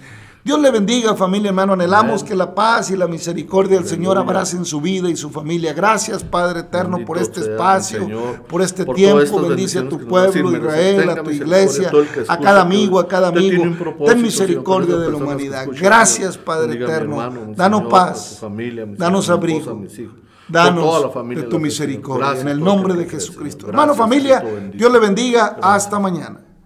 Dios 0.49 0.61
le 0.62 0.70
bendiga, 0.70 1.14
familia, 1.14 1.49
hermano. 1.49 1.74
Anhelamos 1.74 2.24
que 2.24 2.34
la 2.34 2.55
paz 2.55 2.90
y 2.90 2.96
la 2.96 3.07
misericordia 3.07 3.76
del 3.76 3.86
Señor 3.86 4.16
abracen 4.16 4.64
su 4.64 4.80
vida 4.80 5.11
y 5.11 5.14
su 5.14 5.28
familia. 5.28 5.74
Gracias, 5.74 6.24
Padre 6.24 6.61
eterno, 6.61 7.05
por 7.05 7.18
este 7.18 7.40
espacio, 7.40 8.09
por 8.49 8.62
este 8.62 8.86
tiempo. 8.86 9.42
Bendice 9.42 9.80
a 9.80 9.88
tu 9.90 9.99
pueblo, 9.99 10.57
Israel, 10.57 11.11
a 11.11 11.22
tu 11.22 11.30
iglesia, 11.30 11.90
a 12.26 12.38
cada 12.38 12.62
amigo, 12.62 12.99
a 12.99 13.07
cada 13.07 13.28
amigo. 13.28 13.64
Ten 14.07 14.22
misericordia 14.22 14.96
de 14.96 15.11
la 15.11 15.16
humanidad. 15.18 15.66
Gracias, 15.70 16.38
Padre 16.38 16.82
eterno. 16.82 17.55
Danos 17.55 17.82
paz, 17.90 18.40
danos 18.96 19.28
abrigo. 19.28 19.84
Danos 20.49 21.14
de 21.28 21.42
tu 21.44 21.59
misericordia. 21.59 22.40
En 22.40 22.49
el 22.49 22.61
nombre 22.61 22.94
de 22.94 23.07
Jesucristo. 23.07 23.68
Hermano, 23.68 23.94
familia, 23.94 24.42
Dios 24.72 24.92
le 24.92 24.99
bendiga. 24.99 25.59
Hasta 25.61 25.99
mañana. 25.99 26.47